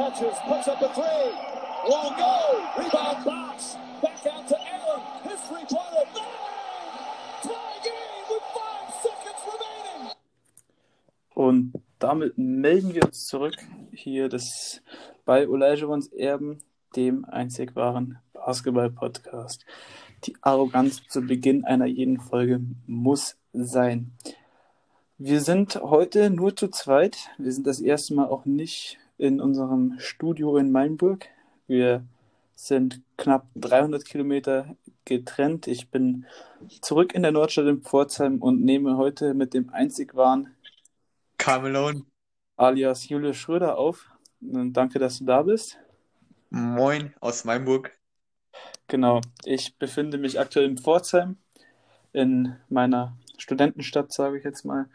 catches, 0.00 0.38
puts 0.48 0.66
up 0.66 0.80
a 0.80 0.88
three. 0.94 1.28
Won't 1.90 2.16
go. 2.16 2.36
Rebound 2.78 3.22
box. 3.22 3.76
Back 4.00 4.26
out 4.32 4.48
to 4.48 4.56
Allen. 4.56 5.00
His 5.24 5.40
three-pointer. 5.42 6.26
Und 11.34 11.72
damit 11.98 12.36
melden 12.36 12.94
wir 12.94 13.04
uns 13.04 13.26
zurück 13.26 13.56
hier 13.92 14.28
das, 14.28 14.82
bei 15.24 15.48
Olajuwons 15.48 16.08
Erben, 16.08 16.58
dem 16.96 17.24
einzig 17.24 17.74
wahren 17.76 18.18
Basketball-Podcast. 18.34 19.64
Die 20.24 20.36
Arroganz 20.42 21.02
zu 21.08 21.22
Beginn 21.22 21.64
einer 21.64 21.86
jeden 21.86 22.20
Folge 22.20 22.60
muss 22.86 23.36
sein. 23.54 24.12
Wir 25.16 25.40
sind 25.40 25.76
heute 25.76 26.30
nur 26.30 26.56
zu 26.56 26.68
zweit. 26.68 27.30
Wir 27.38 27.52
sind 27.52 27.66
das 27.66 27.80
erste 27.80 28.14
Mal 28.14 28.26
auch 28.26 28.44
nicht 28.44 28.99
in 29.20 29.38
unserem 29.38 29.96
Studio 29.98 30.56
in 30.56 30.72
Mainburg. 30.72 31.28
Wir 31.66 32.06
sind 32.54 33.02
knapp 33.18 33.46
300 33.54 34.04
Kilometer 34.04 34.76
getrennt. 35.04 35.66
Ich 35.66 35.90
bin 35.90 36.24
zurück 36.80 37.14
in 37.14 37.22
der 37.22 37.32
Nordstadt 37.32 37.66
in 37.66 37.82
Pforzheim 37.82 38.38
und 38.38 38.62
nehme 38.64 38.96
heute 38.96 39.34
mit 39.34 39.52
dem 39.52 39.68
einzig 39.70 40.14
wahren 40.14 40.54
Carmelone. 41.36 42.06
alias 42.56 43.08
Julius 43.08 43.36
Schröder 43.36 43.76
auf. 43.76 44.10
Und 44.40 44.72
danke, 44.72 44.98
dass 44.98 45.18
du 45.18 45.26
da 45.26 45.42
bist. 45.42 45.78
Moin 46.48 47.12
aus 47.20 47.44
Mainburg. 47.44 47.92
Genau, 48.88 49.20
ich 49.44 49.76
befinde 49.78 50.16
mich 50.16 50.40
aktuell 50.40 50.64
in 50.64 50.78
Pforzheim, 50.78 51.36
in 52.12 52.56
meiner 52.70 53.16
Studentenstadt, 53.36 54.12
sage 54.12 54.38
ich 54.38 54.44
jetzt 54.44 54.64
mal. 54.64 54.88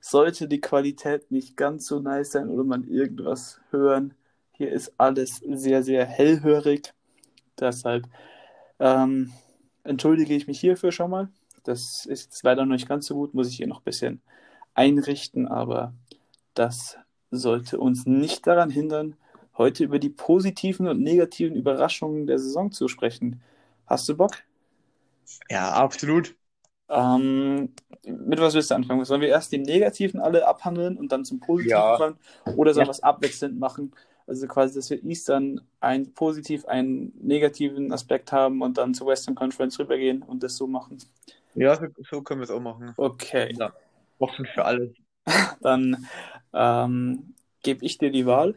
Sollte 0.00 0.48
die 0.48 0.60
Qualität 0.60 1.30
nicht 1.30 1.56
ganz 1.56 1.86
so 1.86 2.00
nice 2.00 2.32
sein 2.32 2.48
oder 2.48 2.64
man 2.64 2.88
irgendwas 2.88 3.60
hören, 3.70 4.14
hier 4.52 4.72
ist 4.72 4.92
alles 4.98 5.36
sehr, 5.38 5.82
sehr 5.82 6.04
hellhörig. 6.04 6.92
Deshalb 7.58 8.06
ähm, 8.78 9.32
entschuldige 9.84 10.34
ich 10.34 10.46
mich 10.46 10.60
hierfür 10.60 10.92
schon 10.92 11.10
mal. 11.10 11.28
Das 11.64 12.06
ist 12.06 12.42
leider 12.42 12.64
noch 12.64 12.74
nicht 12.74 12.88
ganz 12.88 13.06
so 13.06 13.14
gut, 13.14 13.34
muss 13.34 13.48
ich 13.48 13.56
hier 13.56 13.66
noch 13.66 13.80
ein 13.80 13.84
bisschen 13.84 14.20
einrichten, 14.74 15.48
aber 15.48 15.94
das 16.54 16.96
sollte 17.30 17.78
uns 17.78 18.06
nicht 18.06 18.46
daran 18.46 18.70
hindern, 18.70 19.16
heute 19.56 19.84
über 19.84 19.98
die 19.98 20.10
positiven 20.10 20.88
und 20.88 21.00
negativen 21.02 21.56
Überraschungen 21.56 22.26
der 22.26 22.38
Saison 22.38 22.72
zu 22.72 22.88
sprechen. 22.88 23.42
Hast 23.86 24.08
du 24.08 24.16
Bock? 24.16 24.38
Ja, 25.50 25.72
absolut. 25.72 26.34
Ähm, 26.88 27.74
mit 28.06 28.40
was 28.40 28.54
willst 28.54 28.70
du 28.70 28.74
anfangen? 28.74 29.04
Sollen 29.04 29.20
wir 29.20 29.28
erst 29.28 29.52
die 29.52 29.58
negativen 29.58 30.20
alle 30.20 30.46
abhandeln 30.46 30.96
und 30.96 31.12
dann 31.12 31.24
zum 31.24 31.40
positiven 31.40 31.70
Ja. 31.78 32.14
Oder 32.56 32.72
sollen 32.74 32.84
Ja. 32.84 32.88
wir 32.88 32.92
es 32.92 33.02
abwechselnd 33.02 33.58
machen? 33.58 33.92
Also 34.26 34.46
quasi, 34.46 34.74
dass 34.76 34.88
wir 34.90 35.02
Eastern 35.04 35.60
einen 35.80 36.14
positiv, 36.14 36.64
einen 36.66 37.12
negativen 37.20 37.92
Aspekt 37.92 38.32
haben 38.32 38.62
und 38.62 38.78
dann 38.78 38.94
zur 38.94 39.08
Western 39.08 39.34
Conference 39.34 39.78
rübergehen 39.78 40.22
und 40.22 40.42
das 40.42 40.56
so 40.56 40.66
machen. 40.66 40.98
Ja, 41.54 41.74
so, 41.74 41.86
so 42.08 42.22
können 42.22 42.40
wir 42.40 42.44
es 42.44 42.50
auch 42.50 42.60
machen. 42.60 42.94
Okay, 42.96 43.54
Ja. 43.58 43.72
Offen 44.18 44.46
für 44.54 44.64
alles. 44.64 44.90
dann 45.60 46.06
ähm, 46.52 47.34
gebe 47.62 47.84
ich 47.84 47.98
dir 47.98 48.10
die 48.10 48.26
Wahl. 48.26 48.54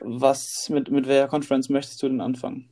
Was 0.00 0.68
mit, 0.68 0.90
mit 0.90 1.08
welcher 1.08 1.28
Conference 1.28 1.68
möchtest 1.68 2.02
du 2.02 2.08
denn 2.08 2.20
anfangen? 2.20 2.68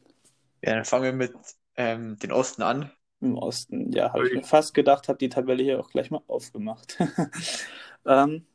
Ja, 0.63 0.75
dann 0.75 0.85
fangen 0.85 1.05
wir 1.05 1.13
mit 1.13 1.33
ähm, 1.77 2.19
den 2.19 2.33
Osten 2.33 2.63
an. 2.63 2.91
Im 3.21 3.37
Osten, 3.37 3.91
ja, 3.93 4.13
habe 4.13 4.29
ich 4.29 4.35
mir 4.35 4.45
fast 4.45 4.75
gedacht, 4.75 5.09
habe 5.09 5.19
die 5.19 5.29
Tabelle 5.29 5.63
hier 5.63 5.81
auch 5.81 5.91
gleich 5.91 6.11
mal 6.11 6.23
aufgemacht. 6.29 6.97
ähm, 8.07 8.47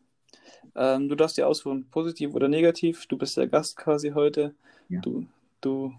ähm, 0.75 1.09
du 1.09 1.15
darfst 1.15 1.37
dir 1.37 1.47
aussuchen, 1.47 1.89
positiv 1.89 2.33
oder 2.33 2.47
negativ. 2.47 3.05
Du 3.07 3.17
bist 3.17 3.35
der 3.35 3.47
Gast 3.47 3.75
quasi 3.75 4.11
heute. 4.11 4.55
Ja. 4.87 5.01
Du, 5.01 5.27
du, 5.59 5.93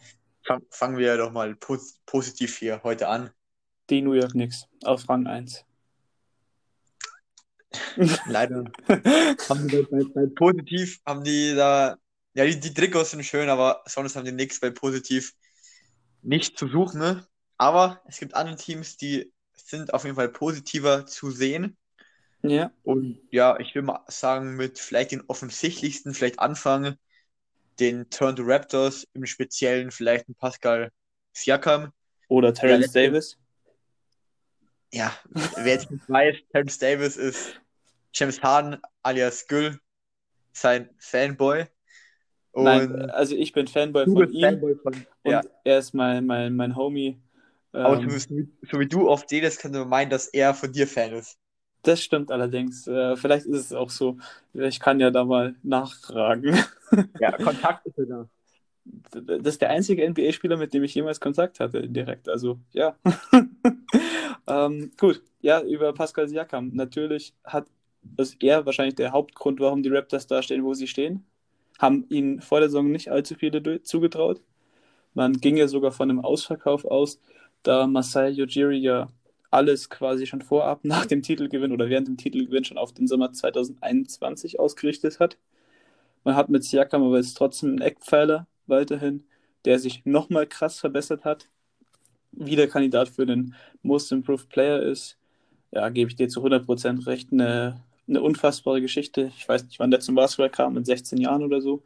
Fang, 0.46 0.62
fangen 0.70 0.98
wir 0.98 1.16
doch 1.16 1.32
mal 1.32 1.54
pos 1.56 2.00
positiv 2.04 2.58
hier 2.58 2.82
heute 2.84 3.08
an. 3.08 3.30
die 3.88 4.02
New 4.02 4.12
York 4.12 4.32
Knicks 4.32 4.66
auf 4.84 5.08
Rang 5.08 5.26
1. 5.26 5.64
Leider 8.26 8.64
haben 9.48 9.68
die 9.68 9.82
bei, 9.90 10.04
bei, 10.14 10.26
positiv, 10.34 11.00
haben 11.06 11.24
die 11.24 11.54
da, 11.54 11.96
ja, 12.34 12.44
die, 12.44 12.60
die 12.60 12.74
Trikots 12.74 13.12
sind 13.12 13.24
schön, 13.24 13.48
aber 13.48 13.82
sonst 13.86 14.16
haben 14.16 14.24
die 14.24 14.32
nichts 14.32 14.60
bei 14.60 14.70
positiv 14.70 15.34
nicht 16.22 16.58
zu 16.58 16.68
suchen. 16.68 17.00
Ne? 17.00 17.26
Aber 17.56 18.02
es 18.06 18.18
gibt 18.18 18.34
andere 18.34 18.56
Teams, 18.56 18.96
die 18.96 19.32
sind 19.52 19.94
auf 19.94 20.04
jeden 20.04 20.16
Fall 20.16 20.28
positiver 20.28 21.06
zu 21.06 21.30
sehen. 21.30 21.76
Ja, 22.42 22.70
Und 22.82 23.20
ja, 23.30 23.58
ich 23.58 23.74
will 23.74 23.82
mal 23.82 24.04
sagen, 24.08 24.56
mit 24.56 24.78
vielleicht 24.78 25.12
den 25.12 25.22
offensichtlichsten, 25.28 26.12
vielleicht 26.12 26.40
anfangen, 26.40 26.98
den 27.80 28.10
Toronto 28.10 28.42
Raptors, 28.44 29.06
im 29.14 29.24
Speziellen 29.24 29.90
vielleicht 29.90 30.28
ein 30.28 30.34
Pascal 30.34 30.90
Siakam. 31.32 31.90
oder 32.28 32.52
Terrence 32.52 32.92
Davis. 32.92 33.38
Ja, 34.92 35.12
wer 35.56 35.72
jetzt 35.72 35.90
nicht 35.90 36.08
weiß, 36.08 36.36
Terrence 36.52 36.78
Davis 36.78 37.16
ist 37.16 37.60
James 38.12 38.42
Harden 38.42 38.80
alias 39.02 39.46
Gül, 39.48 39.78
sein 40.52 40.90
Fanboy. 40.98 41.66
Und 42.52 42.64
Nein, 42.64 43.10
also 43.10 43.34
ich 43.34 43.52
bin 43.52 43.66
Fanboy 43.66 44.04
von 44.04 44.30
ihm 44.32 44.40
Fanboy 44.40 44.76
von, 44.76 44.94
und 45.24 45.32
ja. 45.32 45.42
er 45.64 45.78
ist 45.78 45.94
mein, 45.94 46.26
mein, 46.26 46.54
mein 46.54 46.76
Homie. 46.76 47.20
Aber 47.82 47.98
Ähm, 47.98 48.02
so, 48.02 48.10
wie- 48.10 48.48
so 48.68 48.80
wie 48.80 48.88
du 48.88 49.08
oft 49.08 49.30
redest, 49.30 49.60
könnte 49.60 49.78
man 49.78 49.88
meinen, 49.88 50.10
dass 50.10 50.26
er 50.26 50.54
von 50.54 50.72
dir 50.72 50.88
Fan 50.88 51.12
ist. 51.12 51.38
das 51.82 52.02
stimmt 52.02 52.30
allerdings. 52.30 52.86
Äh, 52.86 53.16
vielleicht 53.16 53.46
ist 53.46 53.58
es 53.66 53.72
auch 53.72 53.90
so. 53.90 54.16
Ich 54.54 54.80
kann 54.80 55.00
ja 55.00 55.10
da 55.10 55.24
mal 55.24 55.54
nachfragen. 55.62 56.56
Ja, 57.18 57.32
Kontakt 57.38 57.86
ist 57.86 57.98
da. 58.08 58.28
Das 59.12 59.54
ist 59.54 59.62
der 59.62 59.70
einzige 59.70 60.04
NBA-Spieler, 60.04 60.56
mit 60.58 60.74
dem 60.74 60.84
ich 60.84 60.94
jemals 60.94 61.20
Kontakt 61.20 61.60
hatte, 61.60 61.88
direkt. 61.88 62.28
Also, 62.28 62.58
ja. 62.72 62.96
ähm, 64.46 64.92
gut, 64.98 65.22
ja, 65.40 65.62
über 65.62 65.92
Pascal 65.92 66.28
Siakam. 66.28 66.70
Natürlich 66.74 67.34
hat 67.44 67.66
ist 68.18 68.36
er 68.42 68.66
wahrscheinlich 68.66 68.96
der 68.96 69.12
Hauptgrund, 69.12 69.60
warum 69.60 69.82
die 69.82 69.88
Raptors 69.88 70.26
da 70.26 70.42
stehen, 70.42 70.64
wo 70.64 70.74
sie 70.74 70.86
stehen. 70.86 71.24
Haben 71.78 72.06
ihnen 72.10 72.40
vor 72.42 72.60
der 72.60 72.68
Saison 72.68 72.90
nicht 72.90 73.10
allzu 73.10 73.34
viele 73.34 73.62
du- 73.62 73.82
zugetraut. 73.82 74.42
Man 75.14 75.34
ging 75.40 75.56
ja 75.56 75.68
sogar 75.68 75.92
von 75.92 76.10
einem 76.10 76.20
Ausverkauf 76.20 76.84
aus, 76.84 77.20
da 77.64 77.86
Masai 77.88 78.40
Ujiri 78.40 78.78
ja 78.78 79.08
alles 79.50 79.90
quasi 79.90 80.26
schon 80.26 80.42
vorab 80.42 80.80
nach 80.84 81.06
dem 81.06 81.22
Titelgewinn 81.22 81.72
oder 81.72 81.88
während 81.88 82.08
dem 82.08 82.16
Titelgewinn 82.16 82.64
schon 82.64 82.78
auf 82.78 82.92
den 82.92 83.08
Sommer 83.08 83.32
2021 83.32 84.60
ausgerichtet 84.60 85.18
hat. 85.18 85.36
Man 86.24 86.36
hat 86.36 86.48
mit 86.48 86.64
Siakam 86.64 87.02
aber 87.02 87.16
jetzt 87.16 87.36
trotzdem 87.36 87.70
einen 87.70 87.80
Eckpfeiler 87.80 88.46
weiterhin, 88.66 89.24
der 89.64 89.78
sich 89.78 90.04
nochmal 90.06 90.46
krass 90.46 90.78
verbessert 90.78 91.24
hat. 91.24 91.48
Wieder 92.32 92.66
Kandidat 92.66 93.08
für 93.08 93.26
den 93.26 93.54
Most 93.82 94.10
Improved 94.12 94.48
Player 94.48 94.82
ist. 94.82 95.18
Ja, 95.70 95.88
gebe 95.88 96.10
ich 96.10 96.16
dir 96.16 96.28
zu 96.28 96.44
100% 96.44 97.06
recht. 97.06 97.32
Eine, 97.32 97.82
eine 98.08 98.22
unfassbare 98.22 98.80
Geschichte. 98.80 99.32
Ich 99.36 99.48
weiß 99.48 99.64
nicht, 99.64 99.78
wann 99.78 99.90
der 99.90 100.00
zum 100.00 100.14
Basketball 100.14 100.50
kam, 100.50 100.74
mit 100.74 100.86
16 100.86 101.18
Jahren 101.18 101.42
oder 101.42 101.60
so. 101.60 101.82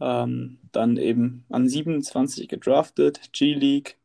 Ähm, 0.00 0.58
dann 0.72 0.96
eben 0.96 1.44
an 1.50 1.68
27 1.68 2.48
gedraftet, 2.48 3.32
G-League, 3.32 3.96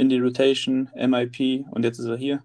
in 0.00 0.08
die 0.08 0.18
Rotation, 0.18 0.90
MIP 0.94 1.66
und 1.70 1.84
jetzt 1.84 1.98
ist 1.98 2.06
er 2.06 2.16
hier. 2.16 2.42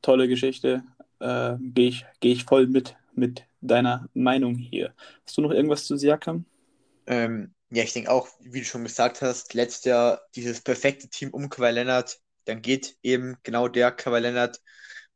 Tolle 0.00 0.26
Geschichte. 0.26 0.82
Äh, 1.18 1.56
Gehe 1.60 1.88
ich, 1.88 2.06
geh 2.20 2.32
ich 2.32 2.44
voll 2.44 2.66
mit, 2.66 2.96
mit 3.12 3.44
deiner 3.60 4.08
Meinung 4.14 4.56
hier. 4.56 4.94
Hast 5.26 5.36
du 5.36 5.42
noch 5.42 5.50
irgendwas 5.50 5.84
zu 5.84 5.98
Siakam? 5.98 6.46
Ähm, 7.06 7.52
ja, 7.68 7.82
ich 7.82 7.92
denke 7.92 8.10
auch, 8.10 8.26
wie 8.40 8.60
du 8.60 8.64
schon 8.64 8.84
gesagt 8.84 9.20
hast, 9.20 9.52
letztes 9.52 9.84
Jahr 9.84 10.22
dieses 10.34 10.62
perfekte 10.62 11.10
Team 11.10 11.28
um 11.30 11.50
Kawhi 11.50 11.72
Leonard, 11.72 12.18
dann 12.46 12.62
geht 12.62 12.96
eben 13.02 13.36
genau 13.42 13.68
der 13.68 13.92
Kawhi 13.92 14.20
Leonard. 14.20 14.62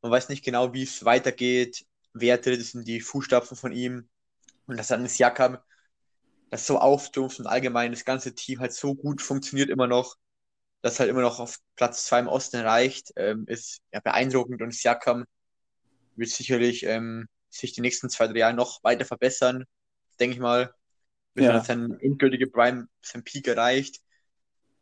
Man 0.02 0.12
weiß 0.12 0.28
nicht 0.28 0.44
genau, 0.44 0.74
wie 0.74 0.82
es 0.82 1.06
weitergeht, 1.06 1.86
wer 2.12 2.38
tritt 2.38 2.60
es 2.60 2.74
in 2.74 2.84
die 2.84 3.00
Fußstapfen 3.00 3.56
von 3.56 3.72
ihm. 3.72 4.10
Und 4.66 4.76
dass 4.76 4.88
dann 4.88 5.06
Siakam 5.08 5.56
das 6.50 6.66
so 6.66 6.78
auftrumpft 6.78 7.40
und 7.40 7.46
allgemein 7.46 7.92
das 7.92 8.04
ganze 8.04 8.34
Team 8.34 8.60
halt 8.60 8.74
so 8.74 8.94
gut 8.94 9.22
funktioniert 9.22 9.70
immer 9.70 9.86
noch, 9.86 10.16
dass 10.84 11.00
halt 11.00 11.08
immer 11.08 11.22
noch 11.22 11.40
auf 11.40 11.60
Platz 11.76 12.04
2 12.04 12.18
im 12.18 12.28
Osten 12.28 12.60
reicht, 12.60 13.10
ähm, 13.16 13.46
ist 13.46 13.80
ja 13.90 14.00
beeindruckend 14.00 14.60
und 14.60 14.74
Siakam 14.74 15.24
wird 16.14 16.28
sicherlich 16.28 16.82
ähm, 16.84 17.26
sich 17.48 17.72
die 17.72 17.80
nächsten 17.80 18.10
zwei, 18.10 18.26
drei 18.28 18.40
Jahre 18.40 18.52
noch 18.52 18.84
weiter 18.84 19.06
verbessern, 19.06 19.64
denke 20.20 20.34
ich 20.34 20.40
mal 20.40 20.74
bis 21.32 21.46
Ja. 21.46 21.52
er 21.52 21.64
sein 21.64 21.98
endgültige 22.00 22.48
Prime, 22.48 22.86
sein 23.00 23.24
Peak 23.24 23.48
erreicht 23.48 24.02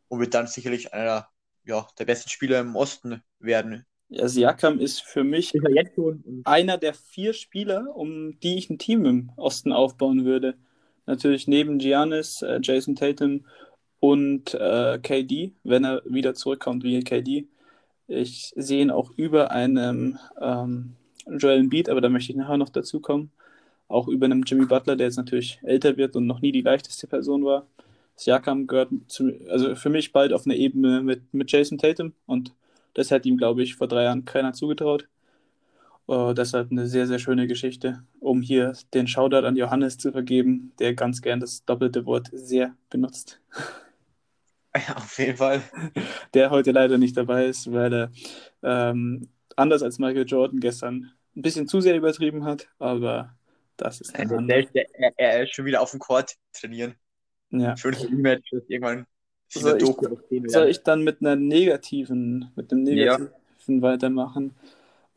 und 0.09 0.19
wird 0.19 0.33
dann 0.33 0.47
sicherlich 0.47 0.93
einer 0.93 1.29
ja, 1.63 1.87
der 1.97 2.03
besten 2.03 2.29
Spieler 2.29 2.59
im 2.59 2.75
Osten 2.75 3.23
werden. 3.39 3.85
Ja, 4.09 4.27
Siakam 4.27 4.79
ist 4.79 5.03
für 5.03 5.23
mich 5.23 5.55
er 5.55 6.17
einer 6.43 6.77
der 6.77 6.93
vier 6.93 7.31
Spieler, 7.31 7.95
um 7.95 8.37
die 8.41 8.57
ich 8.57 8.69
ein 8.69 8.77
Team 8.77 9.05
im 9.05 9.31
Osten 9.37 9.71
aufbauen 9.71 10.25
würde. 10.25 10.55
Natürlich 11.05 11.47
neben 11.47 11.79
Giannis, 11.79 12.41
äh, 12.41 12.59
Jason 12.61 12.97
Tatum 12.97 13.45
und 14.03 14.53
äh, 14.55 14.99
KD, 15.01 15.53
wenn 15.63 15.85
er 15.85 16.01
wieder 16.03 16.33
zurückkommt 16.33 16.83
wie 16.83 17.01
KD. 17.05 17.47
Ich 18.09 18.51
sehe 18.57 18.81
ihn 18.81 18.91
auch 18.91 19.11
über 19.15 19.51
einem 19.51 20.19
ähm, 20.41 20.97
Joel 21.25 21.59
Embiid, 21.61 21.87
aber 21.87 22.01
da 22.01 22.09
möchte 22.09 22.33
ich 22.33 22.37
nachher 22.37 22.57
noch 22.57 22.67
dazu 22.67 22.99
kommen. 22.99 23.31
auch 23.87 24.09
über 24.09 24.25
einem 24.25 24.43
Jimmy 24.43 24.65
Butler, 24.65 24.97
der 24.97 25.07
jetzt 25.07 25.15
natürlich 25.15 25.59
älter 25.63 25.95
wird 25.95 26.17
und 26.17 26.27
noch 26.27 26.41
nie 26.41 26.51
die 26.51 26.63
leichteste 26.63 27.07
Person 27.07 27.45
war. 27.45 27.65
Siakam 28.17 28.67
gehört 28.67 28.89
zu, 29.07 29.31
also 29.49 29.73
für 29.75 29.89
mich 29.89 30.11
bald 30.11 30.33
auf 30.33 30.45
eine 30.45 30.57
Ebene 30.57 31.01
mit, 31.01 31.33
mit 31.33 31.49
Jason 31.49 31.77
Tatum 31.77 32.11
und 32.25 32.53
das 32.95 33.09
hat 33.09 33.25
ihm, 33.25 33.37
glaube 33.37 33.63
ich, 33.63 33.75
vor 33.75 33.87
drei 33.87 34.03
Jahren 34.03 34.25
keiner 34.25 34.51
zugetraut. 34.51 35.07
Uh, 36.09 36.33
deshalb 36.33 36.71
eine 36.71 36.87
sehr, 36.87 37.07
sehr 37.07 37.19
schöne 37.19 37.47
Geschichte, 37.47 38.03
um 38.19 38.41
hier 38.41 38.73
den 38.93 39.07
Shoutout 39.07 39.47
an 39.47 39.55
Johannes 39.55 39.97
zu 39.97 40.11
vergeben, 40.11 40.73
der 40.79 40.93
ganz 40.93 41.21
gern 41.21 41.39
das 41.39 41.63
doppelte 41.63 42.05
Wort 42.05 42.29
sehr 42.33 42.75
benutzt. 42.89 43.39
Ja, 44.87 44.95
auf 44.95 45.19
jeden 45.19 45.37
Fall. 45.37 45.61
Der 46.33 46.49
heute 46.49 46.71
leider 46.71 46.97
nicht 46.97 47.15
dabei 47.15 47.45
ist, 47.45 47.71
weil 47.71 47.93
er 47.93 48.11
ähm, 48.63 49.29
anders 49.55 49.83
als 49.83 49.99
Michael 49.99 50.25
Jordan 50.25 50.59
gestern 50.59 51.11
ein 51.35 51.41
bisschen 51.41 51.67
zu 51.67 51.79
sehr 51.79 51.95
übertrieben 51.95 52.43
hat, 52.43 52.67
aber 52.79 53.35
das 53.77 54.01
ist 54.01 54.15
ein 54.15 54.47
der, 54.47 54.63
der, 54.63 54.87
er, 54.99 55.13
er 55.17 55.43
ist 55.43 55.55
schon 55.55 55.65
wieder 55.65 55.81
auf 55.81 55.91
dem 55.91 55.99
Court 55.99 56.35
trainieren. 56.53 56.95
Ja. 57.51 57.75
Ein 57.83 57.93
Rematch 57.93 58.51
irgendwann 58.67 59.05
soll 59.47 59.77
ich, 59.81 60.51
soll 60.51 60.67
ich 60.69 60.83
dann 60.83 61.03
mit 61.03 61.21
einer 61.21 61.35
negativen, 61.35 62.51
mit 62.55 62.71
einem 62.71 62.83
negativen 62.83 63.31
ja. 63.67 63.81
weitermachen? 63.81 64.55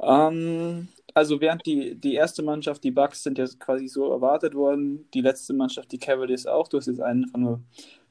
Ähm, 0.01 0.89
also 1.15 1.41
während 1.41 1.65
die, 1.65 1.95
die 1.95 2.15
erste 2.15 2.43
Mannschaft, 2.43 2.85
die 2.85 2.91
Bucks, 2.91 3.23
sind 3.23 3.39
ja 3.39 3.47
quasi 3.59 3.89
so 3.89 4.11
erwartet 4.13 4.55
worden, 4.55 5.09
die 5.15 5.23
letzte 5.23 5.55
Mannschaft, 5.55 5.91
die 5.93 5.99
Cavaliers 5.99 6.47
auch. 6.47 6.69
Du 6.69 6.77
hast 6.77 6.87
jetzt 6.87 7.01
einen 7.01 7.29
von, 7.29 7.65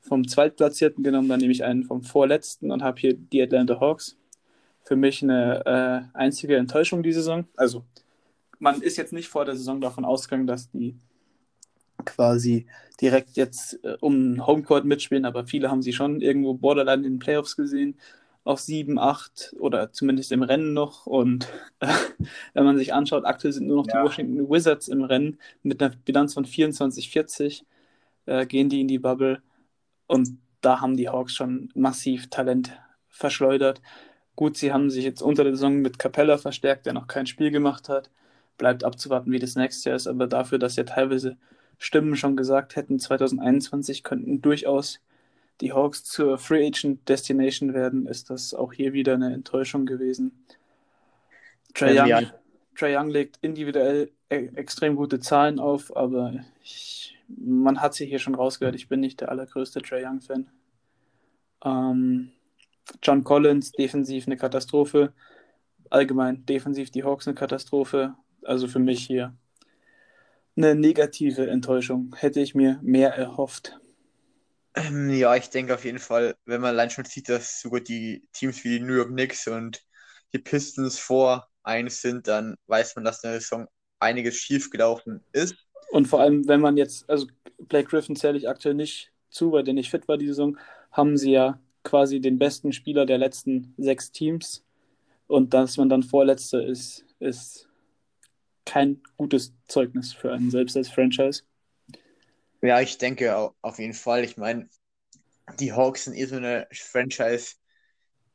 vom 0.07 0.27
Zweitplatzierten 0.27 1.03
genommen, 1.03 1.29
dann 1.29 1.39
nehme 1.39 1.51
ich 1.51 1.63
einen 1.63 1.83
vom 1.83 2.03
Vorletzten 2.03 2.71
und 2.71 2.83
habe 2.83 2.99
hier 2.99 3.13
die 3.13 3.41
Atlanta 3.41 3.79
Hawks. 3.79 4.17
Für 4.83 4.95
mich 4.95 5.23
eine 5.23 5.65
äh, 6.13 6.17
einzige 6.17 6.57
Enttäuschung 6.57 7.01
die 7.01 7.13
Saison. 7.13 7.45
Also 7.55 7.83
man 8.59 8.81
ist 8.81 8.97
jetzt 8.97 9.13
nicht 9.13 9.27
vor 9.27 9.45
der 9.45 9.55
Saison 9.55 9.81
davon 9.81 10.05
ausgegangen, 10.05 10.47
dass 10.47 10.69
die 10.69 10.95
quasi 12.05 12.67
direkt 13.01 13.35
jetzt 13.35 13.83
äh, 13.83 13.97
um 13.99 14.45
Homecourt 14.45 14.85
mitspielen, 14.85 15.25
aber 15.25 15.45
viele 15.45 15.71
haben 15.71 15.81
sie 15.81 15.93
schon 15.93 16.21
irgendwo 16.21 16.53
borderline 16.53 17.05
in 17.05 17.13
den 17.13 17.19
Playoffs 17.19 17.55
gesehen, 17.55 17.97
auf 18.43 18.59
7, 18.59 18.99
8 18.99 19.55
oder 19.59 19.91
zumindest 19.91 20.31
im 20.31 20.43
Rennen 20.43 20.73
noch. 20.73 21.07
Und 21.07 21.47
äh, 21.79 21.87
wenn 22.53 22.63
man 22.63 22.77
sich 22.77 22.93
anschaut, 22.93 23.25
aktuell 23.25 23.53
sind 23.53 23.67
nur 23.67 23.77
noch 23.77 23.87
ja. 23.87 23.99
die 24.01 24.07
Washington 24.07 24.49
Wizards 24.49 24.87
im 24.87 25.03
Rennen 25.03 25.39
mit 25.63 25.81
einer 25.81 25.95
Bilanz 26.05 26.35
von 26.35 26.45
24, 26.45 27.09
40, 27.09 27.65
äh, 28.27 28.45
gehen 28.45 28.69
die 28.69 28.81
in 28.81 28.87
die 28.87 28.99
Bubble. 28.99 29.41
Und 30.07 30.37
da 30.61 30.81
haben 30.81 30.97
die 30.97 31.09
Hawks 31.09 31.33
schon 31.33 31.69
massiv 31.75 32.29
Talent 32.29 32.77
verschleudert. 33.09 33.81
Gut, 34.35 34.57
sie 34.57 34.73
haben 34.73 34.89
sich 34.89 35.03
jetzt 35.03 35.21
unter 35.21 35.43
der 35.43 35.53
Saison 35.53 35.77
mit 35.77 35.99
Capella 35.99 36.37
verstärkt, 36.37 36.85
der 36.85 36.93
noch 36.93 37.07
kein 37.07 37.27
Spiel 37.27 37.51
gemacht 37.51 37.89
hat. 37.89 38.09
Bleibt 38.57 38.83
abzuwarten, 38.83 39.31
wie 39.31 39.39
das 39.39 39.55
nächste 39.55 39.89
Jahr 39.89 39.95
ist, 39.95 40.07
aber 40.07 40.27
dafür, 40.27 40.59
dass 40.59 40.75
ja 40.75 40.83
teilweise 40.83 41.37
Stimmen 41.77 42.15
schon 42.15 42.35
gesagt 42.35 42.75
hätten, 42.75 42.99
2021 42.99 44.03
könnten 44.03 44.41
durchaus 44.41 44.99
die 45.61 45.73
Hawks 45.73 46.03
zur 46.03 46.37
Free 46.37 46.67
Agent 46.67 47.07
Destination 47.07 47.73
werden, 47.73 48.07
ist 48.07 48.29
das 48.29 48.53
auch 48.53 48.73
hier 48.73 48.93
wieder 48.93 49.13
eine 49.13 49.33
Enttäuschung 49.33 49.85
gewesen. 49.85 50.31
Trey 51.73 51.97
Young, 51.97 52.07
ja. 52.07 52.21
Trae 52.77 52.97
Young 52.97 53.09
legt 53.09 53.37
individuell 53.41 54.11
e 54.29 54.47
extrem 54.55 54.95
gute 54.95 55.19
Zahlen 55.19 55.59
auf, 55.59 55.95
aber 55.95 56.33
ich, 56.63 57.14
man 57.27 57.81
hat 57.81 57.94
sie 57.94 58.06
hier 58.06 58.19
schon 58.19 58.36
rausgehört, 58.36 58.75
ich 58.75 58.89
bin 58.89 59.00
nicht 59.00 59.22
der 59.22 59.30
allergrößte 59.30 59.81
Trey 59.81 60.06
Young-Fan. 60.06 60.50
Ähm, 61.63 62.31
John 63.01 63.24
Collins, 63.24 63.72
defensiv 63.72 64.27
eine 64.27 64.38
Katastrophe. 64.38 65.13
Allgemein 65.89 66.45
defensiv 66.45 66.92
die 66.92 67.04
Hawks 67.04 67.27
eine 67.27 67.36
Katastrophe. 67.36 68.16
Also 68.44 68.68
für 68.68 68.80
mich 68.80 69.06
hier 69.06 69.36
eine 70.56 70.75
negative 70.75 71.50
Enttäuschung. 71.50 72.16
Hätte 72.18 72.39
ich 72.39 72.56
mir 72.56 72.80
mehr 72.81 73.13
erhofft. 73.13 73.80
Ähm, 74.75 75.10
ja, 75.10 75.36
ich 75.36 75.50
denke 75.50 75.74
auf 75.74 75.86
jeden 75.86 76.00
Fall, 76.00 76.36
wenn 76.45 76.62
man 76.62 76.72
allein 76.72 76.89
schon 76.89 77.06
sieht, 77.06 77.30
dass 77.30 77.62
sogar 77.62 77.81
die 77.81 78.27
Teams 78.33 78.63
wie 78.63 78.80
die 78.80 78.86
New 78.86 78.95
York 78.95 79.10
Knicks 79.10 79.48
und 79.48 79.81
die 80.33 80.39
Pistons 80.39 81.00
vor 81.00 81.48
eins 81.63 82.01
sind, 82.01 82.27
dann 82.27 82.56
weiß 82.68 82.95
man, 82.95 83.06
dass 83.06 83.24
in 83.24 83.31
der 83.31 83.39
Saison 83.39 83.68
einiges 84.00 84.36
schiefgelaufen 84.36 85.24
ist. 85.31 85.56
Und 85.92 86.07
vor 86.07 86.19
allem, 86.19 86.48
wenn 86.48 86.62
man 86.62 86.77
jetzt, 86.77 87.10
also 87.10 87.27
Blake 87.57 87.89
Griffin 87.89 88.16
zähle 88.16 88.38
ich 88.38 88.50
aktuell 88.50 88.75
nicht 88.75 89.12
zu, 89.30 89.51
weil 89.51 89.63
der 89.63 89.74
nicht 89.74 89.89
fit 89.89 90.07
war 90.07 90.18
die 90.18 90.27
Saison, 90.27 90.57
haben 90.92 91.18
sie 91.18 91.31
ja 91.31 91.60
quasi 91.83 92.19
den 92.19 92.39
besten 92.39 92.74
Spieler 92.74 93.06
der 93.06 93.18
letzten 93.18 93.74
sechs 93.77 94.12
Teams. 94.12 94.63
Und 95.27 95.54
dass 95.54 95.77
man 95.77 95.89
dann 95.89 96.04
Vorletzter 96.04 96.66
ist, 96.66 97.06
ist 97.19 97.68
kein 98.66 99.01
gutes 99.18 99.54
Zeugnis 99.68 100.13
für 100.13 100.31
einen 100.31 100.51
selbst 100.51 100.75
als 100.75 100.89
Franchise. 100.89 101.44
Ja, 102.62 102.81
ich 102.81 102.98
denke 102.98 103.51
auf 103.62 103.80
jeden 103.80 103.94
Fall. 103.94 104.24
Ich 104.24 104.38
meine, 104.38 104.68
die 105.60 105.72
Hawks 105.72 106.06
sind 106.06 106.16
eh 106.16 106.25
so 106.25 106.36
eine 106.36 106.68
Franchise, 106.72 107.56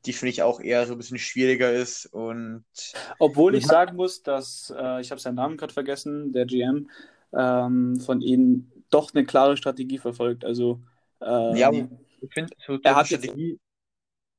die 0.07 0.13
finde 0.13 0.31
ich 0.31 0.43
auch 0.43 0.61
eher 0.61 0.87
so 0.87 0.93
ein 0.93 0.99
bisschen 0.99 1.19
schwieriger 1.19 1.73
ist. 1.73 2.07
Und 2.07 2.65
Obwohl 3.19 3.55
ich 3.55 3.67
sagen 3.67 3.97
muss, 3.97 4.23
dass, 4.23 4.73
äh, 4.77 5.01
ich 5.01 5.11
habe 5.11 5.21
seinen 5.21 5.35
Namen 5.35 5.57
gerade 5.57 5.75
vergessen, 5.75 6.33
der 6.33 6.47
GM 6.47 6.89
ähm, 7.33 8.01
von 8.01 8.21
ihnen 8.21 8.71
doch 8.91 9.15
eine 9.15 9.25
klare 9.25 9.57
Strategie 9.57 9.99
verfolgt. 9.99 10.45
Also 10.45 10.81
ähm, 11.21 11.57
ja, 11.57 11.71
ich 11.73 12.33
finde, 12.33 12.55
so 12.67 12.79
er 12.83 12.97
hat 12.97 13.07
Strategie... 13.07 13.51
jetzt 13.51 13.61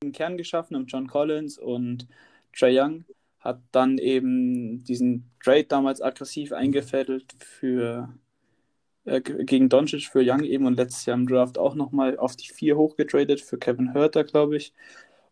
einen 0.03 0.11
Kern 0.11 0.37
geschaffen 0.37 0.77
mit 0.79 0.91
John 0.91 1.07
Collins 1.07 1.57
und 1.57 2.07
Trey 2.53 2.77
Young 2.79 3.05
hat 3.39 3.59
dann 3.71 3.97
eben 3.97 4.83
diesen 4.83 5.31
Trade 5.43 5.63
damals 5.63 6.01
aggressiv 6.01 6.53
eingefädelt 6.53 7.33
für 7.39 8.13
äh, 9.05 9.21
gegen 9.21 9.67
Doncic 9.67 10.07
für 10.07 10.21
Young 10.23 10.43
eben 10.43 10.65
und 10.65 10.77
letztes 10.77 11.05
Jahr 11.05 11.17
im 11.17 11.27
Draft 11.27 11.57
auch 11.57 11.73
nochmal 11.73 12.17
auf 12.17 12.35
die 12.35 12.49
4 12.49 12.77
hochgetradet 12.77 13.41
für 13.41 13.57
Kevin 13.57 13.93
Hurter, 13.93 14.23
glaube 14.23 14.57
ich. 14.57 14.73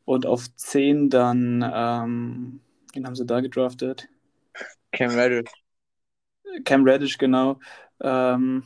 Und 0.05 0.25
auf 0.25 0.53
10 0.55 1.09
dann, 1.09 1.61
ähm, 1.61 2.61
wen 2.93 3.05
haben 3.05 3.15
sie 3.15 3.25
da 3.25 3.41
gedraftet? 3.41 4.07
Cam 4.91 5.11
Reddish. 5.11 5.51
Cam 6.63 6.83
Reddish, 6.83 7.17
genau. 7.17 7.59
Ähm, 8.01 8.63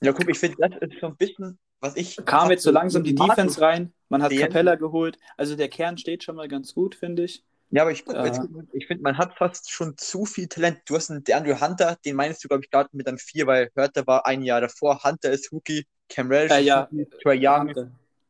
ja, 0.00 0.12
guck, 0.12 0.28
ich 0.28 0.38
finde, 0.38 0.56
das 0.58 0.90
ist 0.90 1.00
so 1.00 1.06
ein 1.06 1.16
bisschen, 1.16 1.58
was 1.80 1.96
ich. 1.96 2.16
Kam 2.24 2.50
jetzt 2.50 2.62
so 2.62 2.70
langsam 2.70 3.04
die 3.04 3.14
Defense 3.14 3.60
rein. 3.60 3.92
Man 4.08 4.22
hat 4.22 4.32
Capella 4.32 4.74
geholt. 4.74 5.18
Also 5.36 5.56
der 5.56 5.68
Kern 5.68 5.96
steht 5.96 6.24
schon 6.24 6.36
mal 6.36 6.48
ganz 6.48 6.74
gut, 6.74 6.94
finde 6.94 7.24
ich. 7.24 7.44
Ja, 7.70 7.82
aber 7.82 7.92
ich, 7.92 8.06
äh, 8.06 8.30
ich 8.72 8.86
finde, 8.86 9.02
man 9.02 9.16
hat 9.16 9.34
fast 9.38 9.70
schon 9.70 9.96
zu 9.96 10.26
viel 10.26 10.46
Talent. 10.46 10.80
Du 10.84 10.94
hast 10.94 11.10
einen 11.10 11.24
Andrew 11.32 11.58
Hunter, 11.58 11.96
den 12.04 12.16
meinst 12.16 12.44
du, 12.44 12.48
glaube 12.48 12.62
ich, 12.64 12.70
gerade 12.70 12.90
mit 12.92 13.08
einem 13.08 13.16
4, 13.16 13.46
weil 13.46 13.70
Hörter 13.74 14.06
war 14.06 14.26
ein 14.26 14.42
Jahr 14.42 14.60
davor. 14.60 15.02
Hunter 15.02 15.30
ist 15.30 15.50
Rookie, 15.52 15.86
Cam 16.10 16.28
Reddish, 16.28 16.52
äh, 16.52 16.60
ja, 16.60 16.86
Trae 17.22 17.38
Young, 17.40 17.72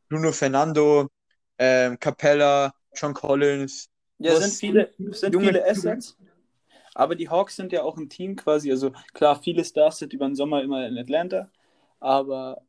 Bruno 0.08 0.30
Fernando, 0.30 1.08
ähm, 1.58 1.98
Capella, 1.98 2.72
John 2.94 3.14
Collins. 3.14 3.88
Ja, 4.18 4.36
sind 4.36 4.54
viele, 4.54 4.92
sind 5.10 5.34
viele 5.36 5.68
Assets. 5.68 6.16
Aber 6.94 7.14
die 7.14 7.28
Hawks 7.28 7.56
sind 7.56 7.72
ja 7.72 7.82
auch 7.82 7.96
ein 7.96 8.08
Team 8.08 8.36
quasi. 8.36 8.70
Also 8.70 8.92
klar, 9.14 9.40
viele 9.42 9.64
Stars 9.64 9.98
sind 9.98 10.12
über 10.12 10.26
den 10.26 10.34
Sommer 10.34 10.62
immer 10.62 10.86
in 10.86 10.98
Atlanta. 10.98 11.48
Aber 12.00 12.62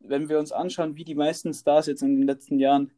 wenn 0.00 0.28
wir 0.28 0.38
uns 0.38 0.52
anschauen, 0.52 0.96
wie 0.96 1.04
die 1.04 1.14
meisten 1.14 1.52
Stars 1.52 1.86
jetzt 1.86 2.02
in 2.02 2.16
den 2.16 2.26
letzten 2.26 2.58
Jahren 2.58 2.90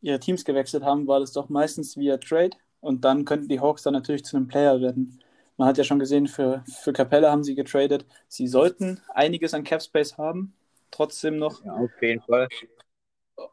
ihre 0.00 0.18
Teams 0.18 0.44
gewechselt 0.44 0.82
haben, 0.82 1.06
war 1.06 1.20
das 1.20 1.32
doch 1.32 1.48
meistens 1.48 1.96
via 1.96 2.16
Trade 2.16 2.56
und 2.80 3.04
dann 3.04 3.24
könnten 3.24 3.48
die 3.48 3.60
Hawks 3.60 3.82
dann 3.82 3.92
natürlich 3.92 4.24
zu 4.24 4.36
einem 4.36 4.48
Player 4.48 4.80
werden. 4.80 5.20
Man 5.56 5.68
hat 5.68 5.78
ja 5.78 5.84
schon 5.84 5.98
gesehen, 5.98 6.26
für, 6.26 6.64
für 6.66 6.92
Capella 6.92 7.30
haben 7.30 7.44
sie 7.44 7.54
getradet. 7.54 8.06
Sie 8.28 8.46
sollten 8.46 9.00
einiges 9.12 9.52
an 9.52 9.62
Cap 9.62 9.82
Space 9.82 10.16
haben, 10.16 10.54
trotzdem 10.90 11.36
noch. 11.36 11.62
Ja, 11.64 11.74
auf 11.74 11.90
jeden 12.00 12.22
Fall. 12.22 12.48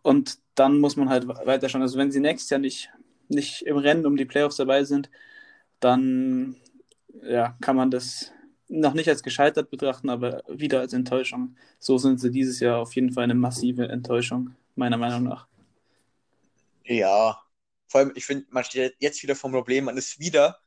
Und 0.04 0.40
dann 0.56 0.80
muss 0.80 0.96
man 0.96 1.10
halt 1.10 1.28
weiter 1.28 1.68
schauen. 1.68 1.82
Also 1.82 1.98
wenn 1.98 2.12
sie 2.12 2.22
nächstes 2.22 2.50
Jahr 2.50 2.60
nicht, 2.62 2.90
nicht 3.28 3.62
im 3.64 3.78
Rennen 3.78 4.06
um 4.06 4.16
die 4.16 4.26
Playoffs 4.26 4.56
dabei 4.56 4.86
sind, 4.86 5.10
dann 5.80 6.56
ja, 7.22 7.58
kann 7.62 7.76
man 7.76 7.92
das 7.92 8.32
noch 8.70 8.94
nicht 8.94 9.08
als 9.08 9.24
gescheitert 9.24 9.70
betrachten, 9.70 10.10
aber 10.10 10.44
wieder 10.48 10.82
als 10.82 10.94
Enttäuschung. 10.94 11.56
So 11.80 11.98
sind 11.98 12.20
sie 12.20 12.32
dieses 12.32 12.60
Jahr 12.60 12.80
auf 12.80 12.96
jeden 12.96 13.12
Fall 13.12 13.24
eine 13.24 13.36
massive 13.36 13.88
Enttäuschung, 13.88 14.56
meiner 14.76 14.98
Meinung 14.98 15.24
nach. 15.24 15.48
Ja, 16.84 17.42
vor 17.88 18.02
allem, 18.02 18.12
ich 18.16 18.26
finde, 18.26 18.46
man 18.50 18.64
steht 18.64 18.96
jetzt 19.00 19.24
wieder 19.24 19.36
vom 19.36 19.52
Problem, 19.52 19.86
man 19.86 19.98
ist 19.98 20.20
wieder 20.20 20.60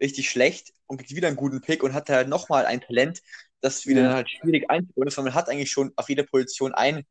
richtig 0.00 0.30
schlecht 0.30 0.72
und 0.86 0.98
kriegt 0.98 1.14
wieder 1.14 1.28
einen 1.28 1.36
guten 1.36 1.60
Pick 1.60 1.82
und 1.82 1.92
hat 1.92 2.08
halt 2.08 2.28
nochmal 2.28 2.66
ein 2.66 2.80
Talent, 2.80 3.22
das 3.60 3.86
wieder 3.86 4.02
ja. 4.02 4.14
halt 4.14 4.30
schwierig 4.30 4.70
einzubauen 4.70 5.08
ist, 5.08 5.16
weil 5.16 5.24
man 5.24 5.34
hat 5.34 5.48
eigentlich 5.48 5.70
schon 5.70 5.92
auf 5.96 6.08
jeder 6.08 6.24
Position 6.24 6.74
ein, 6.74 7.04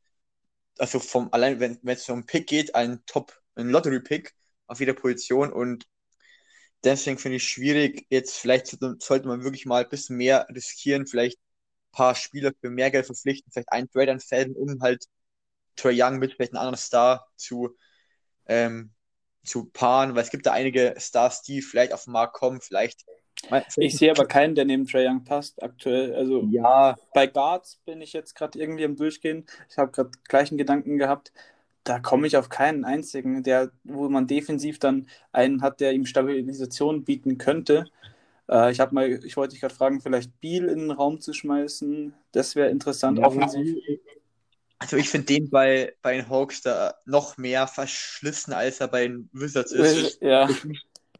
also 0.77 0.99
vom, 0.99 1.29
allein 1.31 1.59
wenn 1.59 1.79
es 1.83 2.09
um 2.09 2.25
Pick 2.25 2.47
geht, 2.47 2.75
einen 2.75 3.05
Top, 3.05 3.41
einen 3.55 3.69
Lottery-Pick 3.69 4.33
auf 4.67 4.79
jeder 4.79 4.93
Position 4.93 5.51
und 5.51 5.85
deswegen 6.83 7.17
finde 7.17 7.37
ich 7.37 7.47
schwierig, 7.47 8.05
jetzt 8.09 8.37
vielleicht 8.37 8.67
sollte 9.01 9.27
man 9.27 9.43
wirklich 9.43 9.65
mal 9.65 9.83
ein 9.83 9.89
bisschen 9.89 10.17
mehr 10.17 10.47
riskieren, 10.53 11.07
vielleicht 11.07 11.37
ein 11.39 11.91
paar 11.93 12.15
Spieler 12.15 12.51
für 12.61 12.69
mehr 12.69 12.91
Geld 12.91 13.05
verpflichten, 13.05 13.51
vielleicht 13.51 13.71
einen 13.71 13.89
Trade 13.89 14.13
anfällen, 14.13 14.55
um 14.55 14.81
halt 14.81 15.05
Trey 15.75 16.01
Young 16.01 16.19
mit 16.19 16.33
vielleicht 16.33 16.53
einem 16.53 16.61
anderen 16.61 16.77
Star 16.79 17.27
zu 17.37 17.77
ähm, 18.47 18.93
zu 19.45 19.65
paaren, 19.65 20.15
weil 20.15 20.23
es 20.23 20.31
gibt 20.31 20.45
da 20.45 20.53
einige 20.53 20.95
Stars, 20.99 21.41
die 21.43 21.61
vielleicht 21.61 21.93
auf 21.93 22.05
den 22.05 22.13
Markt 22.13 22.35
kommen, 22.35 22.61
vielleicht 22.61 23.05
Ich 23.77 23.97
sehe 23.97 24.11
aber 24.11 24.25
keinen, 24.27 24.55
der 24.55 24.65
neben 24.65 24.85
Trae 24.87 25.07
Young 25.07 25.23
passt 25.23 25.61
aktuell. 25.61 26.15
Also 26.15 26.49
Ja, 26.49 26.95
bei 27.13 27.27
Guards 27.27 27.77
bin 27.85 28.01
ich 28.01 28.13
jetzt 28.13 28.35
gerade 28.35 28.59
irgendwie 28.59 28.85
am 28.85 28.95
Durchgehen. 28.95 29.45
Ich 29.69 29.77
habe 29.77 29.91
gerade 29.91 30.11
gleichen 30.27 30.57
Gedanken 30.57 30.97
gehabt. 30.97 31.31
Da 31.83 31.99
komme 31.99 32.27
ich 32.27 32.37
auf 32.37 32.49
keinen 32.49 32.85
einzigen, 32.85 33.43
der, 33.43 33.71
wo 33.83 34.07
man 34.09 34.27
defensiv 34.27 34.79
dann 34.79 35.07
einen 35.31 35.61
hat, 35.61 35.81
der 35.81 35.93
ihm 35.93 36.05
Stabilisation 36.05 37.03
bieten 37.03 37.37
könnte. 37.37 37.85
Äh, 38.49 38.71
ich 38.71 38.79
habe 38.79 38.95
mal, 38.95 39.09
ich 39.25 39.35
wollte 39.35 39.51
dich 39.51 39.61
gerade 39.61 39.75
fragen, 39.75 40.01
vielleicht 40.01 40.39
Beal 40.39 40.65
in 40.69 40.79
den 40.79 40.91
Raum 40.91 41.19
zu 41.19 41.33
schmeißen. 41.33 42.13
Das 42.31 42.55
wäre 42.55 42.69
interessant, 42.69 43.19
Ja, 43.19 43.25
offensiv. 43.25 43.77
also 44.79 44.97
ich 44.97 45.09
finde 45.09 45.27
den 45.27 45.49
bei, 45.49 45.93
bei 46.01 46.15
den 46.15 46.29
Hawks 46.29 46.61
da 46.61 46.95
noch 47.05 47.37
mehr 47.37 47.67
verschlissen, 47.67 48.53
als 48.53 48.79
er 48.79 48.87
bei 48.87 49.07
den 49.07 49.29
Wizards 49.33 49.71
ist. 49.71 50.21
Ja, 50.21 50.49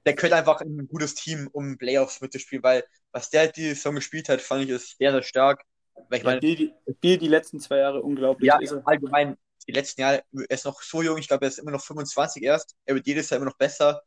Der 0.05 0.15
könnte 0.15 0.35
einfach 0.35 0.59
in 0.61 0.79
ein 0.79 0.87
gutes 0.87 1.15
Team 1.15 1.49
um 1.51 1.77
Playoffs 1.77 2.19
mitspielen, 2.19 2.63
weil 2.63 2.83
was 3.13 3.29
der 3.29 3.47
diese 3.47 3.75
Saison 3.75 3.95
gespielt 3.95 4.27
hat, 4.27 4.41
fand 4.41 4.63
ich 4.63 4.69
ist 4.69 4.97
sehr, 4.97 5.11
sehr 5.11 5.21
stark. 5.23 5.63
Weil 6.09 6.17
ich 6.17 6.23
ja 6.23 6.29
meine, 6.31 6.39
die, 6.41 6.73
Beal 6.99 7.17
die 7.17 7.27
letzten 7.27 7.59
zwei 7.59 7.77
Jahre 7.77 8.01
unglaublich. 8.01 8.47
ja, 8.47 8.59
er. 8.59 8.85
allgemein, 8.85 9.37
die 9.67 9.71
letzten 9.73 10.01
Jahre, 10.01 10.23
er 10.33 10.51
ist 10.51 10.65
noch 10.65 10.81
so 10.81 11.01
jung, 11.01 11.17
ich 11.17 11.27
glaube, 11.27 11.45
er 11.45 11.49
ist 11.49 11.59
immer 11.59 11.71
noch 11.71 11.83
25 11.83 12.43
erst. 12.43 12.75
Er 12.85 12.95
wird 12.95 13.07
jedes 13.07 13.29
Jahr 13.29 13.37
immer 13.37 13.49
noch 13.49 13.57
besser. 13.57 14.01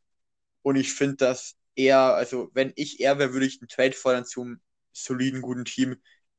Und 0.63 0.77
ich 0.77 0.93
finde, 0.95 1.17
dass 1.17 1.57
er, 1.77 1.99
also 2.15 2.51
wenn 2.55 2.73
ich 2.77 3.01
er 3.01 3.19
wäre, 3.19 3.33
würde 3.33 3.47
ich 3.47 3.61
einen 3.61 3.69
Trade 3.69 3.93
fordern 3.95 4.25
zum 4.27 4.61
soliden, 4.93 5.43
guten 5.43 5.65
Team 5.65 5.97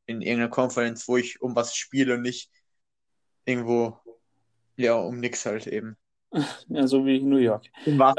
in 0.08 0.22
irgendeiner 0.22 0.50
Conference, 0.50 1.08
wo 1.08 1.18
ich 1.18 1.42
um 1.42 1.56
was 1.56 1.76
spiele 1.76 2.16
und 2.16 2.22
nicht 2.24 2.52
irgendwo, 3.46 4.00
ja, 4.78 4.96
um 4.96 5.20
nix 5.20 5.46
halt 5.46 5.68
eben. 5.68 5.98
Ja, 6.68 6.88
so 6.88 7.06
wie 7.06 7.22
New 7.22 7.38
York. 7.38 7.70
Um 7.86 7.98
was? 8.00 8.16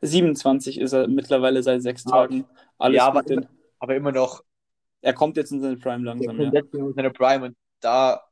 27 0.00 0.78
ist 0.78 0.92
er 0.92 1.08
mittlerweile 1.08 1.62
seit 1.62 1.82
sechs 1.82 2.04
Tagen. 2.04 2.46
Alles 2.78 2.96
Ja, 2.96 3.06
aber 3.06 3.22
gut. 3.22 3.30
denn 3.30 3.48
Aber 3.78 3.94
immer 3.96 4.12
noch, 4.12 4.42
Er 5.02 5.14
kommt 5.14 5.36
jetzt 5.36 5.52
in 5.52 5.60
seine 5.60 5.76
Prime 5.78 6.04
langsam, 6.04 6.36
kommt 6.36 6.54
ja. 6.54 6.60
jetzt 6.60 6.74
in 6.74 6.94
seine 6.94 7.10
Prime 7.12 7.46
und 7.46 7.56
da 7.80 8.22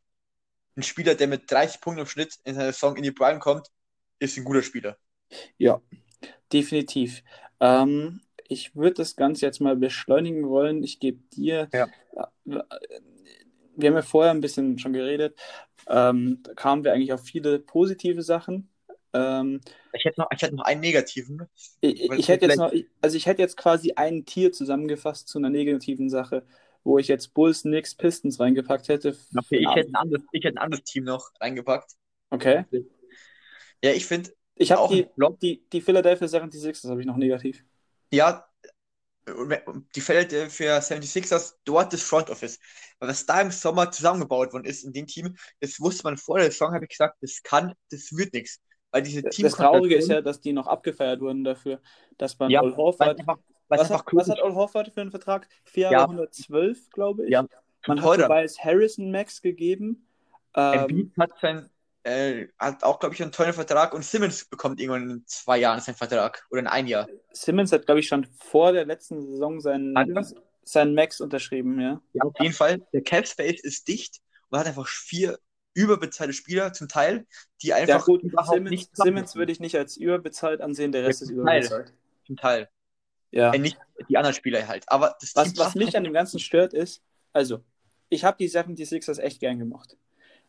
ein 0.81 0.83
Spieler, 0.83 1.15
der 1.15 1.29
mit 1.29 1.51
30 1.51 1.81
Punkten 1.81 2.01
im 2.01 2.07
Schnitt 2.07 2.39
in 2.45 2.55
seiner 2.55 2.73
Saison 2.73 2.97
in 2.97 3.03
die 3.03 3.13
Prime 3.13 3.39
kommt, 3.39 3.69
ist 4.19 4.37
ein 4.37 4.45
guter 4.45 4.63
Spieler. 4.63 4.97
Ja, 5.59 5.81
definitiv. 6.53 7.23
Ähm, 7.61 8.21
ich 8.49 8.75
würde 8.75 8.95
das 8.95 9.15
Ganze 9.17 9.47
jetzt 9.47 9.61
mal 9.61 9.77
beschleunigen 9.77 10.49
wollen. 10.49 10.83
Ich 10.83 10.99
gebe 10.99 11.19
dir, 11.35 11.69
Ja. 11.73 11.85
äh, 12.17 12.61
wir 13.77 13.89
haben 13.91 13.97
ja 13.97 14.03
vorher 14.03 14.33
ein 14.33 14.41
bisschen 14.41 14.79
schon 14.79 14.93
geredet, 14.93 15.39
ähm, 15.89 16.41
da 16.43 16.55
kamen 16.55 16.85
wir 16.85 16.93
eigentlich 16.93 17.13
auf 17.13 17.23
viele 17.23 17.59
positive 17.61 18.23
Sachen. 18.23 18.69
Ähm, 19.13 19.61
Ich 19.93 20.05
hätte 20.05 20.21
noch, 20.21 20.29
ich 20.35 20.43
hätte 20.43 20.55
noch 20.55 20.65
einen 20.65 20.81
negativen. 20.81 21.49
ich, 21.81 22.11
ich 22.11 22.29
hätte 22.29 22.47
jetzt 22.47 22.55
vielleicht- 22.55 22.59
noch, 22.59 22.73
also 23.01 23.17
ich 23.17 23.27
hätte 23.27 23.43
jetzt 23.43 23.57
quasi 23.57 23.93
ein 23.97 24.25
Tier 24.25 24.53
zusammengefasst 24.53 25.29
zu 25.29 25.39
einer 25.39 25.51
negativen 25.51 26.09
Sache, 26.11 26.45
wo 26.85 26.99
ich 26.99 27.09
jetzt 27.09 27.35
Bulls, 27.35 27.63
Knicks, 27.63 27.95
Pistons 27.95 28.41
reingepackt 28.41 28.89
hätte. 28.89 29.17
Okay, 29.37 29.59
ich 29.59 29.75
hätte 29.75 29.89
ein 29.91 29.95
anderes, 29.97 30.25
ich 30.33 30.45
hätte 30.45 30.57
ein 30.57 30.63
anderes 30.63 30.85
Team 30.85 31.05
noch 31.05 31.31
reingepackt. 31.41 31.93
Okay. 32.31 32.65
Ja, 33.83 33.93
ich 33.93 34.07
finde, 34.07 34.31
Ich 34.57 34.71
habe 34.73 34.83
Auch 34.83 34.91
die, 34.93 35.07
die, 35.43 35.69
die 35.73 35.81
Philadelphia 35.81 36.29
76ers 36.29 36.91
habe 36.91 37.01
ich 37.01 37.07
noch 37.07 37.17
negativ. 37.17 37.65
ja, 38.13 38.47
die 39.95 40.01
für 40.01 40.81
76ers, 40.83 41.55
dort 41.65 41.93
das 41.93 42.03
Front 42.03 42.31
Office. 42.31 42.59
Weil 42.99 43.11
was 43.11 43.27
da 43.27 43.41
im 43.41 43.51
Sommer 43.51 43.91
zusammengebaut 43.91 44.53
worden 44.53 44.65
ist 44.65 44.83
in 44.85 44.93
dem 44.93 45.07
Team, 45.07 45.37
das 45.61 45.79
wusste 45.81 46.05
man 46.05 46.17
vor 46.17 46.39
der 46.39 46.51
Saison, 46.51 46.75
habe 46.75 46.85
ich 46.85 46.91
gesagt, 46.91 47.17
das 47.21 47.43
kann, 47.43 47.75
das 47.91 48.17
wird 48.17 48.33
nichts. 48.35 48.61
Weil 48.91 49.03
diese 49.03 49.23
Das 49.23 49.37
Traurige 49.53 49.95
ist 49.97 50.09
ja, 50.09 50.21
dass 50.21 50.41
die 50.41 50.53
noch 50.53 50.67
abgefeiert 50.67 51.21
wurden 51.21 51.45
dafür, 51.45 51.81
dass 52.19 52.39
man 52.39 52.51
Ja, 52.51 52.63
weil 52.63 52.77
Horford. 52.77 53.21
einfach, 53.21 53.39
Was 53.71 53.81
einfach 53.83 54.05
hat, 54.07 54.13
was 54.13 54.29
hat 54.29 54.41
Al 54.41 54.55
Horford 54.55 54.93
für 54.93 55.01
einen 55.01 55.11
Vertrag? 55.11 55.49
Vier 55.65 55.83
Jahre 55.85 55.95
Ja. 55.95 56.03
112, 56.05 56.91
glaube 56.91 57.25
ich. 57.25 57.31
Ja, 57.31 57.47
Man 57.87 58.03
hat. 58.03 58.21
Tobias 58.21 58.59
Harrison 58.63 59.11
Max 59.11 59.41
gegeben. 59.41 60.07
Ähm, 60.55 60.81
Embiid 60.91 61.13
hat 61.19 61.31
sein, 61.41 61.71
äh, 62.03 62.49
hat 62.59 62.83
auch, 62.83 62.99
glaube 62.99 63.15
ich, 63.15 63.23
einen 63.23 63.33
tollen 63.33 63.53
Vertrag 63.53 63.95
und 63.95 64.05
Simmons 64.05 64.45
bekommt 64.45 64.81
irgendwann 64.81 65.09
in 65.11 65.23
zwei 65.27 65.59
Jahren 65.59 65.81
seinen 65.81 65.95
Vertrag 65.95 66.45
oder 66.51 66.61
in 66.61 66.67
ein 66.67 66.87
Jahr. 66.87 67.09
Simmons 67.33 67.73
hat, 67.73 67.87
glaube 67.87 68.01
ich, 68.01 68.09
schon 68.09 68.25
vor 68.25 68.73
der 68.73 68.87
letzten 68.87 69.21
Saison 69.23 69.61
seinen, 69.61 69.95
seinen 70.65 70.95
Max 70.95 71.21
unterschrieben, 71.21 71.81
ja. 71.81 72.01
Ja, 72.13 72.25
auf 72.25 72.35
jeden 72.41 72.55
Fall. 72.55 72.81
Der 72.93 73.03
Cap 73.03 73.27
Space 73.27 73.61
ist 73.63 73.87
dicht 73.87 74.21
und 74.49 74.59
hat 74.59 74.67
einfach 74.67 74.87
vier 74.89 75.39
überbezahlte 75.75 76.33
Spieler 76.33 76.73
zum 76.73 76.89
Teil, 76.89 77.27
die 77.63 77.69
Ja, 77.69 77.77
einfach 77.77 78.05
gut, 78.05 78.23
überhaupt 78.23 78.51
Simmons, 78.57 78.91
Simmons 78.93 79.37
würde 79.37 79.53
ich 79.53 79.61
nicht 79.61 79.77
als 79.77 79.97
überbezahlt 79.97 80.61
ansehen, 80.61 80.91
der 80.91 81.05
Rest 81.05 81.21
Ja, 81.21 81.27
ist 81.27 81.29
zum 81.29 81.45
Teil. 81.47 81.59
überbezahlt. 81.59 81.93
zum 82.27 82.37
Teil. 82.37 82.69
Ja. 83.31 83.53
Äh, 83.53 83.59
nicht 83.59 83.79
die 84.09 84.17
anderen 84.17 84.35
Spieler 84.35 84.67
halt. 84.67 84.85
Aber 84.89 85.17
das 85.21 85.37
Was, 85.37 85.57
was 85.57 85.75
mich 85.75 85.97
an 85.97 86.05
dem 86.05 86.13
Ganzen 86.13 86.39
stört, 86.41 86.73
ist, 86.75 87.03
also, 87.33 87.61
ich 88.09 88.25
habe 88.25 88.37
die 88.39 88.49
76ers 88.49 89.19
echt 89.21 89.41
gern 89.41 89.59
gemocht. 89.59 89.97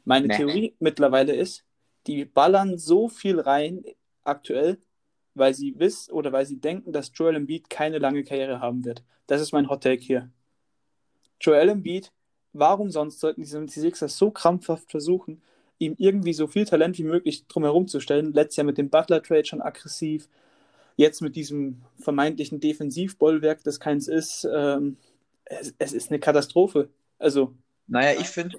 Meine 0.04 0.28
Nee. 0.28 0.38
Theorie 0.38 0.76
mittlerweile 0.80 1.36
ist, 1.36 1.64
die 2.08 2.26
ballern 2.26 2.78
so 2.78 3.08
viel 3.08 3.40
rein 3.40 3.84
aktuell, 4.24 4.80
weil 5.36 5.54
sie 5.54 5.78
wissen 5.78 6.12
oder 6.12 6.32
weil 6.32 6.46
sie 6.46 6.60
denken, 6.60 6.92
dass 6.92 7.12
Joel 7.14 7.36
Embiid 7.36 7.70
keine 7.70 8.00
lange 8.00 8.24
Karriere 8.24 8.60
haben 8.60 8.84
wird. 8.84 9.04
Das 9.28 9.42
ist 9.42 9.52
mein 9.52 9.70
Hot 9.70 9.84
Take 9.84 10.02
hier. 10.02 10.30
Joel 11.40 11.70
Embiid, 11.70 12.12
warum 12.54 12.90
sonst 12.90 13.20
sollten 13.20 13.42
die 13.42 13.48
76ers 13.48 14.10
so 14.10 14.32
krampfhaft 14.32 14.90
versuchen, 14.90 15.42
ihm 15.78 15.96
irgendwie 15.98 16.34
so 16.34 16.48
viel 16.48 16.66
Talent 16.66 16.98
wie 16.98 17.04
möglich 17.04 17.48
drumherum 17.48 17.88
zu 17.88 18.00
stellen? 18.00 18.34
Letztes 18.34 18.58
Jahr 18.58 18.66
mit 18.66 18.78
dem 18.78 18.90
Butler-Trade 18.90 19.46
schon 19.46 19.62
aggressiv, 19.62 20.28
jetzt 20.96 21.22
mit 21.22 21.36
diesem 21.36 21.82
vermeintlichen 22.00 22.60
Defensivbollwerk, 22.60 23.64
das 23.64 23.80
keins 23.80 24.08
ist. 24.08 24.48
Ähm, 24.52 24.98
es, 25.46 25.74
es 25.80 25.94
ist 25.94 26.10
eine 26.12 26.20
Katastrophe. 26.20 26.90
Also, 27.20 27.56
Naja, 27.88 28.20
ich 28.20 28.28
finde, 28.28 28.58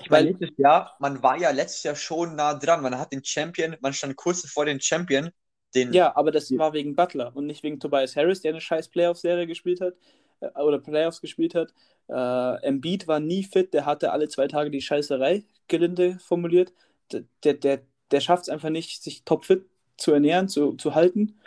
ich 0.00 0.10
meine, 0.10 0.30
letztes 0.30 0.50
Jahr, 0.58 0.96
man 1.00 1.22
war 1.22 1.38
ja 1.38 1.50
letztes 1.50 1.82
Jahr 1.82 1.96
schon 1.96 2.36
nah 2.36 2.54
dran. 2.54 2.82
Man 2.82 2.98
hat 2.98 3.12
den 3.12 3.24
Champion, 3.24 3.76
man 3.80 3.92
stand 3.92 4.16
kurz 4.16 4.48
vor 4.50 4.64
den 4.64 4.80
Champion, 4.80 5.30
den 5.74 5.92
ja, 5.92 6.14
aber 6.16 6.30
das 6.30 6.50
war 6.56 6.72
wegen 6.72 6.94
Butler 6.96 7.34
und 7.34 7.46
nicht 7.46 7.62
wegen 7.62 7.80
Tobias 7.80 8.16
Harris, 8.16 8.40
der 8.42 8.52
eine 8.52 8.60
scheiß 8.60 8.88
Playoff-Serie 8.88 9.46
gespielt 9.46 9.80
hat 9.80 9.94
äh, 10.40 10.48
oder 10.60 10.78
Playoffs 10.78 11.20
gespielt 11.20 11.54
hat. 11.54 11.72
Äh, 12.08 12.66
Embiid 12.66 13.06
war 13.08 13.20
nie 13.20 13.44
fit, 13.44 13.74
der 13.74 13.86
hatte 13.86 14.12
alle 14.12 14.28
zwei 14.28 14.48
Tage 14.48 14.70
die 14.70 14.80
Scheißerei, 14.80 15.44
gelinde 15.68 16.18
formuliert. 16.20 16.72
Der, 17.12 17.24
der, 17.44 17.54
der, 17.54 17.82
der 18.10 18.20
schafft 18.20 18.44
es 18.44 18.48
einfach 18.48 18.70
nicht, 18.70 19.02
sich 19.02 19.24
topfit 19.24 19.64
zu 19.96 20.12
ernähren, 20.12 20.48
zu, 20.48 20.74
zu 20.74 20.94
halten. 20.94 21.38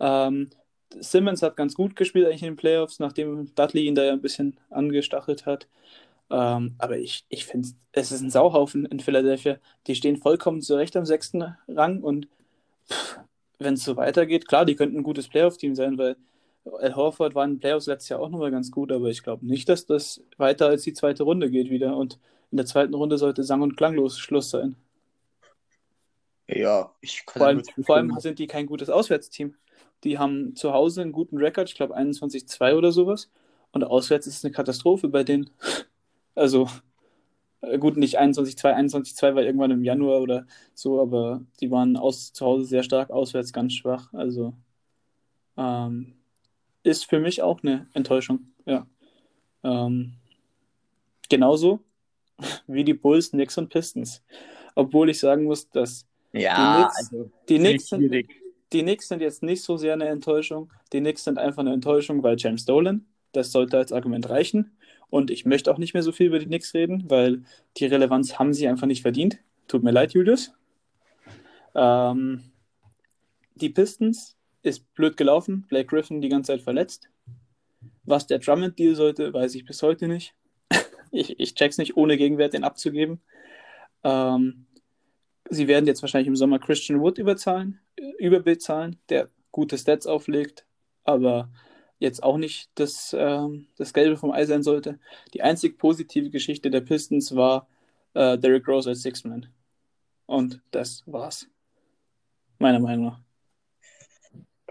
Ähm, 0.00 0.50
Simmons 0.98 1.42
hat 1.42 1.56
ganz 1.56 1.74
gut 1.74 1.96
gespielt 1.96 2.26
eigentlich 2.26 2.42
in 2.42 2.52
den 2.52 2.56
Playoffs, 2.56 2.98
nachdem 2.98 3.54
Dudley 3.54 3.86
ihn 3.86 3.94
da 3.94 4.04
ja 4.04 4.12
ein 4.12 4.22
bisschen 4.22 4.58
angestachelt 4.70 5.46
hat. 5.46 5.68
Ähm, 6.30 6.74
aber 6.78 6.98
ich, 6.98 7.24
ich 7.28 7.44
finde, 7.46 7.68
es 7.92 8.12
ist 8.12 8.22
ein 8.22 8.30
Sauhaufen 8.30 8.86
in 8.86 9.00
Philadelphia. 9.00 9.58
Die 9.86 9.94
stehen 9.94 10.16
vollkommen 10.16 10.62
zurecht 10.62 10.96
am 10.96 11.06
sechsten 11.06 11.56
Rang 11.68 12.02
und 12.02 12.28
wenn 13.58 13.74
es 13.74 13.84
so 13.84 13.96
weitergeht, 13.96 14.48
klar, 14.48 14.64
die 14.64 14.74
könnten 14.74 14.98
ein 14.98 15.02
gutes 15.02 15.28
Playoff-Team 15.28 15.74
sein, 15.74 15.98
weil 15.98 16.16
Al 16.64 16.96
Horford 16.96 17.34
war 17.34 17.44
in 17.44 17.52
den 17.52 17.60
Playoffs 17.60 17.86
letztes 17.86 18.08
Jahr 18.10 18.20
auch 18.20 18.28
nochmal 18.28 18.50
ganz 18.50 18.70
gut, 18.70 18.92
aber 18.92 19.08
ich 19.08 19.22
glaube 19.22 19.46
nicht, 19.46 19.68
dass 19.68 19.86
das 19.86 20.22
weiter 20.36 20.66
als 20.68 20.82
die 20.82 20.92
zweite 20.94 21.22
Runde 21.24 21.50
geht 21.50 21.70
wieder. 21.70 21.96
Und 21.96 22.18
in 22.50 22.56
der 22.56 22.66
zweiten 22.66 22.94
Runde 22.94 23.18
sollte 23.18 23.44
sang- 23.44 23.62
und 23.62 23.76
klanglos 23.76 24.18
Schluss 24.18 24.50
sein. 24.50 24.76
ja, 26.48 26.94
ich 27.00 27.24
kann 27.26 27.40
Vor 27.40 27.46
allem, 27.46 27.62
vor 27.82 27.96
allem 27.96 28.18
sind 28.18 28.38
die 28.38 28.46
kein 28.46 28.66
gutes 28.66 28.90
Auswärtsteam. 28.90 29.54
Die 30.04 30.18
haben 30.18 30.56
zu 30.56 30.72
Hause 30.72 31.02
einen 31.02 31.12
guten 31.12 31.36
Rekord, 31.38 31.68
ich 31.68 31.74
glaube 31.74 31.96
21-2 31.96 32.74
oder 32.76 32.92
sowas. 32.92 33.30
Und 33.72 33.84
auswärts 33.84 34.26
ist 34.26 34.38
es 34.38 34.44
eine 34.44 34.52
Katastrophe 34.52 35.08
bei 35.08 35.24
denen. 35.24 35.50
Also, 36.36 36.68
äh, 37.60 37.76
gut, 37.76 37.96
nicht 37.96 38.18
21-2, 38.18 38.74
21-2 38.74 39.34
war 39.34 39.42
irgendwann 39.42 39.72
im 39.72 39.84
Januar 39.84 40.20
oder 40.20 40.46
so, 40.74 41.02
aber 41.02 41.42
die 41.60 41.70
waren 41.70 41.96
aus, 41.96 42.32
zu 42.32 42.46
Hause 42.46 42.64
sehr 42.64 42.84
stark, 42.84 43.10
auswärts 43.10 43.52
ganz 43.52 43.74
schwach. 43.74 44.14
Also, 44.14 44.54
ähm, 45.58 46.14
ist 46.82 47.04
für 47.04 47.18
mich 47.18 47.42
auch 47.42 47.62
eine 47.62 47.88
Enttäuschung, 47.92 48.52
ja. 48.64 48.86
Ähm, 49.64 50.14
genauso 51.28 51.80
wie 52.66 52.84
die 52.84 52.94
Bulls, 52.94 53.30
Knicks 53.30 53.58
und 53.58 53.68
Pistons. 53.68 54.22
Obwohl 54.74 55.10
ich 55.10 55.18
sagen 55.18 55.44
muss, 55.44 55.68
dass 55.68 56.06
ja, 56.32 56.54
die 56.54 56.82
Knicks- 56.82 56.96
also 56.98 57.30
die 57.48 57.58
Knicks, 57.58 57.88
sind. 57.88 58.26
Die 58.72 58.82
Knicks 58.82 59.08
sind 59.08 59.20
jetzt 59.20 59.42
nicht 59.42 59.62
so 59.62 59.76
sehr 59.76 59.94
eine 59.94 60.08
Enttäuschung. 60.08 60.72
Die 60.92 61.00
Knicks 61.00 61.24
sind 61.24 61.38
einfach 61.38 61.60
eine 61.60 61.72
Enttäuschung, 61.72 62.22
weil 62.22 62.36
James 62.38 62.64
Dolan, 62.64 63.04
das 63.32 63.52
sollte 63.52 63.78
als 63.78 63.92
Argument 63.92 64.28
reichen. 64.28 64.76
Und 65.08 65.30
ich 65.30 65.44
möchte 65.44 65.72
auch 65.72 65.78
nicht 65.78 65.92
mehr 65.92 66.04
so 66.04 66.12
viel 66.12 66.26
über 66.26 66.38
die 66.38 66.46
Knicks 66.46 66.72
reden, 66.72 67.04
weil 67.08 67.42
die 67.76 67.86
Relevanz 67.86 68.38
haben 68.38 68.52
sie 68.54 68.68
einfach 68.68 68.86
nicht 68.86 69.02
verdient. 69.02 69.38
Tut 69.66 69.82
mir 69.82 69.90
leid, 69.90 70.12
Julius. 70.12 70.52
Ähm, 71.74 72.52
die 73.56 73.70
Pistons 73.70 74.36
ist 74.62 74.94
blöd 74.94 75.16
gelaufen. 75.16 75.66
Blake 75.68 75.86
Griffin 75.86 76.20
die 76.20 76.28
ganze 76.28 76.52
Zeit 76.52 76.62
verletzt. 76.62 77.08
Was 78.04 78.26
der 78.26 78.38
Drummond-Deal 78.38 78.94
sollte, 78.94 79.32
weiß 79.32 79.54
ich 79.56 79.64
bis 79.64 79.82
heute 79.82 80.06
nicht. 80.06 80.34
ich, 81.10 81.38
ich 81.40 81.54
check's 81.54 81.78
nicht, 81.78 81.96
ohne 81.96 82.16
Gegenwert 82.16 82.52
den 82.52 82.64
abzugeben. 82.64 83.20
Ähm, 84.04 84.66
sie 85.48 85.68
werden 85.68 85.86
jetzt 85.86 86.02
wahrscheinlich 86.02 86.28
im 86.28 86.36
Sommer 86.36 86.58
Christian 86.58 87.00
Wood 87.00 87.18
überzahlen, 87.18 87.80
überbezahlen, 88.18 88.98
der 89.08 89.28
gute 89.52 89.78
Stats 89.78 90.06
auflegt, 90.06 90.64
aber 91.04 91.50
jetzt 91.98 92.22
auch 92.22 92.38
nicht 92.38 92.70
das, 92.76 93.14
ähm, 93.18 93.66
das 93.76 93.92
Gelbe 93.92 94.16
vom 94.16 94.30
Ei 94.30 94.46
sein 94.46 94.62
sollte. 94.62 94.98
Die 95.34 95.42
einzig 95.42 95.78
positive 95.78 96.30
Geschichte 96.30 96.70
der 96.70 96.80
Pistons 96.80 97.34
war 97.34 97.68
äh, 98.14 98.38
Derrick 98.38 98.66
Rose 98.66 98.90
als 98.90 99.02
Sixman. 99.02 99.48
Und 100.26 100.60
das 100.70 101.02
war's. 101.06 101.46
Meiner 102.58 102.80
Meinung 102.80 103.06
nach. 103.06 103.20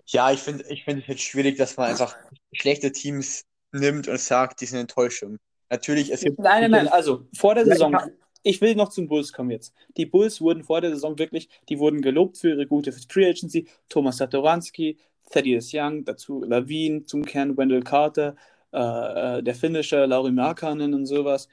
Ja, 0.07 0.31
ich 0.31 0.39
finde 0.39 0.65
ich 0.69 0.83
find 0.85 1.01
es 1.01 1.07
jetzt 1.07 1.21
schwierig, 1.21 1.57
dass 1.57 1.77
man 1.77 1.89
einfach 1.89 2.17
schlechte 2.53 2.91
Teams 2.91 3.45
nimmt 3.71 4.07
und 4.07 4.19
sagt, 4.19 4.61
die 4.61 4.65
sind 4.65 4.79
Enttäuschung. 4.79 5.37
Natürlich, 5.69 6.11
es 6.11 6.21
gibt. 6.21 6.39
Nein, 6.39 6.63
nein, 6.63 6.71
nein, 6.71 6.87
also 6.87 7.27
vor 7.37 7.53
der 7.53 7.65
Saison. 7.65 7.93
hab- 7.95 8.09
Ich 8.41 8.61
will 8.61 8.75
noch 8.75 8.89
zum 8.89 9.07
Bulls 9.07 9.33
kommen 9.33 9.51
jetzt. 9.51 9.73
Die 9.97 10.05
Bulls 10.05 10.39
wurden 10.39 10.63
vor 10.63 10.81
der 10.81 10.91
Saison 10.91 11.19
wirklich, 11.19 11.49
die 11.67 11.79
wurden 11.79 12.01
gelobt 12.01 12.37
für 12.37 12.49
ihre 12.49 12.67
gute 12.67 12.91
Free 12.91 13.29
Agency. 13.29 13.67
Thomas 13.89 14.17
Satoranski, 14.17 14.97
Thaddeus 15.29 15.71
Young, 15.73 16.05
dazu 16.05 16.43
Lavine, 16.43 17.05
zum 17.05 17.25
Kern 17.25 17.57
Wendell 17.57 17.83
Carter, 17.83 18.35
äh, 18.71 19.39
äh, 19.39 19.43
der 19.43 19.55
Finisher, 19.55 20.07
Lauri 20.07 20.31
Markkanen 20.31 20.93
und 20.93 21.05
sowas. 21.05 21.49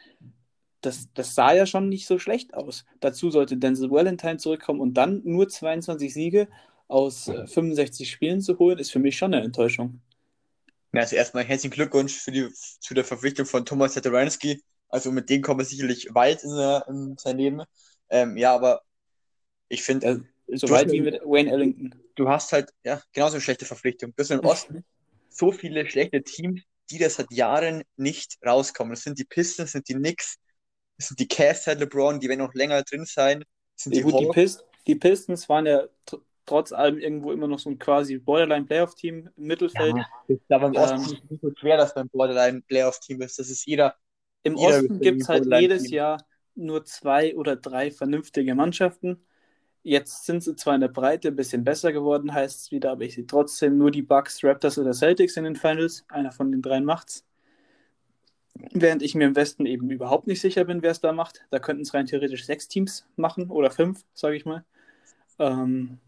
Das, 0.81 1.09
das 1.15 1.35
sah 1.35 1.53
ja 1.53 1.67
schon 1.67 1.89
nicht 1.89 2.07
so 2.07 2.19
schlecht 2.19 2.55
aus. 2.55 2.85
Dazu 3.01 3.31
sollte 3.31 3.57
Denzel 3.57 3.91
Valentine 3.91 4.37
zurückkommen 4.37 4.81
und 4.81 4.95
dann 4.95 5.23
nur 5.25 5.49
22 5.49 6.13
Siege 6.13 6.49
aus 6.89 7.29
äh, 7.29 7.47
65 7.47 8.09
Spielen 8.09 8.41
zu 8.41 8.59
holen, 8.59 8.79
ist 8.79 8.93
für 8.93 9.01
mich 9.01 9.17
schon 9.17 9.35
eine 9.35 9.45
Enttäuschung. 9.45 10.01
Ja, 10.93 11.01
also 11.01 11.17
erstmal 11.17 11.45
herzlichen 11.45 11.75
Glückwunsch 11.75 12.15
für 12.15 12.31
die, 12.31 12.49
zu 12.53 12.95
der 12.95 13.05
Verpflichtung 13.05 13.47
von 13.47 13.65
Thomas 13.65 13.95
Satoranski. 13.95 14.63
Also 14.89 15.11
mit 15.13 15.29
dem 15.31 15.43
kommt 15.43 15.61
er 15.61 15.65
sicherlich 15.65 16.09
weit 16.15 16.43
in, 16.45 16.55
der, 16.57 16.85
in 16.89 17.17
sein 17.19 17.39
Leben. 17.39 17.63
Ähm, 18.09 18.37
ja, 18.37 18.55
aber 18.55 18.83
ich 19.69 19.83
finde, 19.83 20.07
Ja, 20.49 20.57
so 20.59 20.67
Du 20.67 20.73
weit 20.73 20.87
hast- 20.87 20.93
wie 20.93 21.01
mit 21.01 21.21
Wayne 21.25 21.51
Ellington. 21.51 21.95
du 22.15 22.29
hast 22.29 22.53
halt 22.53 22.71
ja 22.85 23.03
genauso 23.13 23.35
eine 23.35 23.41
schlechte 23.43 23.65
Verpflichtung. 23.65 24.13
Du 24.17 24.23
hast 24.23 24.31
im 24.31 24.41
Osten 24.41 24.85
so 25.29 25.53
viele 25.53 25.89
schlechte 25.91 26.23
Teams, 26.23 26.63
die 26.91 26.99
das 26.99 27.17
seit 27.17 27.31
Jahren 27.33 27.83
nicht 27.97 28.39
rauskommen. 28.47 28.93
Das 28.93 29.03
sind 29.03 29.19
die 29.19 29.25
Pistons, 29.25 29.67
das 29.67 29.73
sind 29.73 29.89
die 29.89 29.95
Knicks, 29.95 30.37
das 30.99 31.09
sind 31.09 31.21
die 31.21 31.29
Cavs, 31.29 31.65
seit 31.65 31.81
LeBron, 31.81 32.21
die 32.21 32.29
werden 32.29 32.41
noch 32.41 32.55
länger 32.55 32.83
drin 32.85 33.05
sein. 33.05 33.41
Das 33.75 33.85
sind 33.85 33.97
Ja, 33.97 34.03
die 34.03 34.11
gut, 34.11 34.21
die. 34.21 34.27
Pist 34.29 34.65
die 34.87 34.95
Pistons 34.95 35.49
waren 35.49 35.67
ja 35.67 35.83
tr 36.07 36.21
trotz 36.47 36.71
allem 36.71 36.99
irgendwo 36.99 37.33
immer 37.33 37.49
noch 37.49 37.59
so 37.59 37.69
ein 37.69 37.77
quasi 37.79 38.19
Borderline-Playoff-Team 38.19 39.31
im 39.37 39.45
Mittelfeld. 39.45 39.97
Ja, 39.97 40.07
aber 40.51 40.69
im 40.69 40.77
Osten 40.77 40.97
Ähm, 40.99 41.03
ist 41.03 41.25
es 41.25 41.31
nicht 41.31 41.43
so 41.43 41.51
schwer, 41.59 41.77
dass 41.77 41.93
man 41.97 42.07
ein 42.07 42.11
Borderline-Playoff-Team 42.11 43.21
ist. 43.23 43.37
Das 43.41 43.51
ist 43.51 43.67
jeder. 43.67 43.97
Im 44.47 44.57
jeder 44.57 44.79
Osten 44.79 45.01
gibt 45.01 45.23
es 45.23 45.29
halt 45.29 45.47
jedes 45.47 45.91
Jahr 45.91 46.25
nur 46.55 46.85
zwei 46.85 47.37
oder 47.37 47.57
drei 47.57 47.91
vernünftige 47.91 48.55
Mannschaften. 48.55 49.23
Jetzt 49.83 50.27
sind 50.27 50.43
sie 50.43 50.57
zwar 50.57 50.75
in 50.75 50.81
der 50.81 50.89
Breite 50.89 51.29
ein 51.29 51.37
bisschen 51.37 51.63
besser 51.65 51.93
geworden, 51.93 52.33
heißt 52.33 52.61
es 52.61 52.71
wieder, 52.73 52.91
aber 52.93 53.05
ich 53.05 53.15
sehe 53.15 53.27
trotzdem 53.27 53.79
nur 53.79 53.91
die 53.91 54.03
Bucks, 54.03 54.43
Raptors 54.43 54.79
oder 54.79 54.93
Celtics 54.93 55.37
in 55.37 55.45
den 55.45 55.57
Finals. 55.57 56.05
Einer 56.09 56.33
von 56.33 56.51
den 56.51 56.63
dreien 56.63 56.85
macht's. 56.85 57.25
Während 58.73 59.03
ich 59.03 59.15
mir 59.15 59.27
im 59.27 59.37
Westen 59.37 59.67
eben 59.67 59.91
überhaupt 59.91 60.27
nicht 60.27 60.41
sicher 60.41 60.65
bin, 60.65 60.83
wer 60.83 60.91
es 60.91 61.01
da 61.01 61.13
macht. 61.13 61.45
Da 61.51 61.59
könnten 61.59 61.83
es 61.83 61.95
rein 61.95 62.07
theoretisch 62.07 62.47
sechs 62.47 62.69
Teams 62.69 63.07
machen 63.17 63.51
oder 63.51 63.71
fünf, 63.71 64.05
sage 64.15 64.37
ich 64.37 64.45
mal. 64.45 64.65
Ähm, 65.39 65.99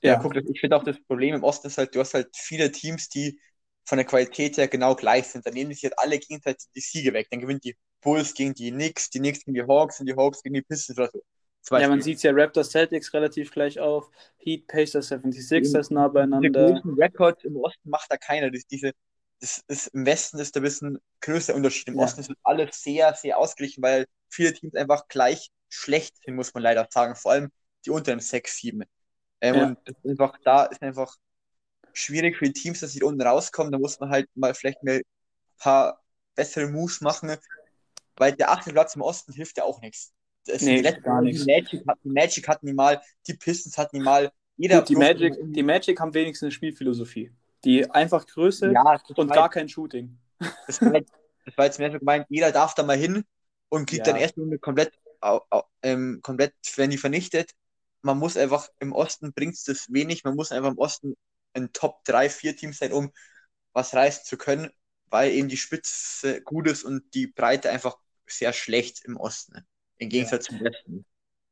Ja, 0.00 0.12
ja, 0.12 0.18
guck, 0.20 0.36
ich 0.36 0.60
finde 0.60 0.76
auch 0.76 0.84
das 0.84 1.00
Problem 1.00 1.34
im 1.34 1.42
Osten 1.42 1.66
ist 1.66 1.76
halt, 1.78 1.94
du 1.94 2.00
hast 2.00 2.14
halt 2.14 2.28
viele 2.36 2.70
Teams, 2.70 3.08
die 3.08 3.40
von 3.88 3.98
der 3.98 4.06
Qualität 4.06 4.56
her 4.58 4.68
genau 4.68 4.94
gleich 4.94 5.28
sind. 5.28 5.46
Dann 5.46 5.54
nehmen 5.54 5.72
sich 5.72 5.84
halt 5.84 5.98
alle 5.98 6.18
gegenseitig 6.18 6.66
die 6.74 6.80
Siege 6.80 7.12
weg. 7.12 7.28
Dann 7.30 7.40
gewinnt 7.40 7.64
die 7.64 7.76
Bulls 8.02 8.34
gegen 8.34 8.54
die 8.54 8.70
Knicks, 8.70 9.10
die 9.10 9.18
Knicks 9.20 9.40
gegen 9.44 9.54
die 9.54 9.62
Hawks 9.62 10.00
und 10.00 10.06
die 10.06 10.14
Hawks 10.16 10.42
gegen 10.42 10.54
die 10.54 10.62
Pistons 10.62 10.98
oder 10.98 11.10
so. 11.12 11.22
Zum 11.62 11.76
ja, 11.76 11.88
man 11.88 11.98
Beispiel. 11.98 12.14
sieht 12.14 12.22
ja 12.22 12.32
Raptors, 12.32 12.70
Celtics 12.70 13.12
relativ 13.14 13.50
gleich 13.50 13.78
auf. 13.80 14.10
Heat, 14.38 14.66
Pacers, 14.66 15.08
76ers 15.08 15.92
nah 15.92 16.08
beieinander. 16.08 16.50
großen 16.50 16.94
Records 16.94 17.44
im 17.44 17.56
Osten 17.56 17.90
macht 17.90 18.10
da 18.10 18.16
keiner. 18.16 18.50
Das, 18.50 18.66
diese, 18.66 18.92
das 19.40 19.62
ist, 19.68 19.88
Im 19.88 20.06
Westen 20.06 20.38
ist 20.38 20.56
da 20.56 20.60
ein 20.60 20.64
bisschen 20.64 20.98
größer 21.20 21.54
Unterschied. 21.54 21.88
Im 21.88 21.98
Ja. 21.98 22.04
Osten 22.04 22.20
ist 22.20 22.32
alles 22.42 22.82
sehr, 22.82 23.14
sehr 23.14 23.38
ausgeglichen, 23.38 23.82
weil 23.82 24.06
viele 24.28 24.52
Teams 24.52 24.74
einfach 24.74 25.08
gleich 25.08 25.50
schlecht 25.68 26.16
sind, 26.24 26.34
muss 26.36 26.54
man 26.54 26.62
leider 26.62 26.86
sagen. 26.90 27.14
Vor 27.16 27.32
allem 27.32 27.50
die 27.84 27.90
unteren 27.90 28.20
sechs, 28.20 28.56
sieben. 28.58 28.84
Ähm, 29.40 29.54
Ja. 29.56 29.64
Und 29.64 29.78
einfach, 30.04 30.38
da 30.44 30.64
ist 30.66 30.82
einfach 30.82 31.14
schwierig 31.98 32.36
für 32.36 32.46
die 32.46 32.52
Teams, 32.52 32.80
dass 32.80 32.92
sie 32.92 33.02
unten 33.02 33.20
rauskommen. 33.22 33.72
Da 33.72 33.78
muss 33.78 33.98
man 34.00 34.10
halt 34.10 34.28
mal 34.34 34.54
vielleicht 34.54 34.82
mal 34.82 34.96
ein 34.96 35.02
paar 35.58 36.00
bessere 36.34 36.68
Moves 36.68 37.00
machen, 37.00 37.36
weil 38.16 38.32
der 38.32 38.50
achte 38.50 38.72
Platz 38.72 38.94
im 38.96 39.02
Osten 39.02 39.32
hilft 39.32 39.56
ja 39.58 39.64
auch 39.64 39.80
nichts. 39.80 40.12
Das 40.46 40.62
Nee, 40.62 40.76
die 40.76 40.82
letzten 40.82 41.02
gar 41.02 41.20
nichts. 41.20 41.44
Die 41.44 41.52
Magic, 41.52 41.86
hat- 41.86 41.98
die 42.04 42.08
Magic 42.10 42.48
hatten 42.48 42.66
die 42.66 42.72
mal, 42.72 43.00
die 43.26 43.34
Pistons 43.34 43.76
hatten 43.76 43.98
die 43.98 44.02
mal. 44.02 44.30
Jeder 44.56 44.78
Gut, 44.78 44.88
die 44.88 44.96
Magic, 44.96 45.34
die 45.40 45.62
Magic 45.62 46.00
haben 46.00 46.14
wenigstens 46.14 46.46
eine 46.46 46.52
Spielphilosophie. 46.52 47.32
Die 47.64 47.88
einfach 47.90 48.26
Größe 48.26 48.72
Ja, 48.72 48.98
und 49.16 49.28
war 49.28 49.34
gar 49.36 49.50
kein 49.50 49.68
Shooting. 49.68 50.16
das 50.66 50.80
war, 50.80 50.94
jetzt, 50.94 51.12
das 51.44 51.56
war 51.58 51.64
jetzt 51.66 51.78
mehr 51.78 51.90
so 51.92 51.98
gemeint, 51.98 52.26
jeder 52.28 52.50
darf 52.52 52.74
da 52.74 52.82
mal 52.82 52.96
hin 52.96 53.24
und 53.68 53.88
kriegt 53.88 54.06
Ja. 54.06 54.12
dann 54.12 54.20
erst 54.22 54.36
Runde 54.38 54.58
komplett, 54.58 54.92
ähm, 55.82 56.20
komplett, 56.22 56.54
wenn 56.76 56.90
die 56.90 56.98
vernichtet. 56.98 57.50
Man 58.02 58.18
muss 58.18 58.36
einfach, 58.36 58.68
im 58.78 58.92
Osten 58.92 59.32
bringt 59.32 59.54
es 59.54 59.64
das 59.64 59.86
wenig, 59.92 60.22
man 60.24 60.36
muss 60.36 60.52
einfach 60.52 60.70
im 60.70 60.78
Osten 60.78 61.14
ein 61.58 61.72
Top 61.72 62.04
3, 62.04 62.30
4 62.30 62.56
Team 62.56 62.72
sein, 62.72 62.92
um 62.92 63.12
was 63.72 63.94
reißen 63.94 64.24
zu 64.24 64.36
können, 64.36 64.70
weil 65.10 65.32
eben 65.32 65.48
die 65.48 65.56
Spitze 65.56 66.42
gut 66.42 66.68
ist 66.68 66.84
und 66.84 67.02
die 67.14 67.26
Breite 67.26 67.70
einfach 67.70 67.96
sehr 68.26 68.52
schlecht 68.52 69.04
im 69.04 69.16
Osten, 69.16 69.66
im 69.98 70.08
Gegensatz 70.08 70.46
zum 70.46 70.60
Westen. 70.60 71.04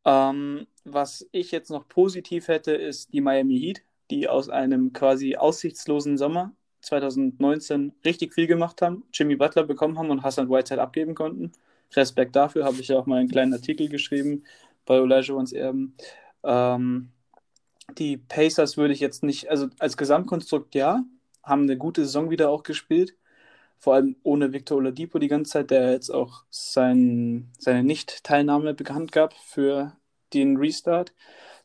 Ähm, 0.04 0.66
was 0.84 1.26
ich 1.32 1.50
jetzt 1.50 1.70
noch 1.70 1.88
positiv 1.88 2.48
hätte, 2.48 2.72
ist 2.72 3.12
die 3.12 3.20
Miami 3.20 3.58
Heat, 3.58 3.82
die 4.10 4.28
aus 4.28 4.48
einem 4.48 4.92
quasi 4.92 5.36
aussichtslosen 5.36 6.16
Sommer 6.16 6.54
2019 6.82 7.92
richtig 8.04 8.32
viel 8.32 8.46
gemacht 8.46 8.82
haben, 8.82 9.04
Jimmy 9.12 9.36
Butler 9.36 9.64
bekommen 9.64 9.98
haben 9.98 10.10
und 10.10 10.22
Hassan 10.22 10.48
Whiteside 10.48 10.80
abgeben 10.80 11.14
konnten. 11.14 11.52
Respekt 11.94 12.36
dafür, 12.36 12.64
habe 12.64 12.80
ich 12.80 12.88
ja 12.88 12.98
auch 12.98 13.06
mal 13.06 13.18
einen 13.18 13.28
kleinen 13.28 13.52
Artikel 13.52 13.88
geschrieben 13.88 14.44
bei 14.84 15.00
Olajuwons 15.00 15.52
Erben. 15.52 15.96
Ähm, 16.44 17.10
die 17.92 18.16
Pacers 18.16 18.76
würde 18.76 18.94
ich 18.94 19.00
jetzt 19.00 19.22
nicht, 19.22 19.48
also 19.50 19.68
als 19.78 19.96
Gesamtkonstrukt 19.96 20.74
ja, 20.74 21.04
haben 21.42 21.62
eine 21.62 21.76
gute 21.76 22.04
Saison 22.04 22.30
wieder 22.30 22.50
auch 22.50 22.62
gespielt. 22.62 23.16
Vor 23.78 23.94
allem 23.94 24.16
ohne 24.22 24.52
Victor 24.52 24.78
Oladipo 24.78 25.18
die 25.18 25.28
ganze 25.28 25.52
Zeit, 25.52 25.70
der 25.70 25.92
jetzt 25.92 26.10
auch 26.10 26.44
sein, 26.50 27.50
seine 27.58 27.84
Nicht-Teilnahme 27.84 28.74
bekannt 28.74 29.12
gab 29.12 29.34
für 29.34 29.96
den 30.34 30.56
Restart. 30.56 31.14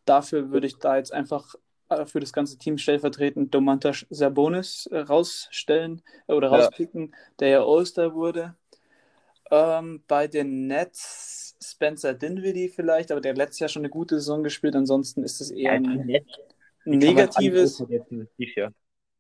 Dafür 0.06 0.52
würde 0.52 0.68
ich 0.68 0.80
da 0.80 0.98
jetzt 0.98 1.14
einfach 1.14 1.56
äh, 1.90 2.06
für 2.06 2.20
das 2.20 2.34
ganze 2.34 2.58
Team 2.58 2.78
stellvertretend 2.78 3.54
Domantas 3.56 4.06
Sabonis 4.10 4.88
äh, 4.88 5.00
rausstellen 5.00 6.04
äh, 6.28 6.34
oder 6.34 6.50
Ja. 6.50 6.58
rauspicken, 6.58 7.16
der 7.40 7.50
ja 7.50 7.64
All-Star 7.66 8.14
wurde. 8.16 8.56
Ähm, 9.52 10.04
bei 10.08 10.28
den 10.28 10.68
Nets 10.68 11.51
Spencer 11.64 12.14
Dinwiddie 12.14 12.70
vielleicht, 12.70 13.12
aber 13.12 13.22
der 13.22 13.32
hat 13.32 13.38
letztes 13.38 13.60
Jahr 13.60 13.70
schon 13.70 13.82
eine 13.82 13.90
gute 13.90 14.16
Saison 14.16 14.44
gespielt. 14.44 14.76
Ansonsten 14.76 15.24
ist 15.24 15.42
es 15.42 15.52
eher 15.52 15.74
ein 15.74 16.06
negatives. 16.86 17.84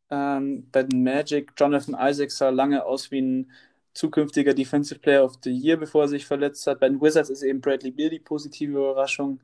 Ähm, 0.10 0.68
bei 0.72 0.84
den 0.84 1.04
Magic, 1.04 1.54
Jonathan 1.58 1.96
Isaac 2.00 2.32
sah 2.32 2.50
lange 2.50 2.84
aus 2.86 3.12
wie 3.12 3.22
ein 3.22 3.52
zukünftiger 3.94 4.54
Defensive 4.54 5.00
Player 5.00 5.24
of 5.24 5.36
the 5.44 5.52
Year, 5.52 5.78
bevor 5.78 6.04
er 6.04 6.08
sich 6.08 6.26
verletzt 6.26 6.66
hat. 6.68 6.80
Bei 6.80 6.90
den 6.90 7.02
Wizards 7.02 7.30
ist 7.30 7.44
eben 7.44 7.62
Bradley 7.62 7.92
Beal 7.92 8.10
die 8.10 8.20
positive 8.20 8.72
Überraschung. 8.72 9.40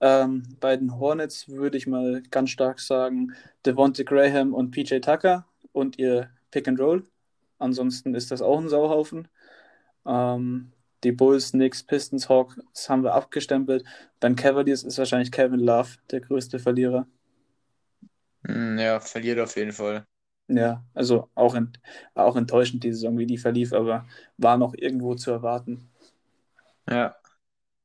Ähm, 0.00 0.42
bei 0.60 0.76
den 0.76 0.98
Hornets 0.98 1.48
würde 1.48 1.78
ich 1.78 1.86
mal 1.86 2.22
ganz 2.30 2.50
stark 2.50 2.80
sagen, 2.80 3.32
Devonte 3.64 4.04
Graham 4.04 4.52
und 4.54 4.70
PJ 4.70 4.98
Tucker 4.98 5.46
und 5.72 5.98
ihr 5.98 6.30
Pick 6.50 6.68
and 6.68 6.78
Roll. 6.80 7.04
Ansonsten 7.58 8.14
ist 8.14 8.30
das 8.30 8.42
auch 8.42 8.60
ein 8.60 8.68
Sauhaufen. 8.68 9.28
Ähm, 10.06 10.72
die 11.04 11.12
Bulls, 11.12 11.52
Knicks, 11.52 11.82
Pistons, 11.82 12.28
Hawks 12.28 12.58
haben 12.88 13.02
wir 13.04 13.14
abgestempelt. 13.14 13.84
Bei 14.20 14.28
den 14.28 14.36
Cavaliers 14.36 14.82
ist 14.84 14.98
wahrscheinlich 14.98 15.32
Kevin 15.32 15.60
Love 15.60 15.90
der 16.10 16.20
größte 16.20 16.58
Verlierer. 16.58 17.06
Hm, 18.46 18.78
Ja, 18.78 18.98
verliert 19.00 19.38
auf 19.40 19.56
jeden 19.56 19.72
Fall. 19.72 20.06
Ja, 20.48 20.84
also 20.94 21.28
auch, 21.36 21.54
ent 21.54 21.80
auch 22.14 22.34
enttäuschend 22.36 22.82
die 22.84 22.92
Saison, 22.92 23.18
wie 23.18 23.26
die 23.26 23.38
verlief, 23.38 23.72
aber 23.72 24.06
war 24.38 24.56
noch 24.58 24.74
irgendwo 24.74 25.14
zu 25.14 25.30
erwarten. 25.32 25.88
Ja. 26.90 27.16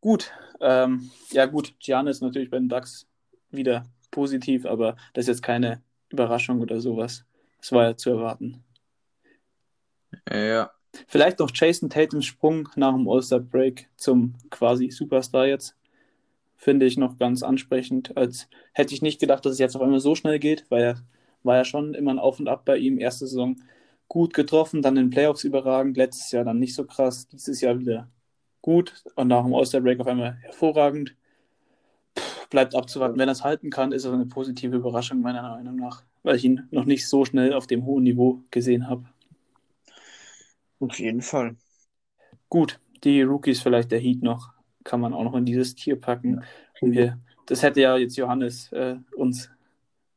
Gut, 0.02 0.32
ähm, 0.62 1.12
ja 1.32 1.46
gut, 1.46 1.76
Giannis 1.80 2.22
natürlich 2.22 2.50
bei 2.50 2.58
den 2.58 2.68
Bucks 2.68 3.08
wieder 3.52 3.84
positiv, 4.12 4.66
aber 4.66 4.96
das 5.14 5.24
ist 5.26 5.28
jetzt 5.28 5.44
keine 5.44 5.82
Überraschung 6.10 6.60
oder 6.62 6.82
sowas. 6.82 7.26
Das 7.60 7.72
war 7.72 7.84
ja 7.86 7.98
zu 7.98 8.10
erwarten. 8.12 8.64
Ja. 10.32 10.74
Vielleicht 11.08 11.40
noch 11.40 11.52
Jason 11.54 11.90
Tatums 11.90 12.26
Sprung 12.26 12.70
nach 12.76 12.94
dem 12.94 13.08
All-Star-Break 13.10 13.90
zum 13.96 14.36
quasi 14.50 14.92
Superstar 14.92 15.48
jetzt. 15.48 15.76
Finde 16.56 16.86
ich 16.86 16.98
noch 16.98 17.18
ganz 17.18 17.44
ansprechend. 17.44 18.16
Als 18.18 18.48
hätte 18.74 18.94
ich 18.94 19.02
nicht 19.02 19.20
gedacht, 19.20 19.46
dass 19.46 19.54
es 19.54 19.60
jetzt 19.60 19.76
auf 19.76 19.82
einmal 19.82 20.00
so 20.00 20.16
schnell 20.16 20.40
geht, 20.40 20.66
weil 20.70 20.84
er 20.84 20.96
war 21.44 21.58
ja 21.58 21.66
schon 21.66 21.94
immer 21.94 22.12
ein 22.12 22.20
Auf 22.20 22.40
und 22.40 22.48
Ab 22.48 22.66
bei 22.66 22.78
ihm. 22.78 23.00
Erste 23.00 23.26
Saison 23.26 23.56
gut 24.08 24.34
getroffen, 24.34 24.82
dann 24.82 24.98
in 24.98 25.10
Playoffs 25.10 25.44
überragend, 25.44 25.98
letztes 25.98 26.32
Jahr 26.32 26.44
dann 26.44 26.60
nicht 26.60 26.76
so 26.76 26.86
krass, 26.86 27.28
dieses 27.30 27.62
Jahr 27.62 27.80
wieder 27.80 28.10
gut 28.62 29.04
und 29.16 29.28
nach 29.30 29.44
dem 29.44 29.54
All-Star-Break 29.56 30.02
auf 30.02 30.08
einmal 30.08 30.36
hervorragend. 30.42 31.16
bleibt 32.50 32.76
abzuwarten. 32.76 33.18
Wenn 33.18 33.30
er 33.30 33.32
es 33.32 33.44
halten 33.44 33.70
kann, 33.70 33.92
ist 33.92 34.06
es 34.06 34.12
eine 34.12 34.26
positive 34.26 34.76
Überraschung, 34.76 35.22
meiner 35.22 35.42
Meinung 35.42 35.78
nach, 35.78 36.04
weil 36.22 36.36
ich 36.36 36.44
ihn 36.44 36.68
noch 36.70 36.86
nicht 36.86 37.08
so 37.08 37.26
schnell 37.26 37.54
auf 37.54 37.66
dem 37.66 37.86
hohen 37.86 38.04
Niveau 38.04 38.42
gesehen 38.52 38.88
habe. 38.88 39.06
Auf 40.82 41.00
jeden 41.00 41.22
Fall. 41.22 41.56
Gut, 42.50 42.80
die 43.04 43.22
Rookies 43.22 43.62
vielleicht 43.62 43.92
der 43.92 44.00
Heat 44.00 44.24
noch, 44.24 44.50
kann 44.84 45.00
man 45.00 45.14
auch 45.14 45.24
noch 45.24 45.36
in 45.36 45.46
dieses 45.46 45.76
Tier 45.76 46.00
packen. 46.00 46.44
Um 46.82 46.92
hier, 46.92 47.20
das 47.46 47.62
hätte 47.62 47.82
ja 47.82 47.98
jetzt 47.98 48.18
Johannes 48.18 48.72
äh, 48.72 48.96
uns 49.16 49.50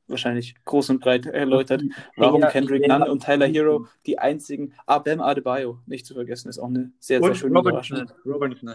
wahrscheinlich 0.08 0.54
groß 0.64 0.90
und 0.90 1.00
breit 1.00 1.26
erläutert, 1.26 1.82
warum 2.16 2.40
Ja, 2.40 2.50
Kendrick 2.50 2.86
Nunn 2.86 3.02
und 3.02 3.22
Tyler 3.22 3.46
Hero 3.46 3.86
die 4.06 4.18
einzigen, 4.18 4.74
ah, 4.86 4.98
Bam 4.98 5.20
Adebayo, 5.20 5.80
nicht 5.86 6.06
zu 6.06 6.14
vergessen, 6.14 6.48
ist 6.48 6.58
auch 6.58 6.68
eine 6.68 6.92
sehr, 6.98 7.22
sehr 7.22 7.34
schöne 7.34 7.58
Überraschung. 7.58 7.98
Robinson. 8.24 8.32
Robinson. 8.32 8.74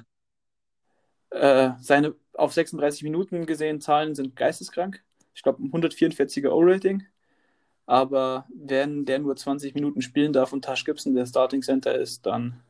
Äh, 1.31 1.71
seine 1.81 2.15
auf 2.33 2.53
36 2.53 3.03
Minuten 3.03 3.45
gesehen 3.45 3.81
Zahlen 3.81 4.15
sind 4.15 4.35
geisteskrank. 4.35 5.03
Ich 5.33 5.43
glaube, 5.43 5.63
ein 5.63 5.71
144er 5.71 6.49
O-Rating. 6.49 7.03
Aber 7.89 8.45
wenn 8.53 9.03
der 9.03 9.17
nur 9.17 9.35
20 9.35 9.73
Minuten 9.73 10.03
spielen 10.03 10.31
darf 10.31 10.53
und 10.53 10.63
Tash 10.63 10.85
Gibson 10.85 11.15
der 11.15 11.25
Starting 11.25 11.63
Center 11.63 11.95
ist, 11.95 12.23
dann. 12.23 12.61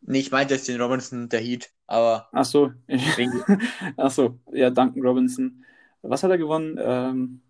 Nee, 0.00 0.20
ich 0.20 0.30
meinte 0.30 0.54
jetzt 0.54 0.66
den 0.66 0.80
Robinson, 0.80 1.28
der 1.28 1.40
Heat, 1.40 1.70
aber 1.86 2.30
Ach 2.32 2.46
so. 2.46 2.72
Ach 3.98 4.10
so. 4.10 4.38
Ja, 4.50 4.70
Duncan 4.70 5.02
Robinson. 5.02 5.62
Was 6.00 6.22
hat 6.22 6.30
er 6.30 6.38
gewonnen? 6.38 6.80
Ähm, 6.80 7.42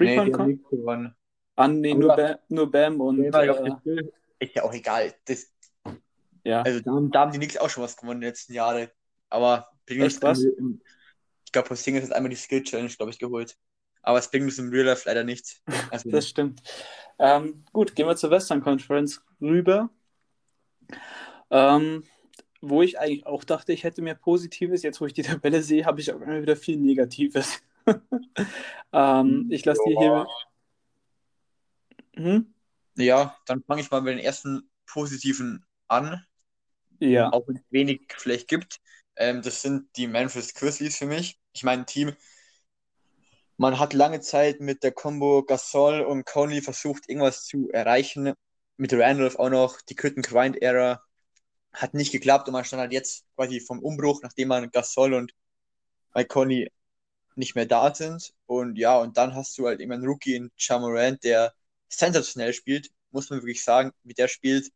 nee, 0.00 0.18
haben 0.18 0.32
Con? 0.32 0.48
nicht 0.48 0.68
gewonnen. 0.68 1.14
An, 1.54 1.80
nee, 1.80 1.94
nur, 1.94 2.16
Bam, 2.16 2.38
nur 2.48 2.68
Bam 2.68 3.00
und. 3.00 3.20
Nee, 3.20 3.28
Äh, 3.28 4.02
Ist 4.40 4.56
ja 4.56 4.64
auch 4.64 4.74
egal. 4.74 5.14
Das, 5.26 5.46
ja. 6.42 6.62
also 6.62 6.80
da 6.80 6.90
haben, 6.90 7.12
da 7.12 7.20
haben 7.20 7.30
die 7.30 7.38
Knicks 7.38 7.56
auch 7.56 7.70
schon 7.70 7.84
was 7.84 7.96
gewonnen 7.96 8.16
in 8.16 8.22
den 8.22 8.30
letzten 8.30 8.52
Jahren. 8.52 8.88
Aber 9.30 9.68
Echt, 9.86 10.20
was? 10.22 10.42
Ich 10.42 11.52
glaube, 11.52 11.68
Porzingis 11.68 12.02
hat 12.02 12.12
einmal 12.14 12.30
die 12.30 12.36
Skill 12.36 12.64
Challenge, 12.64 12.90
glaube 12.90 13.12
ich, 13.12 13.20
geholt. 13.20 13.56
Aber 14.02 14.18
es 14.18 14.30
bringt 14.30 14.44
uns 14.44 14.58
im 14.58 14.70
Real 14.70 14.86
Life 14.86 15.02
leider 15.06 15.24
nichts. 15.24 15.62
Also, 15.92 16.10
Das 16.10 16.28
stimmt. 16.28 16.62
Ähm, 17.18 17.64
gut, 17.72 17.94
gehen 17.94 18.06
wir 18.06 18.16
zur 18.16 18.30
Western 18.30 18.60
Conference 18.62 19.22
rüber. 19.40 19.90
Ähm, 21.50 22.04
wo 22.60 22.82
ich 22.82 22.98
eigentlich 22.98 23.26
auch 23.26 23.44
dachte, 23.44 23.72
ich 23.72 23.84
hätte 23.84 24.02
mehr 24.02 24.14
Positives. 24.14 24.82
Jetzt, 24.82 25.00
wo 25.00 25.06
ich 25.06 25.14
die 25.14 25.22
Tabelle 25.42 25.62
sehe, 25.62 25.84
habe 25.84 26.00
ich 26.00 26.12
auch 26.12 26.20
immer 26.20 26.40
wieder 26.40 26.56
viel 26.56 26.76
Negatives. 26.76 27.60
ähm, 28.92 29.46
ich 29.50 29.64
lasse 29.64 29.80
dir 29.86 29.98
hier. 29.98 30.26
Hm? 32.16 32.52
ja, 32.96 33.36
dann 33.46 33.62
fange 33.62 33.80
ich 33.80 33.90
mal 33.90 34.00
mit 34.02 34.14
den 34.14 34.24
ersten 34.24 34.68
positiven 34.86 35.64
an, 35.86 36.24
Ja, 36.98 37.32
auch 37.32 37.46
wenn 37.46 37.56
es 37.56 37.62
wenig 37.70 38.00
vielleicht 38.16 38.48
gibt. 38.48 38.80
Ähm, 39.16 39.42
das 39.42 39.62
sind 39.62 39.88
die 39.96 40.06
Memphis 40.06 40.54
Grizzlies 40.54 40.98
für 40.98 41.06
mich. 41.06 41.40
Ich 41.52 41.62
meine, 41.62 41.82
ein 41.82 41.86
Team, 41.86 42.12
man 43.58 43.78
hat 43.80 43.94
lange 43.94 44.20
Zeit 44.20 44.60
mit 44.60 44.84
der 44.84 44.92
Combo 44.92 45.44
Gasol 45.44 46.02
und 46.02 46.26
Conley 46.26 46.62
versucht, 46.62 47.08
irgendwas 47.08 47.44
zu 47.44 47.70
erreichen. 47.70 48.34
Mit 48.78 48.94
Randolph 48.94 49.36
auch 49.36 49.50
noch, 49.50 49.80
die 49.82 49.96
Quit 49.96 50.16
Grind 50.22 50.62
Era 50.62 51.02
hat 51.72 51.94
nicht 51.94 52.12
geklappt 52.12 52.48
und 52.48 52.54
man 52.54 52.64
stand 52.64 52.80
halt 52.80 52.92
jetzt 52.92 53.26
quasi 53.36 53.60
vom 53.60 53.80
Umbruch, 53.80 54.22
nachdem 54.22 54.48
man 54.48 54.70
Gasol 54.70 55.14
und 55.14 55.32
Mike 56.14 56.28
Conley 56.28 56.70
nicht 57.36 57.56
mehr 57.56 57.66
da 57.66 57.94
sind. 57.94 58.34
Und 58.46 58.76
ja, 58.78 58.98
und 58.98 59.16
dann 59.16 59.34
hast 59.34 59.58
du 59.58 59.66
halt 59.66 59.80
immer 59.80 59.94
einen 59.94 60.06
Rookie 60.06 60.36
in 60.36 60.50
Ja 60.58 60.78
Morant, 60.78 61.24
der 61.24 61.54
sensationell 61.88 62.52
spielt, 62.52 62.90
muss 63.10 63.30
man 63.30 63.40
wirklich 63.40 63.64
sagen, 63.64 63.92
wie 64.04 64.14
der 64.14 64.28
spielt. 64.28 64.70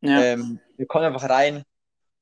ja. 0.00 0.20
Ähm, 0.22 0.60
der 0.78 0.86
kommt 0.86 1.04
einfach 1.04 1.28
rein, 1.28 1.64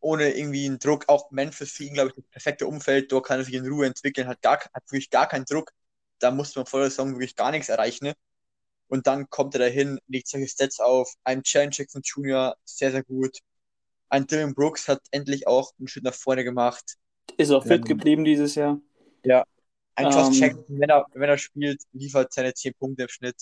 ohne 0.00 0.32
irgendwie 0.34 0.66
einen 0.66 0.78
Druck. 0.78 1.08
Auch 1.08 1.30
Memphis 1.30 1.72
für 1.72 1.84
ihn, 1.84 1.94
glaube 1.94 2.10
ich, 2.10 2.16
das 2.16 2.24
perfekte 2.30 2.66
Umfeld. 2.66 3.12
Dort 3.12 3.26
kann 3.26 3.40
er 3.40 3.44
sich 3.44 3.54
in 3.54 3.66
Ruhe 3.66 3.86
entwickeln, 3.86 4.28
hat, 4.28 4.42
gar, 4.42 4.58
hat 4.58 4.84
wirklich 4.90 5.10
gar 5.10 5.28
keinen 5.28 5.44
Druck. 5.44 5.72
Da 6.20 6.30
musste 6.30 6.61
man 6.61 6.66
vor 6.66 6.80
der 6.80 6.90
Saison 6.90 7.12
wirklich 7.12 7.35
gar 7.37 7.50
nichts 7.50 7.68
erreichen. 7.68 8.04
Ne? 8.04 8.14
Und 8.88 9.06
dann 9.06 9.28
kommt 9.30 9.54
er 9.54 9.61
dahin, 9.61 9.98
legt 10.06 10.28
solche 10.28 10.48
Stats 10.48 10.80
auf. 10.80 11.12
Ein 11.24 11.42
Chan 11.42 11.70
Jackson 11.72 12.02
Jr. 12.04 12.56
sehr, 12.64 12.90
sehr 12.92 13.02
gut. 13.04 13.38
Ein 14.09 14.26
Dylan 14.26 14.54
Brooks 14.54 14.88
hat 14.88 15.00
endlich 15.11 15.46
auch 15.46 15.72
einen 15.78 15.88
Schritt 15.88 16.04
nach 16.04 16.14
vorne 16.14 16.44
gemacht. 16.44 16.96
Ist 17.37 17.50
auch 17.52 17.62
fit 17.62 17.83
ähm, 17.83 17.85
geblieben 17.85 18.24
dieses 18.24 18.54
Jahr. 18.56 18.80
Ein 19.94 20.06
Josh 20.06 20.28
Ähm, 20.28 20.33
Jackson, 20.33 20.64
wenn 20.68 20.90
er, 20.90 21.06
wenn 21.12 21.28
er 21.28 21.38
spielt, 21.38 21.83
liefert 21.92 22.33
seine 22.33 22.54
10 22.54 22.74
Punkte 22.74 23.02
im 23.04 23.09
Schnitt. 23.09 23.37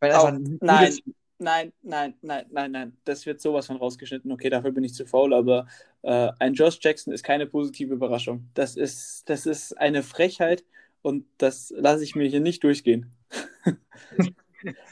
Auch- 0.00 0.26
ein 0.26 0.58
nein. 0.60 0.96
Nein, 1.38 1.72
nein, 1.82 2.14
nein, 2.22 2.46
nein, 2.50 2.70
nein. 2.70 2.96
Das 3.04 3.26
wird 3.26 3.40
sowas 3.40 3.66
von 3.66 3.76
rausgeschnitten. 3.76 4.30
Okay, 4.30 4.48
dafür 4.48 4.70
bin 4.70 4.84
ich 4.84 4.94
zu 4.94 5.04
faul, 5.04 5.34
aber 5.34 5.66
äh, 6.02 6.30
ein 6.38 6.54
Josh 6.54 6.78
Jackson 6.80 7.12
ist 7.12 7.24
keine 7.24 7.46
positive 7.46 7.92
Überraschung. 7.92 8.48
Das 8.54 8.76
ist, 8.76 9.28
das 9.28 9.44
ist 9.44 9.76
eine 9.76 10.02
Frechheit 10.04 10.64
und 11.04 11.26
das 11.38 11.72
lasse 11.76 12.02
ich 12.02 12.14
mir 12.16 12.26
hier 12.26 12.40
nicht 12.40 12.64
durchgehen. 12.64 13.12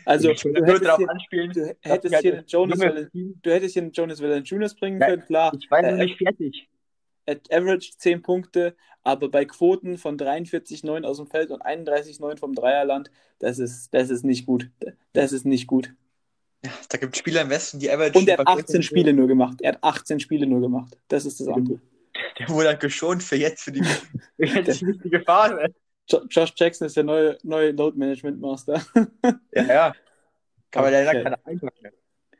also, 0.05 0.29
du 0.29 0.65
hättest 0.67 0.97
hier, 0.99 1.11
anspielen. 1.11 1.53
du 1.53 1.75
hättest 1.81 2.15
halt 2.15 2.23
hier 2.23 2.35
einen 2.39 2.47
Jonas, 2.47 2.79
Team- 3.13 3.39
du 3.43 3.51
hättest 3.51 3.73
hier 3.73 3.83
einen 3.83 3.93
Jonas 3.93 4.21
Valanciunas 4.23 4.75
bringen 4.75 5.01
Ja, 5.01 5.07
können, 5.09 5.25
klar. 5.25 5.53
Ich 5.59 5.71
war 5.71 5.81
noch 5.83 5.89
Äh, 5.89 6.05
nicht 6.05 6.19
fertig. 6.19 6.69
at 7.27 7.41
Average 7.53 7.93
10 7.97 8.21
Punkte, 8.23 8.77
aber 9.03 9.31
bei 9.31 9.45
Quoten 9.47 9.97
von 9.97 10.19
43,9 10.19 11.05
aus 11.05 11.17
dem 11.17 11.27
Feld 11.29 11.51
und 11.51 11.63
31,9 11.65 12.39
vom 12.39 12.55
Dreierland, 12.55 13.11
das 13.39 13.59
ist, 13.59 13.93
das 13.95 14.11
ist 14.11 14.25
nicht 14.25 14.45
gut. 14.47 14.69
Das 15.15 15.33
ist 15.33 15.47
nicht 15.47 15.67
gut. 15.67 15.95
Da 16.91 16.99
gibt 16.99 17.15
es 17.15 17.19
Spieler 17.19 17.41
im 17.43 17.51
Westen, 17.51 17.79
die 17.81 17.91
Average. 17.91 18.19
Und 18.19 18.29
er 18.29 18.37
hat 18.39 18.47
bei 18.47 18.53
18 18.53 18.83
Spiele 18.83 19.13
nur 19.13 19.27
gemacht. 19.29 19.61
Er 19.63 19.73
hat 19.73 19.79
18 19.83 20.21
Spiele 20.21 20.47
nur 20.47 20.61
gemacht. 20.61 20.97
Das 21.09 21.25
ist 21.25 21.41
das 21.41 21.49
andere. 21.49 21.81
Der 22.39 22.49
wurde 22.51 22.69
halt 22.69 22.81
geschont 22.81 23.23
für 23.23 23.37
jetzt, 23.37 23.63
für 23.63 23.73
die, 23.73 23.83
für 24.37 24.45
jetzt 24.45 24.81
die 24.83 24.87
wichtige 24.87 25.21
Phase. 25.23 25.75
Jo 26.11 26.25
Josh 26.29 26.53
Jackson 26.57 26.87
ist 26.87 26.97
der 26.97 27.05
neue, 27.05 27.39
neue 27.43 27.73
Load 27.73 27.97
Management 27.97 28.41
Master. 28.41 28.85
Ja, 29.55 29.63
ja. 29.63 29.95
Aber 30.75 30.91
der 30.91 31.07
hat 31.07 31.23
keine 31.23 31.37
mehr. 31.61 31.93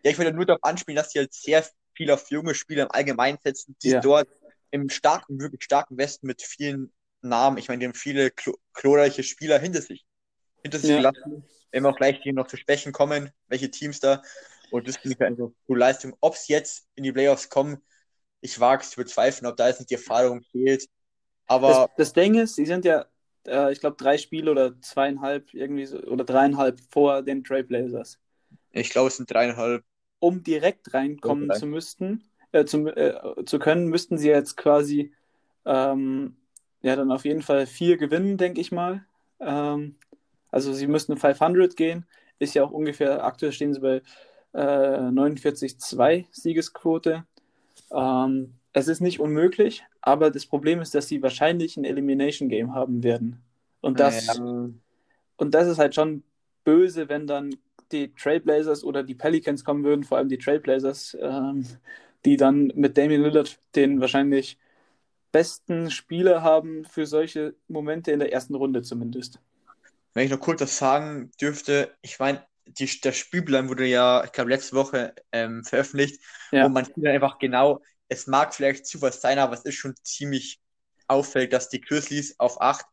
Ja, 0.05 0.11
ich 0.11 0.19
würde 0.19 0.33
nur 0.33 0.47
darauf 0.47 0.65
anspielen, 0.65 0.97
dass 0.97 1.11
die 1.11 1.19
halt 1.19 1.33
sehr 1.33 1.65
viel 1.95 2.11
auf 2.11 2.31
junge 2.31 2.55
Spieler 2.55 2.85
im 2.85 2.91
Allgemeinen 2.91 3.39
setzen, 3.43 3.77
die 3.83 3.91
Ja. 3.91 4.01
dort 4.01 4.29
im 4.71 4.89
starken, 4.89 5.39
wirklich 5.39 5.63
starken 5.63 5.97
Westen 5.99 6.27
mit 6.27 6.43
vielen 6.43 6.93
Namen, 7.21 7.59
ich 7.59 7.69
meine, 7.69 7.79
die 7.81 7.87
haben 7.87 7.95
viele 7.95 8.33
glorreiche 8.75 9.23
Spieler 9.23 9.59
hinter 9.59 9.83
sich. 9.83 10.05
Hinter 10.63 10.79
sich 10.79 10.91
Ja. 10.91 10.97
gelassen. 10.97 11.45
Wenn 11.71 11.85
wir 11.85 11.91
auch 11.91 11.97
gleich 11.97 12.21
hier 12.23 12.33
noch 12.33 12.47
zu 12.47 12.57
Sprechen 12.57 12.93
kommen, 12.93 13.31
welche 13.49 13.71
Teams 13.71 14.01
da. 14.01 14.23
Und 14.71 14.89
das 14.89 14.97
finde 14.97 15.15
ich 15.15 15.21
eine 15.23 15.37
gute 15.37 15.79
Leistung. 15.79 16.17
Ob 16.21 16.35
es 16.35 16.49
jetzt 16.49 16.89
in 16.95 17.05
die 17.05 17.13
Playoffs 17.13 17.49
kommen, 17.49 17.83
ich 18.41 18.59
wage 18.59 18.83
es 18.83 18.91
zu 18.91 18.97
bezweifeln, 18.97 19.47
ob 19.47 19.57
da 19.57 19.69
jetzt 19.69 19.79
nicht 19.79 19.91
die 19.91 19.95
Erfahrung 19.95 20.43
fehlt. 20.51 20.89
Aber 21.47 21.89
Das, 21.97 21.97
das 21.97 22.13
Ding 22.13 22.35
ist, 22.35 22.57
sie 22.57 22.67
sind 22.67 22.85
ja, 22.85 23.07
äh, 23.47 23.73
ich 23.73 23.81
glaube, 23.81 23.97
drei 23.97 24.19
Spiele 24.19 24.51
oder 24.51 24.81
zweieinhalb 24.81 25.55
irgendwie 25.55 25.87
so, 25.87 25.99
oder 25.99 26.25
dreieinhalb 26.25 26.81
vor 26.91 27.23
den 27.23 27.45
Trailblazers. 27.45 28.19
ich 28.73 28.91
glaube, 28.91 29.09
es 29.09 29.17
sind 29.17 29.31
dreieinhalb. 29.31 29.85
Um 30.21 30.43
direkt 30.43 30.95
reinkommen 30.95 31.49
drei. 31.49 31.59
zu 31.59 31.67
müssten, 31.67 32.23
äh, 32.53 32.65
zu, 32.65 32.87
äh, 32.89 33.45
zu 33.45 33.59
können, 33.59 33.89
müssten 33.89 34.19
sie 34.19 34.29
jetzt 34.29 34.57
quasi 34.57 35.13
ähm, 35.65 36.37
ja 36.83 36.97
dann 36.97 37.11
auf 37.11 37.25
jeden 37.25 37.43
Fall 37.43 37.67
vier 37.67 37.97
gewinnen, 37.97 38.37
denke 38.37 38.61
ich 38.61 38.73
mal. 38.73 39.05
Ähm, 39.41 39.97
also 40.51 40.73
sie 40.73 40.87
müssten 40.87 41.17
500 41.17 41.77
gehen. 41.77 42.07
Ist 42.39 42.55
ja 42.55 42.65
auch 42.65 42.71
ungefähr, 42.71 43.25
aktuell 43.25 43.53
stehen 43.53 43.75
sie 43.75 43.81
bei 43.81 44.03
äh, 44.53 45.11
49,2 45.11 46.27
Siegesquote. 46.31 47.25
Ähm, 47.93 48.55
es 48.73 48.89
ist 48.89 49.01
nicht 49.01 49.21
unmöglich, 49.21 49.85
aber 50.01 50.31
das 50.31 50.47
Problem 50.47 50.81
ist, 50.81 50.95
dass 50.95 51.09
sie 51.09 51.23
wahrscheinlich 51.23 51.77
ein 51.77 51.85
Elimination 51.85 52.49
Game 52.49 52.75
haben 52.75 53.03
werden. 53.03 53.43
Und 53.81 54.01
das, 54.01 54.39
Ja. 54.39 54.73
und 55.37 55.55
das 55.55 55.69
ist 55.69 55.79
halt 55.79 55.95
schon 55.95 56.25
böse, 56.65 57.09
wenn 57.09 57.27
dann 57.27 57.55
die 57.93 58.15
Trailblazers 58.15 58.85
oder 58.85 59.03
die 59.03 59.15
Pelicans 59.15 59.65
kommen 59.65 59.85
würden, 59.85 60.05
vor 60.05 60.19
allem 60.19 60.29
die 60.29 60.39
Trailblazers, 60.39 61.17
ähm, 61.21 61.67
die 62.25 62.37
dann 62.37 62.73
mit 62.75 62.97
Damian 62.97 63.23
Lillard 63.23 63.59
den 63.75 64.01
wahrscheinlich 64.01 64.59
besten 65.33 65.91
Spieler 65.91 66.43
haben 66.43 66.85
für 66.85 67.07
solche 67.07 67.55
Momente 67.69 68.13
in 68.13 68.21
der 68.21 68.33
ersten 68.33 68.55
Runde 68.55 68.83
zumindest. 68.83 69.41
Wenn 70.15 70.25
ich 70.27 70.31
noch 70.31 70.41
kurz 70.41 70.61
was 70.61 70.77
sagen 70.77 71.31
dürfte, 71.41 71.97
ich 72.03 72.19
meine, 72.19 72.47
die, 72.67 72.87
der 73.01 73.13
Spielplan 73.13 73.69
wurde 73.69 73.87
ja, 73.87 74.25
ich 74.25 74.33
glaube, 74.33 74.51
letzte 74.51 74.77
Woche 74.77 75.15
ähm, 75.33 75.65
veröffentlicht 75.65 76.21
Ja. 76.51 76.67
und 76.67 76.73
man 76.73 76.85
sieht 76.85 77.07
einfach 77.07 77.39
genau, 77.39 77.83
es 78.13 78.27
mag 78.27 78.55
vielleicht 78.55 78.87
zu 78.87 79.01
was 79.03 79.21
sein, 79.21 79.39
aber 79.39 79.55
es 79.55 79.65
ist 79.65 79.75
schon 79.77 79.95
ziemlich 80.05 80.61
auffällig, 81.09 81.51
dass 81.51 81.69
die 81.69 81.81
Grizzlies 81.81 82.39
auf 82.39 82.61
8 82.61 82.87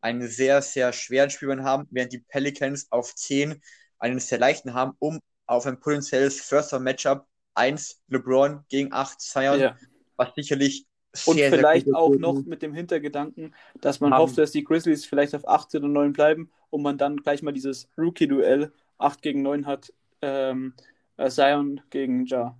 einen 0.00 0.28
sehr, 0.28 0.62
sehr 0.62 0.92
schweren 0.92 1.30
Spielplan 1.30 1.64
haben, 1.64 1.86
während 1.90 2.12
die 2.12 2.18
Pelicans 2.20 2.86
auf 2.90 3.14
10 3.14 3.60
einen 3.98 4.20
sehr 4.20 4.38
leichten 4.38 4.74
haben, 4.74 4.92
um 4.98 5.20
auf 5.46 5.66
ein 5.66 5.80
potenzielles 5.80 6.40
First-Round-Matchup 6.40 7.26
1 7.54 8.02
LeBron 8.08 8.64
gegen 8.68 8.92
8 8.92 9.20
Zion, 9.20 9.60
Ja. 9.60 9.76
was 10.16 10.34
sicherlich 10.34 10.86
sehr, 11.14 11.34
Und 11.34 11.40
vielleicht 11.40 11.92
auch 11.94 12.18
noch 12.18 12.44
mit 12.44 12.62
dem 12.62 12.72
Hintergedanken, 12.74 13.54
dass 13.80 14.00
man 14.00 14.12
Haben. 14.12 14.22
hofft, 14.22 14.38
dass 14.38 14.52
die 14.52 14.64
Grizzlies 14.64 15.04
vielleicht 15.06 15.34
auf 15.34 15.48
8 15.48 15.74
oder 15.74 15.88
9 15.88 16.12
bleiben 16.12 16.50
und 16.70 16.82
man 16.82 16.98
dann 16.98 17.16
gleich 17.16 17.42
mal 17.42 17.52
dieses 17.52 17.88
Rookie-Duell 17.98 18.72
8 18.98 19.22
gegen 19.22 19.42
9 19.42 19.66
hat, 19.66 19.92
ähm, 20.22 20.74
äh, 21.16 21.30
Zion 21.30 21.80
gegen 21.90 22.26
Ja. 22.26 22.56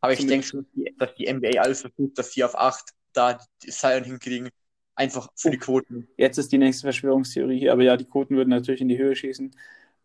Aber 0.00 0.12
ich 0.12 0.26
denke 0.26 0.46
schon, 0.46 0.66
dass 0.98 1.14
die- 1.14 1.26
NBA 1.26 1.62
alles 1.62 1.80
versucht, 1.82 2.18
dass 2.18 2.32
sie 2.32 2.44
auf 2.44 2.56
8 2.56 2.90
da 3.12 3.38
die 3.62 3.70
Zion 3.70 4.04
hinkriegen. 4.04 4.48
Einfach 4.94 5.28
für 5.36 5.50
die 5.50 5.58
Quoten. 5.58 6.08
Jetzt 6.16 6.38
ist 6.38 6.50
die 6.50 6.58
nächste 6.58 6.82
Verschwörungstheorie 6.82 7.58
hier, 7.58 7.72
aber 7.72 7.82
ja, 7.82 7.96
die 7.96 8.04
Quoten 8.04 8.36
würden 8.36 8.48
natürlich 8.50 8.80
in 8.80 8.88
die 8.88 8.98
Höhe 8.98 9.14
schießen. 9.14 9.54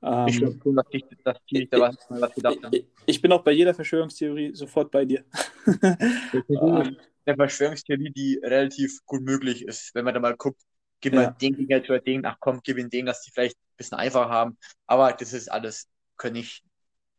Ähm, 0.03 0.27
Ich 0.27 0.37
glaube 0.37 0.57
schon, 0.61 0.75
dass 0.75 0.85
die, 0.89 1.05
dass 1.23 1.37
die 1.49 1.67
da 1.67 1.79
was, 1.79 1.95
was 2.09 2.35
gedacht 2.35 2.63
haben. 2.63 2.73
ich, 2.73 2.85
ich 3.05 3.21
bin 3.21 3.31
auch 3.31 3.43
bei 3.43 3.51
jeder 3.51 3.73
Verschwörungstheorie 3.73 4.53
sofort 4.55 4.91
bei 4.91 5.05
dir. 5.05 5.23
Ähm, 6.49 6.97
Eine 7.25 7.35
Verschwörungstheorie, 7.37 8.11
die 8.11 8.39
relativ 8.43 8.99
gut 9.05 9.21
möglich 9.21 9.65
ist, 9.65 9.95
wenn 9.95 10.05
man 10.05 10.13
da 10.13 10.19
mal 10.19 10.35
guckt, 10.35 10.61
gib 11.01 11.13
mal 11.13 11.23
Ja. 11.23 11.31
den 11.41 11.55
Gegner 11.55 11.77
oder 11.77 11.99
den, 11.99 12.25
ach 12.25 12.37
komm, 12.39 12.59
gib 12.63 12.77
ihnen 12.77 12.89
den, 12.89 13.05
dass 13.05 13.21
die 13.21 13.31
vielleicht 13.31 13.55
ein 13.57 13.77
bisschen 13.77 13.97
einfacher 13.97 14.29
haben. 14.29 14.57
Aber 14.87 15.13
das 15.13 15.33
ist 15.33 15.49
alles, 15.51 15.87
kann 16.17 16.35
ich 16.35 16.63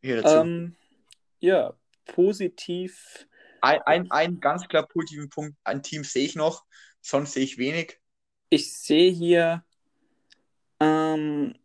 hier 0.01 0.21
dazu. 0.21 0.39
ähm, 0.41 0.75
ja, 1.39 1.73
positiv. 2.05 3.27
Ein, 3.61 3.81
ein, 3.81 4.11
ein 4.11 4.39
ganz 4.39 4.67
klar 4.67 4.87
positiven 4.87 5.29
Punkt 5.29 5.57
an 5.63 5.81
Teams 5.81 6.13
sehe 6.13 6.25
ich 6.25 6.35
noch, 6.35 6.65
sonst 7.01 7.33
sehe 7.33 7.43
ich 7.43 7.57
wenig. 7.57 7.99
Ich 8.49 8.77
sehe 8.77 9.11
hier 9.11 9.63
ähm, 10.79 11.55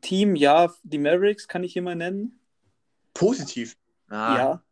Team, 0.00 0.36
ja, 0.36 0.72
die 0.82 0.98
Mavericks 0.98 1.48
kann 1.48 1.64
ich 1.64 1.72
hier 1.72 1.82
mal 1.82 1.96
nennen. 1.96 2.38
Positiv. 3.14 3.76
Ah, 4.08 4.36
Ja, 4.36 4.62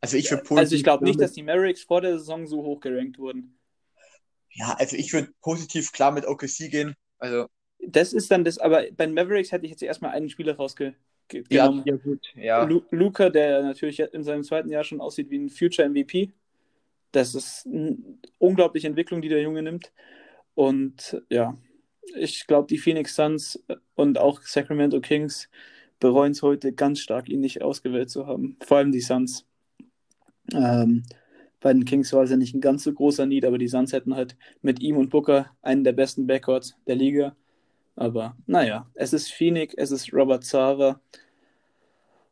Also 0.00 0.16
ich 0.16 0.30
würde 0.30 0.42
positiv 0.42 0.58
also 0.58 0.76
ich 0.76 0.84
glaube 0.84 1.04
nicht, 1.04 1.20
dass 1.20 1.32
die 1.32 1.42
Mavericks 1.42 1.82
vor 1.82 2.00
der 2.00 2.18
Saison 2.18 2.46
so 2.46 2.62
hoch 2.62 2.80
gerankt 2.80 3.18
wurden. 3.18 3.58
Ja, 4.50 4.74
also 4.78 4.96
ich 4.96 5.12
würde 5.12 5.32
positiv 5.40 5.92
klar 5.92 6.10
mit 6.12 6.26
OKC 6.26 6.70
gehen. 6.70 6.94
Also, 7.18 7.46
Das 7.78 8.12
ist 8.12 8.30
dann 8.30 8.44
das, 8.44 8.58
aber 8.58 8.84
bei 8.92 9.06
den 9.06 9.14
Mavericks 9.14 9.52
hätte 9.52 9.64
ich 9.64 9.70
jetzt 9.70 9.82
erstmal 9.82 10.12
einen 10.12 10.28
Spieler 10.28 10.56
rausgenommen. 10.56 10.98
Ja, 11.50 11.82
ja 11.84 11.96
gut. 11.96 12.26
Ja. 12.34 12.64
Lu 12.64 12.82
Luca, 12.90 13.30
der 13.30 13.62
natürlich 13.62 14.00
in 14.00 14.24
seinem 14.24 14.44
zweiten 14.44 14.70
Jahr 14.70 14.84
schon 14.84 15.00
aussieht 15.00 15.30
wie 15.30 15.38
ein 15.38 15.50
Future 15.50 15.88
MVP. 15.88 16.32
Das 17.12 17.34
ist 17.34 17.66
eine 17.66 17.96
unglaubliche 18.38 18.86
Entwicklung, 18.86 19.22
die 19.22 19.28
der 19.28 19.42
Junge 19.42 19.62
nimmt. 19.62 19.92
Und 20.54 21.22
ja, 21.30 21.56
ich 22.16 22.46
glaube, 22.46 22.66
die 22.68 22.78
Phoenix 22.78 23.14
Suns 23.14 23.62
und 23.94 24.18
auch 24.18 24.42
Sacramento 24.42 25.00
Kings 25.00 25.48
bereuen 26.00 26.32
es 26.32 26.42
heute 26.42 26.72
ganz 26.72 27.00
stark, 27.00 27.28
ihn 27.28 27.40
nicht 27.40 27.62
ausgewählt 27.62 28.10
zu 28.10 28.26
haben. 28.26 28.56
Vor 28.64 28.78
allem 28.78 28.92
die 28.92 29.00
Suns. 29.00 29.46
Ähm, 30.52 31.04
bei 31.60 31.72
den 31.72 31.84
Kings 31.84 32.12
war 32.12 32.22
es 32.22 32.30
ja 32.30 32.36
nicht 32.36 32.54
ein 32.54 32.60
ganz 32.60 32.84
so 32.84 32.92
großer 32.92 33.26
Need, 33.26 33.44
aber 33.44 33.58
die 33.58 33.68
Suns 33.68 33.92
hätten 33.92 34.14
halt 34.14 34.36
mit 34.62 34.80
ihm 34.80 34.96
und 34.96 35.10
Booker 35.10 35.50
einen 35.60 35.84
der 35.84 35.92
besten 35.92 36.26
Backcourts 36.26 36.76
der 36.86 36.96
Liga. 36.96 37.36
Aber 37.98 38.36
naja, 38.46 38.88
es 38.94 39.12
ist 39.12 39.32
Phoenix, 39.32 39.74
es 39.76 39.90
ist 39.90 40.12
Robert 40.12 40.44
Sava. 40.44 41.00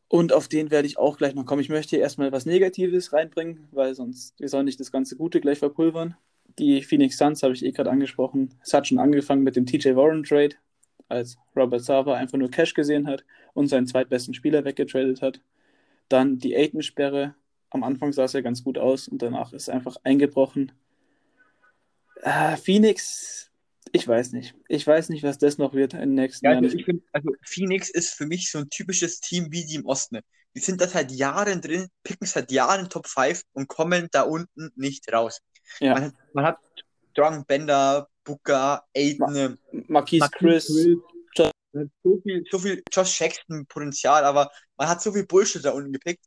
Und 0.07 0.33
auf 0.33 0.47
den 0.47 0.71
werde 0.71 0.87
ich 0.87 0.97
auch 0.97 1.19
gleich 1.19 1.35
noch 1.35 1.45
kommen. 1.45 1.61
Ich 1.61 1.69
möchte 1.69 1.91
hier 1.91 2.01
erstmal 2.01 2.31
was 2.31 2.47
Negatives 2.47 3.13
reinbringen, 3.13 3.67
weil 3.73 3.93
sonst, 3.97 4.39
wir 4.39 4.49
sollen 4.49 4.67
nicht 4.67 4.79
das 4.79 4.93
ganze 4.93 5.17
Gute 5.17 5.41
gleich 5.41 5.59
verpulvern. 5.59 6.15
Die 6.61 6.83
Phoenix 6.83 7.19
Suns 7.19 7.43
habe 7.43 7.53
ich 7.53 7.65
eh 7.65 7.73
gerade 7.73 7.91
angesprochen. 7.91 8.55
Es 8.63 8.73
hat 8.75 8.87
schon 8.87 9.01
angefangen 9.01 9.43
mit 9.43 9.57
dem 9.57 9.67
TJ 9.67 9.97
Warren 9.97 10.23
Trade, 10.23 10.55
als 11.09 11.37
Robert 11.57 11.83
Sava 11.83 12.15
einfach 12.15 12.39
nur 12.39 12.49
Cash 12.49 12.75
gesehen 12.75 13.09
hat 13.09 13.25
und 13.53 13.67
seinen 13.67 13.89
zweitbesten 13.89 14.35
Spieler 14.35 14.65
weggetradet 14.65 15.21
hat. 15.21 15.41
Dann 16.09 16.39
die 16.39 16.57
Aiton-Sperre. 16.57 17.35
Am 17.71 17.83
Anfang 17.83 18.13
sah 18.13 18.25
es 18.25 18.35
ja 18.35 18.41
ganz 18.41 18.63
gut 18.63 18.79
aus 18.79 19.09
und 19.09 19.21
danach 19.21 19.53
ist 19.53 19.69
einfach 19.69 19.97
eingebrochen. 20.05 20.71
Äh, 22.23 22.57
Phoenix, 22.57 23.51
ich 23.97 24.07
weiß 24.07 24.33
nicht. 24.33 24.55
Ich 24.69 24.87
weiß 24.87 25.09
nicht, 25.09 25.23
was 25.23 25.39
das 25.39 25.59
noch 25.59 25.75
wird 25.75 25.95
in 25.95 26.01
den 26.01 26.15
nächsten 26.15 26.47
Ja, 26.47 26.53
Jahren. 26.53 26.65
also 26.65 26.77
ich 26.77 26.85
finde, 26.85 27.05
also 27.13 27.31
Phoenix 27.45 27.91
ist 27.91 28.15
für 28.15 28.27
mich 28.27 28.51
so 28.51 28.59
ein 28.59 28.71
typisches 28.71 29.21
Team 29.21 29.49
wie 29.51 29.65
die 29.65 29.75
im 29.75 29.87
Osten. 29.87 30.21
Die 30.55 30.61
sind 30.61 30.81
da 30.81 30.89
seit 30.89 31.11
Jahren 31.13 31.61
drin, 31.61 31.89
picken 32.03 32.27
seit 32.27 32.51
Jahren 32.51 32.89
Top 32.89 33.07
5 33.07 33.43
und 33.53 33.69
kommen 33.69 34.09
da 34.13 34.23
unten 34.23 34.71
nicht 34.77 35.13
raus. 35.13 35.41
Ja. 35.81 35.95
Man, 35.95 36.05
hat, 36.05 36.15
man 36.33 36.45
hat 36.47 36.59
Strong 37.11 37.45
Bender, 37.47 38.09
Booker, 38.25 38.85
Aiden, 38.97 39.59
Marquise 39.89 39.89
Marquise 39.89 40.31
Chris, 40.31 40.67
Chris, 40.67 41.53
so 42.03 42.21
viel, 42.23 42.45
so 42.51 42.59
viel 42.59 42.83
Josh 42.91 43.21
Jackson 43.21 43.67
Potenzial, 43.67 44.25
aber 44.25 44.51
man 44.77 44.89
hat 44.89 45.03
so 45.03 45.13
viel 45.13 45.27
Bullshit 45.27 45.65
da 45.65 45.73
unten 45.73 45.93
gepickt. 45.93 46.25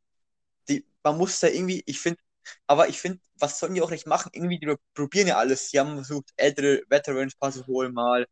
Die, 0.67 0.85
man 1.03 1.17
muss 1.17 1.39
da 1.39 1.47
irgendwie, 1.47 1.81
ich 1.85 1.99
finde, 1.99 2.19
aber 2.67 2.89
ich 2.89 2.99
finde, 2.99 3.19
was 3.35 3.59
sollen 3.59 3.73
die 3.75 3.81
auch 3.81 3.91
nicht 3.91 4.07
machen? 4.07 4.29
Irgendwie, 4.33 4.59
die 4.59 4.73
probieren 4.93 5.27
ja 5.27 5.37
alles. 5.37 5.69
Die 5.69 5.79
haben 5.79 5.95
versucht, 5.95 6.31
ältere 6.35 6.83
Veterans 6.89 7.35
paar 7.35 7.51
zu 7.51 7.65
holen 7.67 7.93
mal. 7.93 8.27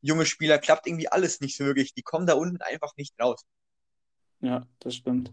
Junge 0.00 0.26
Spieler, 0.26 0.58
klappt 0.58 0.86
irgendwie 0.86 1.08
alles 1.08 1.40
nicht 1.40 1.56
so 1.56 1.64
wirklich. 1.64 1.94
Die 1.94 2.02
kommen 2.02 2.26
da 2.26 2.34
unten 2.34 2.60
einfach 2.62 2.92
nicht 2.96 3.14
raus. 3.20 3.44
Ja, 4.40 4.66
das 4.80 4.96
stimmt. 4.96 5.30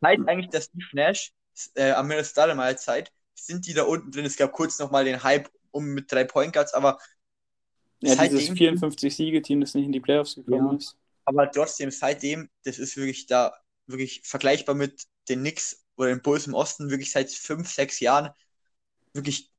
Seit 0.00 0.20
eigentlich 0.28 0.50
der 0.50 0.60
Steve 0.60 0.86
Nash, 0.92 1.32
äh, 1.74 1.90
Amir 1.90 2.22
Stoudemire 2.24 2.76
Zeit, 2.76 3.10
sind 3.34 3.66
die 3.66 3.74
da 3.74 3.82
unten 3.82 4.10
drin. 4.12 4.24
Es 4.24 4.36
gab 4.36 4.52
kurz 4.52 4.78
nochmal 4.78 5.04
den 5.04 5.22
Hype 5.24 5.50
um 5.72 5.84
mit 5.86 6.10
drei 6.10 6.24
Point 6.24 6.52
Guards, 6.52 6.74
aber 6.74 6.98
Ja, 8.00 8.14
Seitdem- 8.14 8.38
dieses 8.38 8.56
54-Siege-Team, 8.56 9.60
das 9.60 9.74
nicht 9.74 9.86
in 9.86 9.90
die 9.92 9.98
Playoffs 9.98 10.36
gekommen 10.36 10.70
Ja. 10.70 10.76
ist. 10.76 10.96
Aber 11.24 11.50
trotzdem, 11.50 11.90
seitdem, 11.90 12.48
das 12.62 12.78
ist 12.78 12.96
wirklich 12.96 13.26
da, 13.26 13.52
wirklich 13.88 14.22
vergleichbar 14.24 14.76
mit 14.76 15.02
den 15.28 15.40
Knicks 15.40 15.84
oder 15.98 16.16
Bulls 16.16 16.46
im 16.46 16.54
Osten, 16.54 16.90
wirklich 16.90 17.12
seit 17.12 17.30
fünf, 17.30 17.68
sechs 17.68 18.00
Jahren, 18.00 18.30
wirklich 19.12 19.50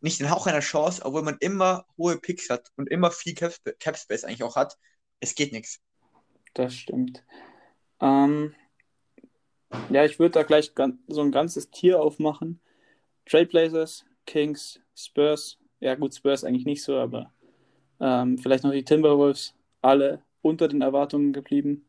nicht 0.00 0.18
den 0.20 0.30
Hauch 0.30 0.46
einer 0.46 0.60
Chance, 0.60 1.02
obwohl 1.04 1.22
man 1.22 1.36
immer 1.40 1.86
hohe 1.96 2.18
Picks 2.18 2.50
hat 2.50 2.72
und 2.76 2.88
immer 2.88 3.10
viel 3.10 3.34
Cap, 3.34 3.96
Space 3.96 4.24
eigentlich 4.24 4.42
auch 4.42 4.56
hat. 4.56 4.76
Es 5.20 5.34
geht 5.34 5.52
nichts. 5.52 5.80
Das 6.54 6.74
stimmt. 6.74 7.22
Ähm, 8.00 8.54
ja, 9.90 10.04
ich 10.04 10.18
würde 10.18 10.32
da 10.32 10.42
gleich 10.42 10.72
so 11.06 11.20
ein 11.20 11.30
ganzes 11.30 11.70
Tier 11.70 12.00
aufmachen. 12.00 12.60
Trailblazers, 13.26 14.04
Kings, 14.26 14.80
Spurs. 14.94 15.58
Ja, 15.80 15.94
gut, 15.94 16.14
Spurs 16.14 16.44
eigentlich 16.44 16.66
nicht 16.66 16.82
so, 16.82 16.96
aber 16.96 17.32
ähm, 18.00 18.38
vielleicht 18.38 18.64
noch 18.64 18.72
die 18.72 18.84
Timberwolves. 18.84 19.54
Alle 19.80 20.22
unter 20.42 20.68
den 20.68 20.82
Erwartungen 20.82 21.32
geblieben. 21.32 21.86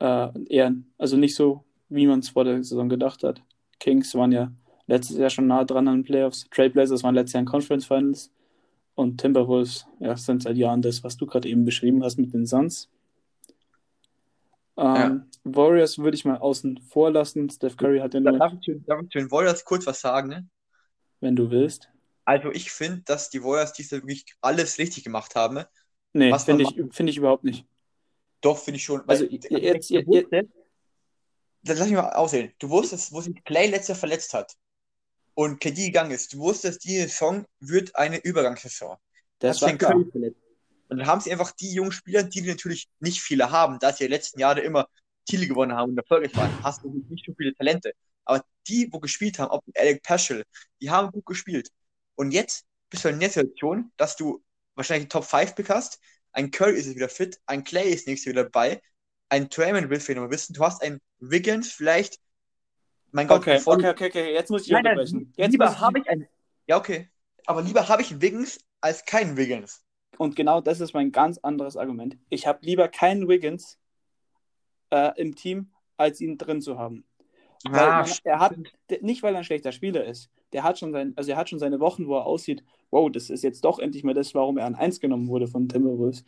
Äh, 0.00 0.28
eher, 0.48 0.74
also 0.98 1.16
nicht 1.16 1.34
so, 1.34 1.64
wie 1.88 2.06
man 2.06 2.20
es 2.20 2.28
vor 2.30 2.44
der 2.44 2.62
Saison 2.62 2.88
gedacht 2.88 3.22
hat. 3.22 3.42
Kings 3.78 4.14
waren 4.14 4.32
ja 4.32 4.50
letztes 4.86 5.16
Jahr 5.18 5.30
schon 5.30 5.46
nah 5.46 5.64
dran 5.64 5.88
an 5.88 5.98
den 5.98 6.04
Playoffs. 6.04 6.46
Trailblazers 6.50 7.02
waren 7.02 7.14
letztes 7.14 7.34
Jahr 7.34 7.40
in 7.42 7.46
Conference 7.46 7.86
Finals. 7.86 8.30
Und 8.94 9.20
Timberwolves 9.20 9.86
ja, 10.00 10.16
sind 10.16 10.42
seit 10.42 10.56
Jahren 10.56 10.80
das, 10.80 11.04
was 11.04 11.16
du 11.18 11.26
gerade 11.26 11.48
eben 11.48 11.64
beschrieben 11.66 12.02
hast 12.02 12.16
mit 12.18 12.32
den 12.32 12.46
Suns. 12.46 12.88
Ähm, 14.78 15.24
Warriors 15.44 15.98
würde 15.98 16.16
ich 16.16 16.24
mal 16.24 16.38
außen 16.38 16.78
vor 16.88 17.10
lassen. 17.10 17.48
Steph 17.50 17.76
Curry 17.76 17.98
hat 18.00 18.14
ja 18.14 18.20
nur, 18.20 18.38
Darf 18.38 18.52
ich, 18.54 18.60
zu- 18.60 18.80
darf 18.86 19.02
ich 19.02 19.08
den 19.10 19.30
Warriors 19.30 19.64
kurz 19.64 19.86
was 19.86 20.00
sagen? 20.00 20.28
Ne? 20.28 20.46
wenn 21.20 21.34
du 21.34 21.50
willst. 21.50 21.88
Also 22.26 22.50
ich 22.52 22.70
finde, 22.70 23.00
dass 23.06 23.30
die 23.30 23.42
Warriors 23.42 23.72
diesmal 23.72 24.02
wirklich 24.02 24.26
alles 24.42 24.78
richtig 24.78 25.02
gemacht 25.04 25.34
haben. 25.34 25.54
ne? 25.54 25.66
Nee, 26.12 26.38
finde 26.38 26.64
ich, 26.64 26.74
finde 26.94 27.10
ich 27.10 27.16
überhaupt 27.16 27.42
nicht. 27.44 27.64
Doch, 28.42 28.58
finde 28.58 28.76
ich 28.76 28.84
schon. 28.84 29.00
Also, 29.08 29.24
Weil- 29.24 29.32
ihr- 29.50 29.60
jetzt- 29.60 29.90
dann 31.68 31.78
lass 31.78 31.88
mich 31.88 31.96
mal 31.96 32.10
aussehen. 32.10 32.52
Du 32.58 32.68
wusstest, 32.70 33.12
wo 33.12 33.20
sich 33.20 33.42
Clay 33.44 33.68
letztes 33.68 33.88
Jahr 33.88 33.98
verletzt 33.98 34.34
hat 34.34 34.54
und 35.34 35.60
KD 35.60 35.86
gegangen 35.86 36.12
ist. 36.12 36.32
Du 36.32 36.38
wusstest, 36.38 36.84
diese 36.84 37.08
Saison 37.08 37.44
wird 37.60 37.94
eine 37.96 38.18
Übergangssaison. 38.18 38.96
Das 39.38 39.60
Hat 39.60 39.68
war 39.68 39.78
klar. 39.78 39.92
Curry 39.92 40.10
verletzt. 40.10 40.40
Und 40.88 40.98
dann 40.98 41.06
haben 41.06 41.20
sie 41.20 41.32
einfach 41.32 41.50
die 41.52 41.72
jungen 41.72 41.92
Spieler, 41.92 42.22
die 42.22 42.42
natürlich 42.42 42.88
nicht 43.00 43.20
viele 43.20 43.50
haben, 43.50 43.78
da 43.80 43.92
sie 43.92 44.04
die 44.04 44.10
letzten 44.10 44.38
Jahre 44.38 44.60
immer 44.60 44.86
Titel 45.24 45.46
gewonnen 45.48 45.72
haben 45.72 45.90
und 45.90 45.98
erfolgreich 45.98 46.34
waren, 46.36 46.50
hast 46.62 46.84
du 46.84 47.04
nicht 47.08 47.26
so 47.26 47.34
viele 47.36 47.52
Talente. 47.54 47.92
Aber 48.24 48.44
die, 48.68 48.88
wo 48.92 49.00
gespielt 49.00 49.38
haben, 49.38 49.50
ob 49.50 49.64
Alec 49.74 50.02
Paschel, 50.02 50.44
die 50.80 50.90
haben 50.90 51.10
gut 51.10 51.26
gespielt. 51.26 51.70
Und 52.14 52.30
jetzt 52.30 52.64
bist 52.88 53.04
du 53.04 53.08
in 53.08 53.18
der 53.18 53.30
Situation, 53.30 53.92
dass 53.96 54.16
du 54.16 54.42
wahrscheinlich 54.74 55.04
einen 55.04 55.10
Top-5-Pick 55.10 55.68
hast, 55.68 56.00
ein 56.32 56.50
Curry 56.50 56.78
ist 56.78 56.94
wieder 56.94 57.08
fit, 57.08 57.40
ein 57.46 57.64
Clay 57.64 57.88
ist 57.88 58.06
nächstes 58.06 58.26
Jahr 58.26 58.34
wieder 58.34 58.44
dabei, 58.44 58.80
ein 59.28 59.48
Draymond 59.48 59.90
du 59.90 60.14
noch 60.14 60.22
mal 60.22 60.30
wissen, 60.30 60.54
du 60.54 60.62
hast 60.62 60.82
einen 60.82 61.00
Wiggins 61.18 61.72
vielleicht, 61.72 62.18
mein 63.12 63.28
Gott, 63.28 63.40
Okay, 63.42 63.60
okay, 63.64 63.90
okay, 63.90 64.06
okay, 64.06 64.34
jetzt 64.34 64.50
muss 64.50 64.62
ich 64.66 64.70
Nein, 64.70 64.84
unterbrechen. 64.84 65.32
Jetzt 65.36 65.52
lieber 65.52 65.80
habe 65.80 65.98
ich 66.00 66.08
einen, 66.08 66.28
ja 66.66 66.76
okay, 66.76 67.10
aber 67.46 67.62
lieber 67.62 67.88
habe 67.88 68.02
ich 68.02 68.10
einen 68.10 68.22
Wiggins 68.22 68.58
als 68.80 69.04
keinen 69.04 69.36
Wiggins. 69.36 69.82
und 70.18 70.36
genau 70.36 70.60
das 70.60 70.80
ist 70.80 70.94
mein 70.94 71.12
ganz 71.12 71.38
anderes 71.38 71.76
Argument. 71.76 72.16
Ich 72.28 72.46
habe 72.46 72.58
lieber 72.62 72.88
keinen 72.88 73.28
Wiggins 73.28 73.78
äh, 74.90 75.12
im 75.20 75.34
Team, 75.34 75.70
als 75.96 76.20
ihn 76.20 76.38
drin 76.38 76.60
zu 76.60 76.78
haben. 76.78 77.04
Weil 77.64 77.92
Ah, 77.92 78.02
man, 78.02 78.10
er 78.24 78.40
hat, 78.40 78.56
nicht 79.02 79.22
weil 79.22 79.34
er 79.34 79.38
ein 79.38 79.44
schlechter 79.44 79.72
Spieler 79.72 80.04
ist, 80.04 80.30
der 80.52 80.62
hat 80.64 80.78
schon 80.78 80.92
sein, 80.92 81.12
also 81.16 81.30
er 81.32 81.36
hat 81.36 81.50
schon 81.50 81.58
seine 81.58 81.80
Wochen, 81.80 82.06
wo 82.06 82.16
er 82.16 82.26
aussieht, 82.26 82.64
wow, 82.90 83.10
das 83.10 83.30
ist 83.30 83.42
jetzt 83.44 83.64
doch 83.64 83.78
endlich 83.78 84.04
mal 84.04 84.14
das, 84.14 84.34
warum 84.34 84.58
er 84.58 84.66
an 84.66 84.74
1 84.76 85.00
genommen 85.00 85.28
wurde 85.28 85.48
von 85.48 85.68
Timberwolves. 85.68 86.24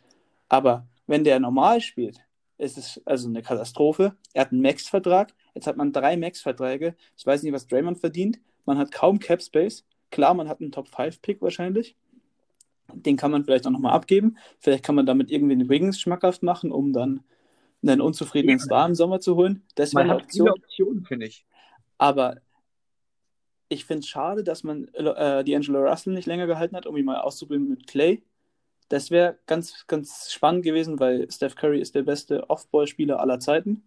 Aber 0.49 0.87
wenn 1.07 1.23
der 1.23 1.39
normal 1.39 1.81
spielt, 1.81 2.19
ist 2.59 2.77
es 2.77 3.01
also 3.05 3.27
eine 3.27 3.41
Katastrophe. 3.41 4.15
Er 4.33 4.41
hat 4.41 4.51
einen 4.51 4.61
Max-Vertrag, 4.61 5.33
jetzt 5.55 5.65
hat 5.65 5.77
man 5.77 5.91
drei 5.91 6.17
Max-Verträge. 6.17 6.95
Ich 7.17 7.25
weiß 7.25 7.43
nicht, 7.43 7.53
was 7.53 7.67
Draymond 7.67 7.99
verdient. 7.99 8.39
Man 8.65 8.77
hat 8.77 8.91
kaum 8.91 9.19
Cap 9.19 9.41
Space. 9.41 9.85
Klar, 10.11 10.33
man 10.33 10.47
hat 10.47 10.61
einen 10.61 10.71
Top-5-Pick 10.71 11.41
wahrscheinlich. 11.41 11.95
Den 12.93 13.17
kann 13.17 13.31
man 13.31 13.43
vielleicht 13.43 13.65
auch 13.65 13.71
nochmal 13.71 13.93
abgeben. 13.93 14.37
Vielleicht 14.59 14.83
kann 14.83 14.95
man 14.95 15.05
damit 15.05 15.31
irgendwie 15.31 15.55
den 15.55 15.69
Wiggins 15.69 15.99
schmackhaft 15.99 16.43
machen, 16.43 16.71
um 16.71 16.91
dann 16.91 17.21
einen 17.81 18.01
unzufriedenen. 18.01 18.59
Star 18.59 18.87
im 18.87 18.95
Sommer 18.95 19.19
zu 19.19 19.35
holen. 19.35 19.63
Das 19.75 19.93
wäre 19.93 20.03
eine 20.03 20.15
Option. 20.15 20.49
Optionen, 20.49 21.05
finde 21.05 21.27
ich. 21.27 21.45
Aber 21.97 22.37
ich 23.69 23.85
finde 23.85 23.99
es 23.99 24.07
schade, 24.07 24.43
dass 24.43 24.63
man 24.63 24.87
äh, 24.95 25.43
die 25.43 25.55
Angelo 25.55 25.79
Russell 25.87 26.13
nicht 26.13 26.25
länger 26.25 26.47
gehalten 26.47 26.75
hat, 26.75 26.87
um 26.87 26.97
ihn 26.97 27.05
mal 27.05 27.21
auszuprobieren 27.21 27.69
mit 27.69 27.87
Clay. 27.87 28.23
Das 28.89 29.11
wäre 29.11 29.37
ganz, 29.45 29.85
ganz 29.87 30.31
spannend 30.31 30.63
gewesen, 30.63 30.99
weil 30.99 31.31
Steph 31.31 31.55
Curry 31.55 31.79
ist 31.79 31.95
der 31.95 32.03
beste 32.03 32.49
Off-Ball-Spieler 32.49 33.19
aller 33.19 33.39
Zeiten. 33.39 33.83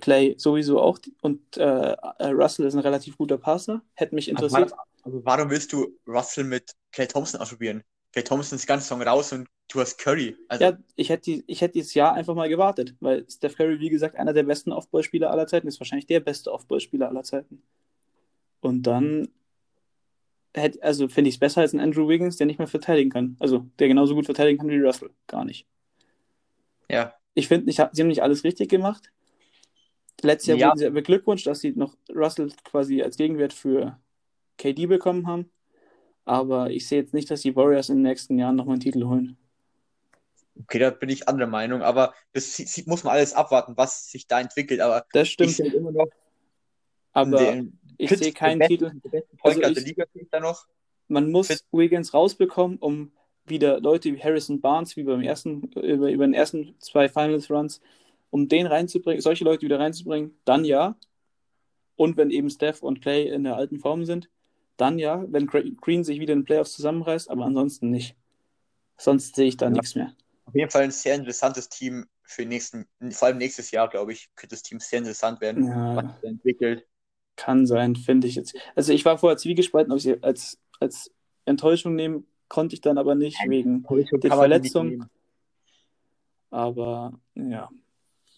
Clay 0.00 0.34
sowieso 0.36 0.80
auch 0.80 0.98
und 1.22 1.56
äh, 1.56 1.96
Russell 2.24 2.66
ist 2.66 2.74
ein 2.74 2.80
relativ 2.80 3.16
guter 3.16 3.38
Passer. 3.38 3.80
Hätte 3.94 4.16
mich 4.16 4.28
interessiert. 4.28 4.72
Also, 4.72 4.76
also 5.04 5.24
warum 5.24 5.50
willst 5.50 5.72
du 5.72 5.96
Russell 6.06 6.44
mit 6.44 6.72
Clay 6.92 7.06
Thompson 7.06 7.40
ausprobieren? 7.40 7.84
Clay 8.12 8.24
Thompson 8.24 8.56
ist 8.56 8.66
ganz 8.66 8.90
lang 8.90 9.02
raus 9.02 9.32
und 9.32 9.46
du 9.68 9.80
hast 9.80 9.98
Curry. 9.98 10.36
Also, 10.48 10.64
ja, 10.64 10.78
ich 10.96 11.10
hätte, 11.10 11.42
ich 11.46 11.60
hätte 11.60 11.74
dieses 11.74 11.94
Jahr 11.94 12.14
einfach 12.14 12.34
mal 12.34 12.48
gewartet, 12.48 12.94
weil 13.00 13.24
Steph 13.30 13.56
Curry, 13.56 13.78
wie 13.78 13.90
gesagt, 13.90 14.16
einer 14.16 14.32
der 14.32 14.42
besten 14.42 14.72
Off-Ball-Spieler 14.72 15.30
aller 15.30 15.46
Zeiten 15.46 15.68
ist, 15.68 15.78
wahrscheinlich 15.78 16.06
der 16.06 16.20
beste 16.20 16.52
Off-Ball-Spieler 16.52 17.08
aller 17.08 17.22
Zeiten. 17.22 17.62
Und 18.60 18.82
dann 18.82 19.28
hätte, 20.58 20.82
also 20.82 21.08
finde 21.08 21.28
ich 21.28 21.36
es 21.36 21.40
besser 21.40 21.60
als 21.60 21.72
ein 21.72 21.80
Andrew 21.80 22.08
Wiggins, 22.08 22.36
der 22.36 22.46
nicht 22.46 22.58
mehr 22.58 22.68
verteidigen 22.68 23.10
kann. 23.10 23.36
Also 23.38 23.66
der 23.78 23.88
genauso 23.88 24.14
gut 24.14 24.26
verteidigen 24.26 24.58
kann 24.58 24.70
wie 24.70 24.78
Russell. 24.78 25.10
Gar 25.26 25.44
nicht. 25.44 25.66
Ja. 26.90 27.14
Ich 27.34 27.48
finde, 27.48 27.70
sie 27.70 27.80
haben 27.82 28.08
nicht 28.08 28.22
alles 28.22 28.44
richtig 28.44 28.68
gemacht. 28.68 29.12
Letztes 30.22 30.48
Jahr 30.48 30.58
ja. 30.58 30.68
wurden 30.68 30.78
sie 30.78 30.90
beglückwünscht, 30.90 31.46
dass 31.46 31.60
sie 31.60 31.72
noch 31.72 31.96
Russell 32.14 32.52
quasi 32.64 33.02
als 33.02 33.16
Gegenwert 33.16 33.52
für 33.52 33.98
KD 34.56 34.86
bekommen 34.86 35.26
haben. 35.26 35.50
Aber 36.24 36.70
ich 36.70 36.88
sehe 36.88 37.00
jetzt 37.00 37.14
nicht, 37.14 37.30
dass 37.30 37.42
die 37.42 37.54
Warriors 37.54 37.88
in 37.88 37.96
den 37.96 38.02
nächsten 38.02 38.38
Jahren 38.38 38.56
nochmal 38.56 38.74
einen 38.74 38.82
Titel 38.82 39.04
holen. 39.04 39.36
Okay, 40.60 40.80
da 40.80 40.90
bin 40.90 41.08
ich 41.08 41.28
anderer 41.28 41.46
Meinung, 41.46 41.82
aber 41.82 42.14
das 42.32 42.60
muss 42.86 43.04
man 43.04 43.14
alles 43.14 43.32
abwarten, 43.32 43.76
was 43.76 44.10
sich 44.10 44.26
da 44.26 44.40
entwickelt. 44.40 44.80
Aber 44.80 45.06
das 45.12 45.28
stimmt. 45.28 45.58
Ich 45.58 45.74
immer 45.74 45.92
noch 45.92 46.08
aber 47.18 47.64
ich 47.98 48.10
sehe 48.10 48.32
keinen 48.32 48.66
Titel. 48.66 48.92
Also 49.42 49.60
ich, 49.60 49.84
Liga 49.84 50.04
da 50.30 50.40
noch. 50.40 50.66
Man 51.08 51.30
muss 51.30 51.48
Fit. 51.48 51.64
Wiggins 51.72 52.14
rausbekommen, 52.14 52.78
um 52.78 53.12
wieder 53.46 53.80
Leute 53.80 54.14
wie 54.14 54.22
Harrison 54.22 54.60
Barnes, 54.60 54.96
wie 54.96 55.02
beim 55.02 55.22
ersten, 55.22 55.64
über, 55.74 56.10
über 56.10 56.26
den 56.26 56.34
ersten 56.34 56.74
zwei 56.80 57.08
Finals 57.08 57.50
Runs, 57.50 57.80
um 58.30 58.48
den 58.48 58.66
reinzubringen, 58.66 59.20
solche 59.20 59.44
Leute 59.44 59.62
wieder 59.62 59.80
reinzubringen, 59.80 60.38
dann 60.44 60.64
ja. 60.64 60.96
Und 61.96 62.16
wenn 62.16 62.30
eben 62.30 62.50
Steph 62.50 62.82
und 62.82 63.00
Clay 63.00 63.28
in 63.28 63.44
der 63.44 63.56
alten 63.56 63.80
Form 63.80 64.04
sind, 64.04 64.30
dann 64.76 64.98
ja, 64.98 65.24
wenn 65.28 65.46
Green 65.46 66.04
sich 66.04 66.20
wieder 66.20 66.34
in 66.34 66.40
den 66.40 66.44
Playoffs 66.44 66.74
zusammenreißt, 66.74 67.30
aber 67.30 67.44
ansonsten 67.44 67.90
nicht. 67.90 68.16
Sonst 68.96 69.34
sehe 69.34 69.48
ich 69.48 69.56
da 69.56 69.66
ja. 69.66 69.70
nichts 69.70 69.94
mehr. 69.94 70.14
Auf 70.44 70.54
jeden 70.54 70.70
Fall 70.70 70.82
ein 70.82 70.90
sehr 70.90 71.14
interessantes 71.14 71.68
Team 71.68 72.06
für 72.22 72.44
nächsten, 72.44 72.86
vor 73.10 73.28
allem 73.28 73.38
nächstes 73.38 73.70
Jahr, 73.70 73.88
glaube 73.88 74.12
ich, 74.12 74.28
könnte 74.36 74.54
das 74.54 74.62
Team 74.62 74.80
sehr 74.80 75.00
interessant 75.00 75.40
werden, 75.40 75.66
ja. 75.66 75.96
was 75.96 76.20
sich 76.20 76.30
entwickelt. 76.30 76.86
Kann 77.38 77.66
sein, 77.66 77.94
finde 77.94 78.26
ich 78.26 78.34
jetzt. 78.34 78.54
Also 78.74 78.92
ich 78.92 79.04
war 79.04 79.16
vorher 79.16 79.38
zwiegespalten, 79.38 79.92
ob 79.92 79.98
ich 79.98 80.02
sie 80.02 80.22
als, 80.22 80.58
als 80.80 81.12
Enttäuschung 81.44 81.94
nehmen 81.94 82.26
konnte 82.48 82.74
ich 82.74 82.80
dann 82.80 82.98
aber 82.98 83.14
nicht, 83.14 83.38
Nein, 83.40 83.50
wegen 83.50 83.86
der 84.20 84.32
Verletzung. 84.32 85.04
Aber 86.50 87.12
ja, 87.34 87.68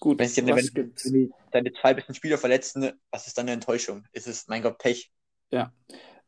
gut. 0.01 0.19
Wenn, 0.19 0.29
dir, 0.29 0.57
wenn, 0.57 0.75
wenn 0.75 1.33
deine 1.53 1.73
zwei 1.73 1.95
besten 1.95 2.15
Spieler 2.15 2.39
verletzen, 2.39 2.93
was 3.11 3.27
ist 3.27 3.39
dann 3.39 3.45
eine 3.45 3.53
Enttäuschung? 3.53 4.05
Ist 4.13 4.27
es, 4.27 4.49
mein 4.49 4.63
Gott, 4.63 4.79
Pech? 4.79 5.13
Ja. 5.51 5.73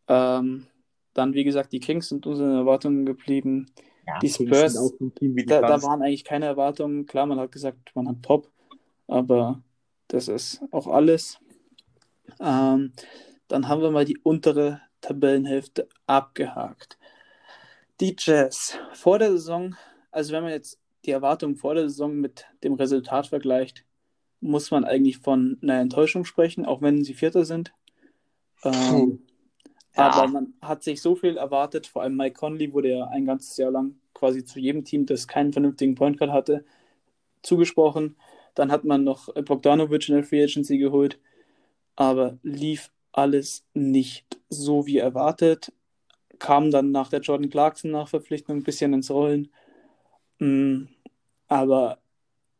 Ähm, 0.06 0.66
dann, 1.12 1.34
wie 1.34 1.44
gesagt, 1.44 1.72
die 1.72 1.80
Kings 1.80 2.08
sind 2.08 2.26
unseren 2.26 2.54
Erwartungen 2.54 3.04
geblieben. 3.04 3.66
Ja, 4.06 4.18
die 4.20 4.28
Spurs, 4.28 4.94
die 5.20 5.46
da, 5.46 5.60
da, 5.60 5.82
waren 5.82 6.02
eigentlich 6.02 6.24
keine 6.24 6.46
Erwartungen. 6.46 7.06
Klar, 7.06 7.26
man 7.26 7.38
hat 7.38 7.52
gesagt, 7.52 7.94
man 7.94 8.08
hat 8.08 8.22
Top, 8.22 8.50
aber 9.06 9.62
das 10.08 10.28
ist 10.28 10.62
auch 10.70 10.86
alles. 10.86 11.38
Ähm, 12.40 12.92
dann 13.48 13.68
haben 13.68 13.82
wir 13.82 13.90
mal 13.90 14.04
die 14.04 14.18
untere 14.18 14.80
Tabellenhälfte 15.00 15.88
abgehakt. 16.06 16.98
Die 18.00 18.16
Jazz 18.18 18.78
vor 18.92 19.18
der 19.18 19.32
Saison, 19.32 19.76
also 20.10 20.32
wenn 20.32 20.42
man 20.42 20.52
jetzt 20.52 20.78
die 21.04 21.10
Erwartungen 21.10 21.56
vor 21.56 21.74
der 21.74 21.88
Saison 21.88 22.14
mit 22.14 22.46
dem 22.64 22.74
Resultat 22.74 23.26
vergleicht, 23.26 23.84
muss 24.40 24.70
man 24.70 24.84
eigentlich 24.84 25.18
von 25.18 25.58
einer 25.62 25.80
Enttäuschung 25.80 26.24
sprechen, 26.24 26.64
auch 26.64 26.82
wenn 26.82 27.04
sie 27.04 27.14
Vierter 27.14 27.44
sind. 27.44 27.72
Ähm, 28.64 29.22
ja. 29.96 30.10
Aber 30.10 30.28
man 30.28 30.54
hat 30.60 30.82
sich 30.82 31.02
so 31.02 31.14
viel 31.14 31.36
erwartet, 31.36 31.86
vor 31.86 32.02
allem 32.02 32.16
Mike 32.16 32.34
Conley 32.34 32.72
wurde 32.72 32.90
ja 32.90 33.06
ein 33.08 33.24
ganzes 33.24 33.56
Jahr 33.56 33.70
lang 33.70 33.96
quasi 34.14 34.44
zu 34.44 34.58
jedem 34.58 34.84
Team, 34.84 35.06
das 35.06 35.28
keinen 35.28 35.52
vernünftigen 35.52 35.94
Point 35.94 36.18
Guard 36.18 36.32
hatte, 36.32 36.64
zugesprochen. 37.42 38.16
Dann 38.54 38.70
hat 38.72 38.84
man 38.84 39.04
noch 39.04 39.32
Bogdanovic 39.34 40.08
in 40.08 40.14
der 40.16 40.24
Free 40.24 40.42
Agency 40.42 40.78
geholt 40.78 41.18
aber 41.96 42.38
lief 42.42 42.90
alles 43.12 43.64
nicht 43.74 44.38
so 44.48 44.86
wie 44.86 44.98
erwartet. 44.98 45.72
Kam 46.38 46.70
dann 46.70 46.90
nach 46.92 47.08
der 47.10 47.20
Jordan 47.20 47.50
Clarkson 47.50 47.90
Nachverpflichtung 47.90 48.58
ein 48.58 48.62
bisschen 48.64 48.92
ins 48.94 49.10
Rollen. 49.10 49.52
Mm, 50.38 50.84
aber 51.48 51.98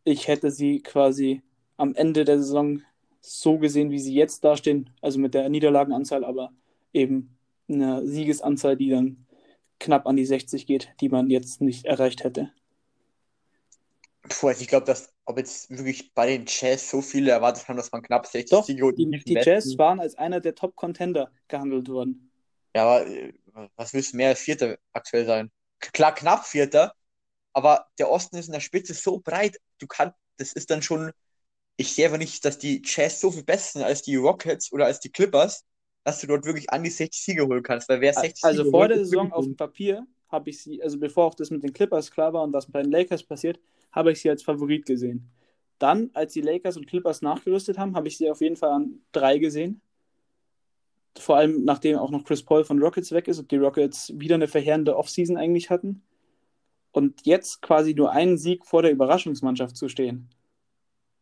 ich 0.04 0.28
hätte 0.28 0.50
sie 0.50 0.80
quasi 0.82 1.42
am 1.76 1.94
Ende 1.94 2.24
der 2.24 2.38
Saison 2.38 2.82
so 3.20 3.58
gesehen, 3.58 3.90
wie 3.90 3.98
sie 3.98 4.14
jetzt 4.14 4.44
dastehen, 4.44 4.90
also 5.00 5.18
mit 5.18 5.34
der 5.34 5.48
Niederlagenanzahl, 5.48 6.24
aber 6.24 6.52
eben 6.92 7.36
eine 7.68 8.06
Siegesanzahl, 8.06 8.76
die 8.76 8.90
dann 8.90 9.26
knapp 9.78 10.06
an 10.06 10.16
die 10.16 10.26
60 10.26 10.66
geht, 10.66 10.90
die 11.00 11.08
man 11.08 11.30
jetzt 11.30 11.60
nicht 11.60 11.86
erreicht 11.86 12.24
hätte. 12.24 12.52
Puh, 14.28 14.48
also 14.48 14.60
ich 14.62 14.68
glaube, 14.68 14.86
dass 14.86 15.12
ob 15.24 15.38
jetzt 15.38 15.70
wirklich 15.70 16.14
bei 16.14 16.26
den 16.26 16.44
Jazz 16.46 16.90
so 16.90 17.02
viele 17.02 17.30
erwartet 17.30 17.68
haben, 17.68 17.76
dass 17.76 17.92
man 17.92 18.02
knapp 18.02 18.26
60 18.26 18.50
Doch, 18.50 18.66
Siege 18.66 18.92
die, 18.92 19.06
die 19.24 19.34
Jazz 19.34 19.78
waren 19.78 20.00
als 20.00 20.14
einer 20.16 20.40
der 20.40 20.54
Top-Contender 20.54 21.30
gehandelt 21.48 21.88
worden. 21.88 22.30
Ja, 22.74 22.84
aber 22.84 23.06
äh, 23.06 23.32
was 23.76 23.92
willst 23.92 24.12
du 24.12 24.16
mehr 24.16 24.28
als 24.28 24.40
Vierter 24.40 24.78
aktuell 24.92 25.26
sein? 25.26 25.50
Klar, 25.80 26.14
knapp 26.14 26.46
Vierter, 26.46 26.94
aber 27.52 27.88
der 27.98 28.10
Osten 28.10 28.36
ist 28.36 28.46
in 28.46 28.52
der 28.52 28.60
Spitze 28.60 28.94
so 28.94 29.18
breit, 29.20 29.58
du 29.78 29.86
kannst, 29.86 30.16
das 30.38 30.52
ist 30.52 30.70
dann 30.70 30.82
schon, 30.82 31.12
ich 31.76 31.94
sehe 31.94 32.08
aber 32.08 32.18
nicht, 32.18 32.44
dass 32.44 32.58
die 32.58 32.82
Jazz 32.84 33.20
so 33.20 33.30
viel 33.32 33.44
besser 33.44 33.74
sind 33.80 33.82
als 33.84 34.02
die 34.02 34.16
Rockets 34.16 34.72
oder 34.72 34.86
als 34.86 35.00
die 35.00 35.10
Clippers, 35.10 35.64
dass 36.04 36.20
du 36.20 36.26
dort 36.28 36.46
wirklich 36.46 36.70
an 36.70 36.84
die 36.84 36.90
60 36.90 37.22
Siege 37.24 37.46
holen 37.46 37.62
kannst, 37.62 37.88
weil 37.88 38.00
wer 38.00 38.14
60 38.14 38.42
Also 38.42 38.64
Siege 38.64 38.70
vor 38.70 38.72
holt, 38.78 38.88
der 38.88 38.98
Saison 38.98 39.32
auf 39.32 39.46
dem 39.46 39.56
Papier 39.56 40.06
habe 40.28 40.50
ich 40.50 40.62
sie, 40.62 40.82
also 40.82 40.98
bevor 40.98 41.26
auch 41.26 41.34
das 41.34 41.50
mit 41.50 41.62
den 41.62 41.72
Clippers 41.72 42.10
klar 42.10 42.32
war 42.32 42.42
und 42.42 42.52
was 42.52 42.66
bei 42.70 42.82
den 42.82 42.90
Lakers 42.90 43.22
passiert, 43.22 43.60
habe 43.92 44.12
ich 44.12 44.20
sie 44.20 44.30
als 44.30 44.42
Favorit 44.42 44.86
gesehen. 44.86 45.30
Dann, 45.78 46.10
als 46.14 46.32
die 46.32 46.40
Lakers 46.40 46.76
und 46.76 46.86
Clippers 46.86 47.22
nachgerüstet 47.22 47.78
haben, 47.78 47.96
habe 47.96 48.08
ich 48.08 48.16
sie 48.16 48.30
auf 48.30 48.40
jeden 48.40 48.56
Fall 48.56 48.70
an 48.70 49.00
drei 49.12 49.38
gesehen. 49.38 49.80
Vor 51.18 51.36
allem, 51.36 51.64
nachdem 51.64 51.98
auch 51.98 52.10
noch 52.10 52.24
Chris 52.24 52.42
Paul 52.42 52.64
von 52.64 52.80
Rockets 52.80 53.12
weg 53.12 53.28
ist 53.28 53.38
und 53.38 53.50
die 53.50 53.56
Rockets 53.56 54.12
wieder 54.16 54.36
eine 54.36 54.48
verheerende 54.48 54.96
Offseason 54.96 55.36
eigentlich 55.36 55.70
hatten. 55.70 56.02
Und 56.92 57.26
jetzt 57.26 57.62
quasi 57.62 57.94
nur 57.94 58.12
einen 58.12 58.38
Sieg 58.38 58.66
vor 58.66 58.82
der 58.82 58.92
Überraschungsmannschaft 58.92 59.76
zu 59.76 59.88
stehen, 59.88 60.28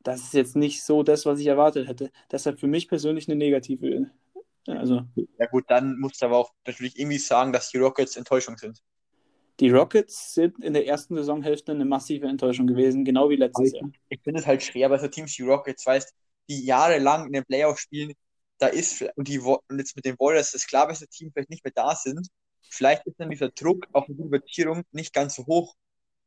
das 0.02 0.20
ist 0.20 0.34
jetzt 0.34 0.56
nicht 0.56 0.82
so 0.82 1.02
das, 1.02 1.26
was 1.26 1.40
ich 1.40 1.46
erwartet 1.46 1.88
hätte. 1.88 2.10
Deshalb 2.30 2.58
für 2.58 2.66
mich 2.66 2.88
persönlich 2.88 3.28
eine 3.28 3.36
negative. 3.36 4.10
Also. 4.66 5.02
Ja, 5.38 5.46
gut, 5.46 5.64
dann 5.68 5.98
musst 5.98 6.22
du 6.22 6.26
aber 6.26 6.38
auch 6.38 6.52
natürlich 6.66 6.98
irgendwie 6.98 7.18
sagen, 7.18 7.52
dass 7.52 7.70
die 7.70 7.78
Rockets 7.78 8.16
Enttäuschung 8.16 8.56
sind. 8.56 8.82
Die 9.60 9.70
Rockets 9.70 10.32
sind 10.32 10.64
in 10.64 10.72
der 10.72 10.86
ersten 10.86 11.14
Saisonhälfte 11.16 11.72
eine 11.72 11.84
massive 11.84 12.26
Enttäuschung 12.26 12.66
gewesen, 12.66 13.04
genau 13.04 13.28
wie 13.28 13.36
letztes 13.36 13.72
Jahr. 13.72 13.90
Ich 14.08 14.20
finde 14.22 14.40
es 14.40 14.46
halt 14.46 14.62
schwer 14.62 14.88
bei 14.88 14.98
so 14.98 15.06
Teams 15.06 15.38
wie 15.38 15.42
Rockets, 15.42 15.84
weißt 15.84 16.14
die 16.48 16.64
jahrelang 16.64 17.26
in 17.26 17.32
den 17.34 17.44
Playoffs 17.44 17.82
spielen, 17.82 18.12
da 18.58 18.66
ist, 18.66 19.02
und, 19.14 19.28
die, 19.28 19.38
und 19.38 19.78
jetzt 19.78 19.94
mit 19.94 20.04
den 20.04 20.16
Warriors 20.18 20.52
das 20.52 20.66
klar 20.66 20.88
beste 20.88 21.06
Team 21.06 21.30
vielleicht 21.32 21.50
nicht 21.50 21.64
mehr 21.64 21.72
da 21.74 21.94
sind, 21.94 22.26
vielleicht 22.70 23.06
ist 23.06 23.20
dann 23.20 23.30
dieser 23.30 23.50
Druck 23.50 23.86
auf 23.92 24.06
die 24.06 24.12
Übertierung 24.12 24.82
nicht 24.92 25.12
ganz 25.12 25.36
so 25.36 25.46
hoch. 25.46 25.74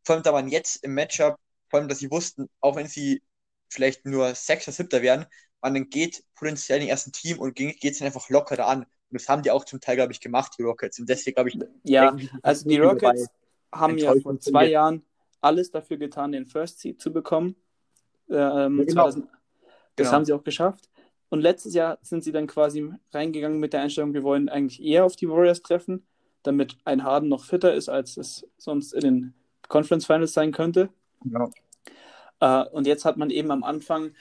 Vor 0.03 0.15
allem, 0.15 0.23
da 0.23 0.31
man 0.31 0.49
jetzt 0.49 0.83
im 0.83 0.93
Matchup, 0.93 1.37
vor 1.69 1.79
allem, 1.79 1.89
dass 1.89 1.99
sie 1.99 2.11
wussten, 2.11 2.49
auch 2.61 2.75
wenn 2.75 2.87
sie 2.87 3.21
vielleicht 3.69 4.05
nur 4.05 4.35
Sechster, 4.35 4.71
Siebter 4.71 5.01
wären, 5.01 5.25
man 5.61 5.89
geht 5.89 6.23
potenziell 6.35 6.79
in 6.79 6.83
den 6.83 6.89
ersten 6.89 7.11
Team 7.11 7.39
und 7.39 7.55
geht 7.55 7.83
es 7.83 7.99
dann 7.99 8.05
einfach 8.05 8.29
lockerer 8.29 8.67
an. 8.67 8.85
Und 9.13 9.21
das 9.21 9.29
haben 9.29 9.43
die 9.43 9.51
auch 9.51 9.63
zum 9.63 9.79
Teil, 9.79 9.95
glaube 9.95 10.11
ich, 10.11 10.19
gemacht, 10.19 10.53
die 10.57 10.63
Rockets. 10.63 10.99
Und 10.99 11.07
deswegen, 11.07 11.35
glaube 11.35 11.49
ich, 11.49 11.59
ja, 11.83 12.17
also 12.41 12.67
die 12.67 12.79
Rockets 12.79 13.27
haben 13.71 13.97
ja 13.99 14.13
vor 14.21 14.39
zwei 14.39 14.67
Jahren 14.69 15.03
alles 15.39 15.69
dafür 15.69 15.97
getan, 15.97 16.31
den 16.31 16.47
First 16.47 16.79
Seed 16.79 16.99
zu 16.99 17.13
bekommen. 17.13 17.55
Ähm, 18.27 18.79
ja, 18.79 18.85
genau. 18.85 19.03
2000, 19.03 19.27
das 19.95 20.07
genau. 20.07 20.11
haben 20.11 20.25
sie 20.25 20.33
auch 20.33 20.43
geschafft. 20.43 20.89
Und 21.29 21.41
letztes 21.41 21.75
Jahr 21.75 21.99
sind 22.01 22.23
sie 22.23 22.31
dann 22.31 22.47
quasi 22.47 22.91
reingegangen 23.11 23.59
mit 23.59 23.73
der 23.73 23.81
Einstellung, 23.81 24.15
wir 24.15 24.23
wollen 24.23 24.49
eigentlich 24.49 24.81
eher 24.81 25.05
auf 25.05 25.15
die 25.15 25.29
Warriors 25.29 25.61
treffen, 25.61 26.07
damit 26.41 26.77
ein 26.85 27.03
Harden 27.03 27.29
noch 27.29 27.43
fitter 27.43 27.73
ist, 27.73 27.89
als 27.89 28.17
es 28.17 28.47
sonst 28.57 28.93
in 28.93 29.01
den 29.01 29.33
Conference 29.67 30.07
Finals 30.07 30.33
sein 30.33 30.51
könnte. 30.51 30.89
Ja. 31.23 31.49
Äh, 32.39 32.69
und 32.69 32.87
jetzt 32.87 33.05
hat 33.05 33.17
man 33.17 33.29
eben 33.29 33.51
am 33.51 33.63
Anfang 33.63 34.11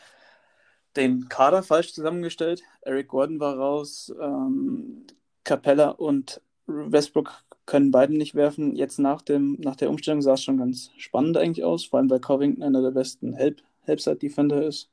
den 0.96 1.28
Kader 1.28 1.62
falsch 1.62 1.92
zusammengestellt. 1.92 2.62
Eric 2.82 3.08
Gordon 3.08 3.40
war 3.40 3.56
raus, 3.56 4.12
ähm, 4.20 5.06
Capella 5.44 5.90
und 5.90 6.40
Westbrook 6.66 7.44
können 7.66 7.90
beiden 7.90 8.16
nicht 8.16 8.34
werfen. 8.34 8.76
Jetzt 8.76 8.98
nach, 8.98 9.22
dem, 9.22 9.56
nach 9.60 9.76
der 9.76 9.90
Umstellung 9.90 10.22
sah 10.22 10.34
es 10.34 10.42
schon 10.42 10.58
ganz 10.58 10.90
spannend 10.96 11.36
eigentlich 11.36 11.64
aus, 11.64 11.84
vor 11.84 11.98
allem 11.98 12.10
weil 12.10 12.20
Covington 12.20 12.62
einer 12.62 12.82
der 12.82 12.90
besten 12.90 13.34
Help, 13.34 13.62
Help-Side-Defender 13.82 14.66
ist. 14.66 14.90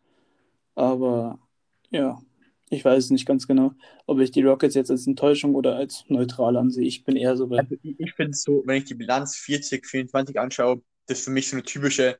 Aber 0.76 1.40
ja, 1.92 2.22
Ich 2.72 2.86
weiß 2.86 3.10
nicht 3.12 3.26
ganz 3.26 3.48
genau, 3.48 3.74
ob 4.06 4.20
ich 4.20 4.32
die 4.32 4.44
Rockets 4.44 4.76
jetzt 4.76 4.92
als 4.92 5.08
Enttäuschung 5.08 5.56
oder 5.56 5.76
als 5.76 6.06
neutral 6.08 6.56
ansehe. 6.58 6.86
Ich 6.86 7.04
bin 7.04 7.16
eher 7.16 7.36
so 7.36 7.48
bei. 7.48 7.60
Also 7.60 7.76
ich, 7.84 8.14
finde 8.14 8.38
so, 8.38 8.64
wenn 8.66 8.78
ich 8.78 8.86
die 8.86 8.94
Bilanz 8.96 9.36
40, 9.38 9.86
24 9.86 10.40
anschaue, 10.40 10.82
das 11.08 11.20
ist 11.20 11.26
für 11.26 11.32
mich 11.32 11.50
so 11.50 11.56
eine 11.56 11.64
typische, 11.64 12.20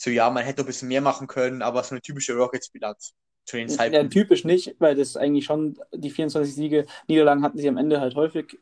so 0.00 0.10
ja, 0.10 0.30
man 0.30 0.44
hätte 0.44 0.62
ein 0.62 0.66
bisschen 0.66 0.88
mehr 0.88 1.00
machen 1.02 1.26
können, 1.28 1.62
aber 1.62 1.82
so 1.84 1.92
eine 1.94 2.02
typische 2.02 2.34
Rockets-Bilanz 2.36 3.14
zu 3.44 3.56
den 3.56 3.68
Ja, 3.68 3.76
Zeitpunkt. 3.76 4.08
typisch 4.08 4.44
nicht, 4.44 4.76
weil 4.78 4.94
das 4.94 5.16
eigentlich 5.16 5.44
schon 5.44 5.78
die 5.94 6.10
24 6.10 6.54
Siege, 6.54 6.86
Niederlagen 7.08 7.42
hatten 7.42 7.58
sie 7.58 7.68
am 7.68 7.76
Ende 7.76 8.00
halt 8.00 8.14
häufig 8.14 8.58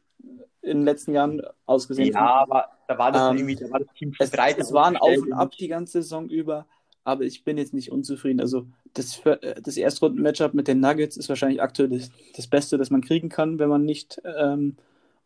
in 0.62 0.78
den 0.78 0.84
letzten 0.84 1.14
Jahren 1.14 1.42
ausgesehen. 1.66 2.14
Ja, 2.14 2.34
aber 2.42 2.68
da 2.86 2.96
war 2.98 3.12
das 3.12 3.28
Ähm, 3.28 3.38
irgendwie, 3.38 3.56
da 3.56 3.70
war 3.70 3.80
das 3.80 3.88
Team 3.94 4.16
Es, 4.18 4.30
breiter 4.30 4.56
es 4.56 4.72
waren 4.72 4.96
auf 4.96 5.22
und 5.22 5.32
ab 5.32 5.52
die 5.58 5.68
ganze 5.68 6.02
Saison 6.02 6.28
über, 6.30 6.66
aber 7.04 7.24
ich 7.24 7.44
bin 7.44 7.58
jetzt 7.58 7.74
nicht 7.74 7.92
unzufrieden. 7.92 8.40
Also 8.40 8.66
das, 8.94 9.22
das 9.62 9.76
Erstrunden-Matchup 9.78 10.54
mit 10.54 10.68
den 10.68 10.80
Nuggets 10.80 11.16
ist 11.18 11.28
wahrscheinlich 11.30 11.62
aktuell 11.62 11.90
das, 11.90 12.10
das 12.36 12.46
Beste, 12.48 12.78
das 12.78 12.90
man 12.90 13.02
kriegen 13.02 13.28
kann, 13.30 13.58
wenn 13.60 13.70
man 13.70 13.84
nicht 13.84 14.20
ähm, 14.24 14.76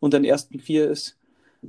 unter 0.01 0.19
den 0.21 0.25
ersten 0.27 0.61
vier 0.61 0.91
ist. 0.91 1.19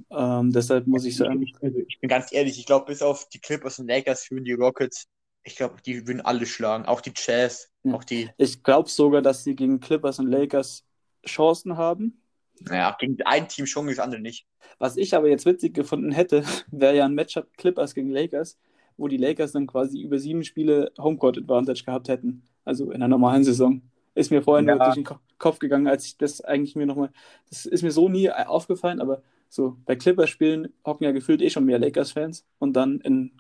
Ähm, 0.10 0.52
deshalb 0.52 0.88
muss 0.88 1.06
ich 1.06 1.18
sagen, 1.18 1.42
Ich, 1.44 1.54
also 1.62 1.80
ich 1.88 2.00
bin 2.00 2.10
ganz 2.10 2.32
ehrlich, 2.32 2.58
ich 2.60 2.66
glaube, 2.66 2.86
bis 2.88 3.02
auf 3.02 3.28
die 3.30 3.40
Clippers 3.40 3.80
und 3.80 3.88
Lakers 3.88 4.24
führen 4.24 4.44
die 4.44 4.54
Rockets, 4.54 5.08
ich 5.44 5.56
glaube, 5.56 5.76
die 5.86 6.08
würden 6.08 6.22
alle 6.22 6.46
schlagen. 6.46 6.86
Auch 6.86 7.02
die 7.02 7.12
Jazz, 7.16 7.70
Ja. 7.84 7.94
auch 7.94 8.04
die, 8.04 8.30
ich 8.38 8.64
glaube 8.64 8.90
sogar, 8.90 9.22
dass 9.22 9.44
sie 9.44 9.56
gegen 9.56 9.80
Clippers 9.80 10.20
und 10.20 10.28
Lakers 10.28 10.86
Chancen 11.26 11.78
haben. 11.78 12.20
naja, 12.60 12.96
gegen 13.00 13.18
ein 13.26 13.48
Team 13.50 13.66
schon, 13.66 13.86
gegen 13.86 13.98
das 13.98 14.04
andere 14.06 14.22
nicht. 14.22 14.48
Was 14.80 14.98
ich 14.98 15.14
aber 15.16 15.28
jetzt 15.30 15.46
witzig 15.46 15.74
gefunden 15.74 16.12
hätte, 16.12 16.44
wäre 16.72 16.96
ja 16.96 17.06
ein 17.06 17.14
Matchup 17.16 17.48
Clippers 17.58 17.94
gegen 17.94 18.10
Lakers, 18.10 18.58
wo 18.98 19.08
die 19.08 19.18
Lakers 19.18 19.52
dann 19.52 19.68
quasi 19.68 20.02
über 20.02 20.18
sieben 20.20 20.44
Spiele 20.44 20.92
Homecourt 20.98 21.38
Advantage 21.38 21.84
gehabt 21.84 22.08
hätten. 22.10 22.44
Also 22.66 22.86
in 22.92 22.96
einer 22.96 23.08
normalen 23.08 23.44
Saison. 23.44 23.82
Ist 24.16 24.30
mir 24.32 24.42
vorhin 24.44 24.68
Ja. 24.68 24.76
nur 24.76 24.84
durch 24.84 24.96
den 24.96 25.04
Ko- 25.04 25.20
Kopf 25.40 25.60
gegangen, 25.60 25.88
als 25.88 26.06
ich 26.06 26.18
das 26.18 26.40
eigentlich 26.42 26.76
mir 26.76 26.86
nochmal. 26.86 27.12
Das 27.50 27.66
ist 27.66 27.82
mir 27.82 27.92
so 27.92 28.08
nie 28.10 28.30
aufgefallen, 28.32 29.02
aber 29.02 29.22
so 29.54 29.78
bei 29.86 29.96
Clippers-Spielen 29.96 30.74
hocken 30.86 31.04
ja 31.06 31.12
gefühlt 31.12 31.42
eh 31.42 31.50
schon 31.50 31.66
mehr 31.66 31.80
Lakers-Fans 31.80 32.46
und 32.60 32.74
dann 32.74 33.00
in, 33.02 33.32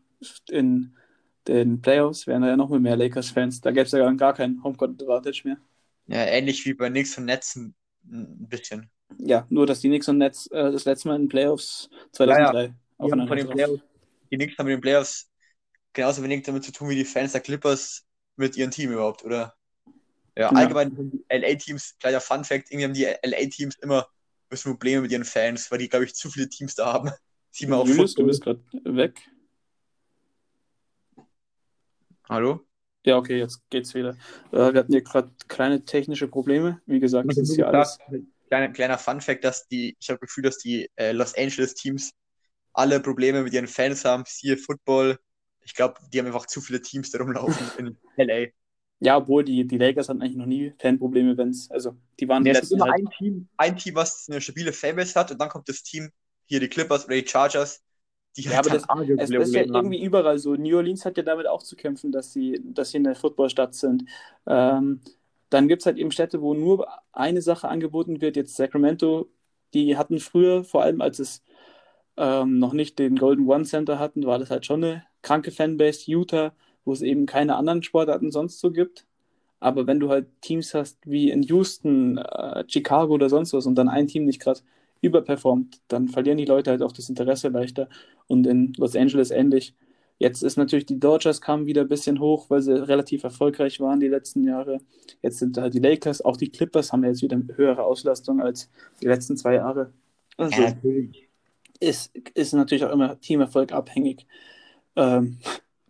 in 0.49 0.95
den 1.47 1.82
Playoffs 1.82 2.28
wären 2.28 2.41
da 2.43 2.49
ja 2.49 2.57
noch 2.57 2.70
mehr 2.70 2.95
Lakers-Fans. 2.95 3.61
Da 3.61 3.72
gäbe 3.72 3.86
es 3.86 3.91
ja 3.91 3.99
dann 3.99 4.18
gar 4.18 4.34
keinen 4.34 4.64
Homecourt 4.64 5.01
Advantage 5.01 5.41
mehr. 5.45 5.57
Ja, 6.07 6.26
ähnlich 6.26 6.66
wie 6.66 6.74
bei 6.74 6.89
Knicks 6.89 7.18
und 7.18 7.26
Netzen 7.26 7.76
ein 8.05 8.47
bisschen. 8.47 8.89
Ja, 9.18 9.45
nur 9.49 9.66
dass 9.66 9.80
die 9.80 9.88
Knicks 9.89 10.07
und 10.07 10.18
Nets 10.18 10.47
äh, 10.47 10.72
das 10.72 10.86
letzte 10.86 11.07
Mal 11.07 11.16
in 11.16 11.24
den 11.24 11.30
Playoffs 11.30 11.89
2003 12.11 12.68
Die 12.68 13.11
haben 13.11 13.28
aufeinander 13.28 13.36
trafen. 13.38 13.49
Playoffs, 13.55 13.84
die 14.32 14.38
Knicks 14.38 14.57
haben 14.57 14.66
mit 14.68 14.74
den 14.76 14.82
Playoffs 14.82 15.30
genauso 15.93 16.24
wenig 16.24 16.43
damit 16.43 16.64
zu 16.64 16.72
tun 16.72 16.89
wie 16.89 16.95
die 16.95 17.05
Fans 17.05 17.34
der 17.34 17.41
Clippers 17.41 18.05
mit 18.36 18.57
ihrem 18.57 18.72
Team 18.72 18.91
überhaupt, 18.91 19.24
oder? 19.24 19.55
Ja, 20.36 20.49
Ja. 20.49 20.57
allgemein 20.57 20.95
die 20.95 21.26
LA-Teams, 21.30 21.97
kleiner 21.99 22.22
Fun 22.22 22.43
Fact, 22.43 22.72
irgendwie 22.72 22.86
haben 22.86 22.93
die 22.93 23.05
LA-Teams 23.05 23.76
immer 23.82 24.07
bisschen 24.54 24.72
Probleme 24.72 25.01
mit 25.01 25.12
ihren 25.12 25.26
Fans, 25.26 25.72
weil 25.72 25.80
die, 25.80 25.89
glaube 25.89 26.06
ich, 26.06 26.16
zu 26.16 26.30
viele 26.30 26.49
Teams 26.49 26.76
da 26.76 26.91
haben. 26.91 27.12
Sieht 27.51 27.70
man 27.70 27.80
auf 27.80 27.88
Julius, 27.88 28.16
du 28.16 28.26
bist 28.26 28.41
gerade 28.41 28.62
weg. 28.84 29.20
Hallo? 32.28 32.66
Ja, 33.06 33.18
okay, 33.18 33.38
jetzt 33.38 33.62
geht's 33.70 33.93
wieder. 33.93 34.18
Äh, 34.51 34.74
wir 34.74 34.80
hatten 34.80 34.91
hier 34.91 35.04
gerade 35.04 35.32
kleine 35.47 35.84
technische 35.84 36.28
Probleme. 36.28 36.82
Wie 36.86 36.99
gesagt, 36.99 37.30
das 37.30 37.38
ist 37.38 37.58
ja 37.58 37.68
alles. 37.68 37.97
Kleiner, 38.47 38.74
kleiner 38.74 38.97
Fun 38.97 39.20
Fact, 39.20 39.43
dass 39.43 39.68
die, 39.68 39.95
ich 39.99 40.10
habe 40.10 40.20
das 40.20 40.30
Gefühl, 40.30 40.43
dass 40.43 40.58
die 40.58 40.89
äh, 40.95 41.12
Los 41.12 41.36
Angeles 41.36 41.74
Teams 41.74 42.12
alle 42.74 42.99
Probleme 42.99 43.43
mit 43.43 43.54
ihren 43.54 43.68
Fans 43.68 44.06
haben, 44.06 44.24
siehe 44.26 44.58
Football. 44.58 45.20
Ich 45.62 45.74
glaube, 45.74 45.99
die 46.12 46.20
haben 46.20 46.28
einfach 46.28 46.45
zu 46.45 46.62
viele 46.62 46.82
Teams 46.82 47.12
da 47.12 47.20
rumlaufen 47.20 47.68
in 47.78 47.97
LA. 48.18 48.47
Ja, 49.04 49.18
obwohl 49.18 49.43
die, 49.43 49.68
die 49.68 49.78
Lakers 49.78 50.10
hatten 50.10 50.22
eigentlich 50.22 50.38
noch 50.38 50.45
nie 50.45 50.74
Fanprobleme, 50.80 51.38
wenn's, 51.38 51.70
also 51.72 51.95
die 52.20 52.28
waren 52.28 52.43
die 52.45 52.49
Nee, 52.49 52.51
es 52.51 52.62
gibt 52.62 52.72
letzten 52.72 52.76
immer 52.76 52.86
halt, 52.86 52.97
ein 52.97 53.10
Team, 53.10 53.49
ein 53.58 53.78
Team, 53.78 53.95
was 53.95 54.28
eine 54.30 54.41
stabile 54.41 54.74
Fanbase 54.74 55.20
hat 55.20 55.32
und 55.32 55.39
dann 55.39 55.49
kommt 55.49 55.70
das 55.70 55.84
Team, 55.84 56.12
hier 56.47 56.60
die 56.60 56.70
Clippers 56.70 57.06
oder 57.06 57.16
die 57.16 57.28
Chargers, 57.28 57.84
die 58.38 58.43
Ja, 58.45 58.60
aber 58.60 58.70
dann 58.70 58.80
das- 58.80 58.88
Es 59.16 59.30
ist 59.32 59.54
ja 59.54 59.62
haben. 59.62 59.74
irgendwie 59.74 60.04
überall 60.04 60.38
so. 60.38 60.56
New 60.56 60.76
Orleans 60.78 61.06
hat 61.06 61.18
ja 61.18 61.24
damit 61.24 61.47
auch 61.47 61.64
zu 61.64 61.76
kämpfen, 61.76 62.12
dass 62.12 62.34
sie, 62.34 62.60
dass 62.64 62.91
sie 62.91 62.97
eine 62.97 63.16
Footballstadt 63.16 63.74
sind. 63.76 64.04
Ähm, 64.45 65.01
dann 65.49 65.68
gibt 65.68 65.82
es 65.82 65.86
halt 65.86 65.97
eben 65.97 66.12
Städte, 66.12 66.41
wo 66.41 66.54
nur 66.54 66.88
eine 67.14 67.41
Sache 67.41 67.68
angeboten 67.70 68.22
wird. 68.22 68.36
Jetzt 68.36 68.56
Sacramento, 68.56 69.30
die 69.74 69.97
hatten 69.97 70.20
früher, 70.20 70.64
vor 70.64 70.82
allem 70.84 70.99
als 71.01 71.20
es 71.20 71.43
ähm, 72.18 72.60
noch 72.60 72.74
nicht 72.74 72.99
den 72.99 73.16
Golden 73.18 73.47
One 73.47 73.66
Center 73.66 73.99
hatten, 73.99 74.26
war 74.26 74.39
das 74.39 74.49
halt 74.51 74.66
schon 74.66 74.84
eine 74.84 75.06
kranke 75.22 75.51
Fanbase. 75.51 76.12
Utah, 76.12 76.54
wo 76.86 76.93
es 76.93 77.01
eben 77.01 77.25
keine 77.25 77.55
anderen 77.55 77.84
Sportarten 77.84 78.31
sonst 78.31 78.59
so 78.59 78.71
gibt. 78.71 79.05
Aber 79.59 79.88
wenn 79.88 79.99
du 79.99 80.09
halt 80.09 80.27
Teams 80.41 80.73
hast 80.73 80.99
wie 81.09 81.31
in 81.31 81.43
Houston, 81.43 82.17
äh, 82.17 82.65
Chicago 82.67 83.13
oder 83.13 83.29
sonst 83.29 83.53
was 83.53 83.65
und 83.65 83.75
dann 83.75 83.89
ein 83.89 84.07
Team 84.07 84.25
nicht 84.25 84.41
gerade 84.41 84.61
überperformt, 85.01 85.81
dann 85.88 86.09
verlieren 86.09 86.38
die 86.38 86.45
Leute 86.45 86.71
halt 86.71 86.81
auch 86.81 86.91
das 86.91 87.09
Interesse 87.09 87.49
leichter. 87.49 87.89
Und 88.27 88.45
in 88.47 88.73
Los 88.77 88.95
Angeles 88.95 89.31
ähnlich. 89.31 89.75
Jetzt 90.19 90.43
ist 90.43 90.57
natürlich 90.57 90.86
die 90.86 90.99
Dodgers 90.99 91.41
kamen 91.41 91.65
wieder 91.65 91.81
ein 91.81 91.89
bisschen 91.89 92.19
hoch, 92.19 92.49
weil 92.49 92.61
sie 92.61 92.73
relativ 92.73 93.23
erfolgreich 93.23 93.79
waren 93.79 93.99
die 93.99 94.07
letzten 94.07 94.43
Jahre. 94.45 94.79
Jetzt 95.21 95.39
sind 95.39 95.57
halt 95.57 95.73
die 95.73 95.79
Lakers, 95.79 96.21
auch 96.21 96.38
die 96.38 96.49
Clippers 96.49 96.93
haben 96.93 97.03
jetzt 97.03 97.21
wieder 97.21 97.36
eine 97.36 97.57
höhere 97.57 97.84
Auslastung 97.84 98.41
als 98.41 98.69
die 99.01 99.07
letzten 99.07 99.38
zwei 99.38 99.55
Jahre. 99.55 99.91
Also 100.38 100.61
Ja, 100.61 100.69
natürlich. 100.69 101.29
ist, 101.79 102.15
ist 102.34 102.53
natürlich 102.53 102.86
auch 102.86 102.91
immer 102.91 103.19
Teamerfolg 103.19 103.71
abhängig. 103.73 104.25
Ähm, 104.95 105.39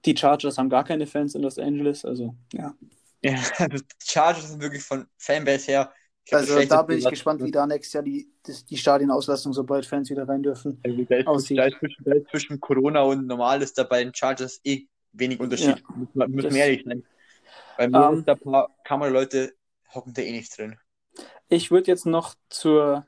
die 0.06 0.16
Chargers 0.16 0.58
haben 0.58 0.70
gar 0.70 0.84
keine 0.84 1.08
Fans 1.08 1.36
in 1.36 1.42
Los 1.42 1.58
Angeles, 1.58 2.06
also 2.06 2.36
ja. 2.54 2.74
Ja, 3.22 3.40
die 3.68 3.82
Chargers 4.04 4.50
sind 4.50 4.62
wirklich 4.62 4.84
von 4.84 5.08
Fanbase 5.18 5.72
her. 5.72 5.94
Also 6.32 6.62
da 6.62 6.82
bin 6.84 7.00
ich 7.00 7.10
gespannt, 7.10 7.44
wie 7.44 7.52
da 7.52 7.66
nächstes 7.68 7.94
Jahr 7.94 8.04
die, 8.04 8.30
das, 8.44 8.66
die 8.66 8.78
Stadienauslastung, 8.78 9.54
sobald 9.54 9.86
Fans 9.86 10.10
wieder 10.10 10.28
rein 10.28 10.44
dürfen. 10.44 10.80
Also 10.84 11.04
da 11.04 11.16
ist, 11.18 11.28
aussieht. 11.28 11.58
da 11.58 11.66
ist 11.66 11.80
zwischen, 11.80 12.04
da 12.04 12.14
ist 12.14 12.30
zwischen 12.30 12.60
Corona 12.60 13.02
und 13.02 13.28
normal 13.28 13.62
ist 13.62 13.78
da 13.78 13.84
bei 13.84 14.04
den 14.04 14.14
Chargers 14.14 14.60
eh 14.64 14.88
wenig 15.12 15.40
Unterschied. 15.40 15.84
Müssen 15.96 16.10
wir, 16.14 16.28
müssen 16.28 16.54
wir 16.54 16.64
ehrlich 16.64 16.84
sein. 16.86 17.04
Bei 17.78 17.88
mir 17.88 18.10
Ähm, 18.10 18.20
ist 18.20 18.28
da 18.28 18.34
ein 18.34 18.40
paar 18.40 18.70
Kameraleute 18.84 19.54
hocken 19.94 20.14
da 20.14 20.22
eh 20.22 20.32
nicht 20.32 20.58
drin. 20.58 20.78
Ich 21.50 21.72
würde 21.72 21.92
jetzt 21.92 22.06
noch 22.06 22.36
zur, 22.50 23.06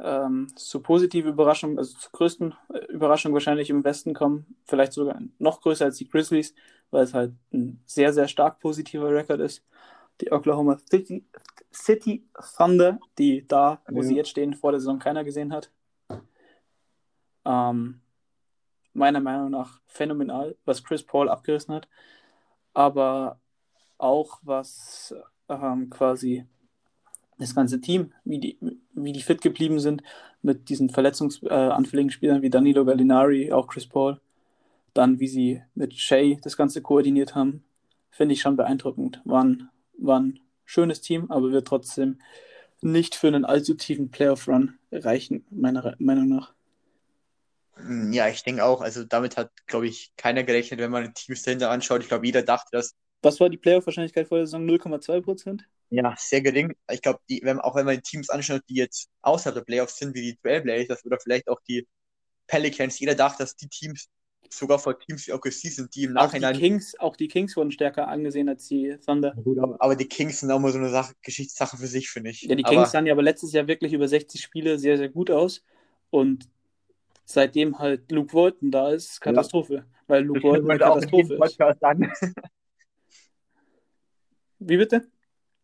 ähm, 0.00 0.48
zur 0.56 0.82
positiven 0.82 1.32
Überraschung, 1.32 1.78
also 1.78 1.96
zur 1.98 2.12
größten 2.12 2.54
äh, 2.72 2.78
Überraschung 2.92 3.32
wahrscheinlich 3.32 3.70
im 3.70 3.84
Westen 3.84 4.14
kommen. 4.14 4.56
Vielleicht 4.64 4.92
sogar 4.92 5.20
noch 5.38 5.60
größer 5.60 5.86
als 5.86 5.96
die 5.96 6.08
Grizzlies, 6.08 6.54
weil 6.90 7.04
es 7.04 7.14
halt 7.14 7.32
ein 7.52 7.82
sehr, 7.86 8.12
sehr 8.12 8.28
stark 8.28 8.60
positiver 8.60 9.10
Rekord 9.10 9.40
ist. 9.40 9.64
Die 10.20 10.32
Oklahoma 10.32 10.78
City, 10.90 11.24
City 11.72 12.26
Thunder, 12.56 12.98
die 13.18 13.46
da, 13.46 13.80
wo 13.88 14.00
Ja. 14.00 14.02
sie 14.02 14.16
jetzt 14.16 14.30
stehen, 14.30 14.54
vor 14.54 14.72
der 14.72 14.80
Saison 14.80 14.98
keiner 14.98 15.24
gesehen 15.24 15.52
hat. 15.52 15.70
Ähm, 17.44 18.00
meiner 18.92 19.20
Meinung 19.20 19.50
nach 19.50 19.80
phänomenal, 19.86 20.56
was 20.64 20.82
Chris 20.82 21.04
Paul 21.04 21.28
abgerissen 21.28 21.74
hat. 21.74 21.88
Aber 22.74 23.40
auch 23.96 24.38
was 24.42 25.14
ähm, 25.48 25.90
quasi 25.90 26.46
das 27.38 27.54
ganze 27.54 27.80
Team, 27.80 28.12
wie 28.24 28.38
die, 28.40 28.58
wie 28.94 29.12
die 29.12 29.22
fit 29.22 29.40
geblieben 29.42 29.80
sind 29.80 30.02
mit 30.42 30.68
diesen 30.68 30.90
verletzungsanfälligen 30.90 32.10
Spielern 32.10 32.42
wie 32.42 32.50
Danilo 32.50 32.84
Gallinari, 32.84 33.52
auch 33.52 33.68
Chris 33.68 33.86
Paul. 33.86 34.20
Dann, 34.94 35.20
wie 35.20 35.28
sie 35.28 35.62
mit 35.74 35.94
Shea 35.94 36.36
das 36.42 36.56
Ganze 36.56 36.82
koordiniert 36.82 37.34
haben, 37.34 37.64
finde 38.10 38.34
ich 38.34 38.40
schon 38.42 38.56
beeindruckend. 38.56 39.22
War 39.24 39.44
ein, 39.44 39.68
war 39.98 40.20
ein 40.20 40.40
schönes 40.64 41.00
Team, 41.00 41.30
aber 41.30 41.52
wird 41.52 41.66
trotzdem 41.68 42.18
nicht 42.82 43.14
für 43.16 43.28
einen 43.28 43.44
allzu 43.44 43.74
tiefen 43.74 44.10
Playoff-Run 44.10 44.78
reichen, 44.92 45.46
meiner 45.50 45.94
Meinung 45.98 46.28
nach. 46.28 46.54
Hm, 47.76 48.12
Ja, 48.12 48.28
ich 48.28 48.42
denke 48.42 48.64
auch. 48.64 48.80
Also 48.80 49.04
damit 49.04 49.36
hat, 49.36 49.50
glaube 49.66 49.86
ich, 49.86 50.12
keiner 50.16 50.44
gerechnet, 50.44 50.80
wenn 50.80 50.90
man 50.90 51.04
die 51.04 51.12
Teams 51.12 51.42
dahinter 51.42 51.70
anschaut. 51.70 52.02
Ich 52.02 52.08
glaube, 52.08 52.26
jeder 52.26 52.42
dachte, 52.42 52.68
dass 52.72 52.94
Was 53.22 53.38
war 53.38 53.48
die 53.48 53.58
Playoff-Wahrscheinlichkeit 53.58 54.26
vor 54.26 54.38
der 54.38 54.48
Saison? 54.48 54.64
0,2 54.66 55.20
Prozent? 55.20 55.68
Ja 55.90 56.14
sehr 56.18 56.40
gering. 56.40 56.74
Ich 56.90 57.02
glaube, 57.02 57.20
die, 57.28 57.40
wenn, 57.42 57.60
auch 57.60 57.74
wenn 57.74 57.86
man 57.86 57.96
die 57.96 58.02
Teams 58.02 58.30
anschaut, 58.30 58.62
die 58.68 58.76
jetzt 58.76 59.08
außerhalb 59.22 59.54
der 59.54 59.64
Playoffs 59.64 59.96
sind, 59.96 60.14
wie 60.14 60.22
die 60.22 60.36
Trailblazers 60.36 61.04
oder 61.04 61.18
vielleicht 61.20 61.48
auch 61.48 61.60
die 61.68 61.86
Pelicans, 62.46 62.98
jeder 62.98 63.14
dachte, 63.14 63.42
dass 63.42 63.56
die 63.56 63.68
Teams 63.68 64.08
sogar 64.50 64.78
vor 64.78 64.98
Teams 64.98 65.26
wie 65.26 65.32
OKC 65.32 65.52
sind, 65.52 65.94
die 65.94 66.04
im 66.04 66.16
Auch 66.16 66.30
die, 66.30 66.40
Nachhinein. 66.40 66.58
Kings, 66.58 66.98
auch 66.98 67.16
die 67.16 67.28
Kings 67.28 67.56
wurden 67.56 67.70
stärker 67.70 68.08
angesehen 68.08 68.48
als 68.48 68.66
die 68.68 68.96
Thunder. 69.04 69.34
Gut, 69.44 69.58
aber, 69.58 69.76
aber 69.78 69.96
die 69.96 70.06
Kings 70.06 70.40
sind 70.40 70.50
auch 70.50 70.58
mal 70.58 70.72
so 70.72 70.78
eine 70.78 70.90
Sache, 70.90 71.14
Geschichtssache 71.22 71.76
für 71.76 71.86
sich, 71.86 72.10
finde 72.10 72.30
ich. 72.30 72.42
Ja, 72.42 72.54
die 72.54 72.64
aber, 72.64 72.74
Kings 72.74 72.92
sahen 72.92 73.06
ja 73.06 73.12
aber 73.12 73.22
letztes 73.22 73.52
Jahr 73.52 73.66
wirklich 73.66 73.92
über 73.92 74.08
60 74.08 74.40
Spiele 74.40 74.78
sehr, 74.78 74.96
sehr 74.96 75.08
gut 75.08 75.30
aus. 75.30 75.62
Und 76.10 76.48
seitdem 77.24 77.78
halt 77.78 78.10
Luke 78.10 78.32
Walton 78.32 78.70
da 78.70 78.90
ist, 78.90 79.20
Katastrophe. 79.20 79.84
Weil 80.06 80.24
Luke 80.24 80.40
das 80.40 80.50
Walton 80.50 80.70
eine 80.70 80.78
Katastrophe 80.78 81.34
ist. 81.34 81.84
An. 81.84 82.12
Wie 84.60 84.76
bitte? 84.76 85.06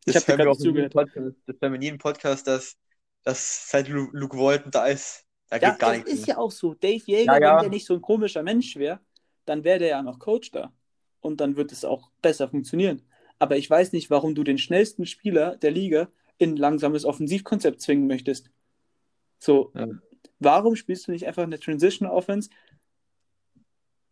Ich 0.04 0.12
Das 0.14 0.22
habe 0.28 0.38
hören 0.38 0.46
wir 0.46 0.50
auch 0.52 0.56
zugehört. 0.58 0.92
Podcast. 0.92 1.36
Das 1.46 1.56
hören 1.60 1.72
wir 1.72 1.76
in 1.76 1.82
jedem 1.82 1.98
Podcast, 1.98 2.46
dass, 2.46 2.76
dass 3.22 3.70
seit 3.70 3.88
Lu- 3.88 4.10
Luke 4.12 4.36
Walton 4.36 4.70
da 4.70 4.86
ist, 4.86 5.24
da 5.48 5.56
Ja, 5.56 5.70
geht 5.70 5.78
gar 5.80 5.90
es 5.92 5.96
nichts 5.98 6.12
ist 6.12 6.26
mehr. 6.26 6.36
ja 6.36 6.40
auch 6.40 6.50
so. 6.50 6.74
Dave 6.74 7.02
Jäger, 7.06 7.34
Ja, 7.34 7.40
ja. 7.40 7.54
wenn 7.56 7.62
der 7.62 7.70
nicht 7.70 7.86
so 7.86 7.94
ein 7.94 8.02
komischer 8.02 8.42
Mensch 8.42 8.76
wäre, 8.76 9.00
dann 9.46 9.64
wäre 9.64 9.78
der 9.78 9.88
ja 9.88 10.02
noch 10.02 10.18
Coach 10.18 10.50
da. 10.50 10.72
Und 11.20 11.40
dann 11.40 11.56
wird 11.56 11.72
es 11.72 11.84
auch 11.84 12.10
besser 12.22 12.48
funktionieren. 12.48 13.02
aber 13.40 13.56
ich 13.56 13.68
weiß 13.68 13.92
nicht, 13.92 14.10
warum 14.10 14.34
du 14.34 14.44
den 14.44 14.58
schnellsten 14.58 15.06
Spieler 15.06 15.56
der 15.56 15.70
Liga 15.72 16.08
in 16.38 16.50
ein 16.54 16.56
langsames 16.56 17.04
Offensivkonzept 17.04 17.80
zwingen 17.80 18.06
möchtest. 18.06 18.48
So, 19.38 19.72
Ja. 19.74 19.88
warum 20.38 20.76
spielst 20.76 21.08
du 21.08 21.12
nicht 21.12 21.26
einfach 21.26 21.42
eine 21.42 21.58
Transition 21.58 22.08
Offense, 22.08 22.48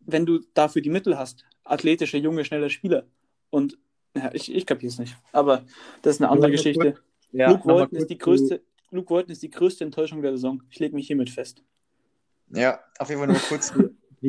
wenn 0.01 0.25
du 0.25 0.39
dafür 0.53 0.81
die 0.81 0.89
Mittel 0.89 1.17
hast? 1.17 1.45
Athletische, 1.63 2.17
junge, 2.17 2.43
schnelle 2.45 2.69
Spieler. 2.69 3.07
Und 3.49 3.77
ja, 4.15 4.31
ich, 4.33 4.53
ich 4.53 4.65
kapiere 4.65 4.91
es 4.91 4.99
nicht. 4.99 5.15
Aber 5.31 5.65
das 6.01 6.15
ist 6.15 6.21
eine 6.21 6.29
andere 6.29 6.51
Geschichte. 6.51 6.95
Ja, 7.31 7.51
Luke 7.51 7.65
Walton 7.65 7.97
ist 7.97 8.09
die 8.09 8.17
zu- 8.17 8.25
größte, 8.25 8.61
Luke 8.91 9.13
Walton 9.13 9.31
ist 9.31 9.41
die 9.43 9.49
größte 9.49 9.83
Enttäuschung 9.83 10.21
der 10.21 10.31
Saison. 10.31 10.61
Ich 10.69 10.79
lege 10.79 10.95
mich 10.95 11.07
hiermit 11.07 11.29
fest. 11.29 11.63
Ja, 12.49 12.79
auf 12.99 13.09
jeden 13.09 13.19
Fall 13.19 13.27
nur 13.29 13.39
kurz 13.39 13.73
die, 14.21 14.27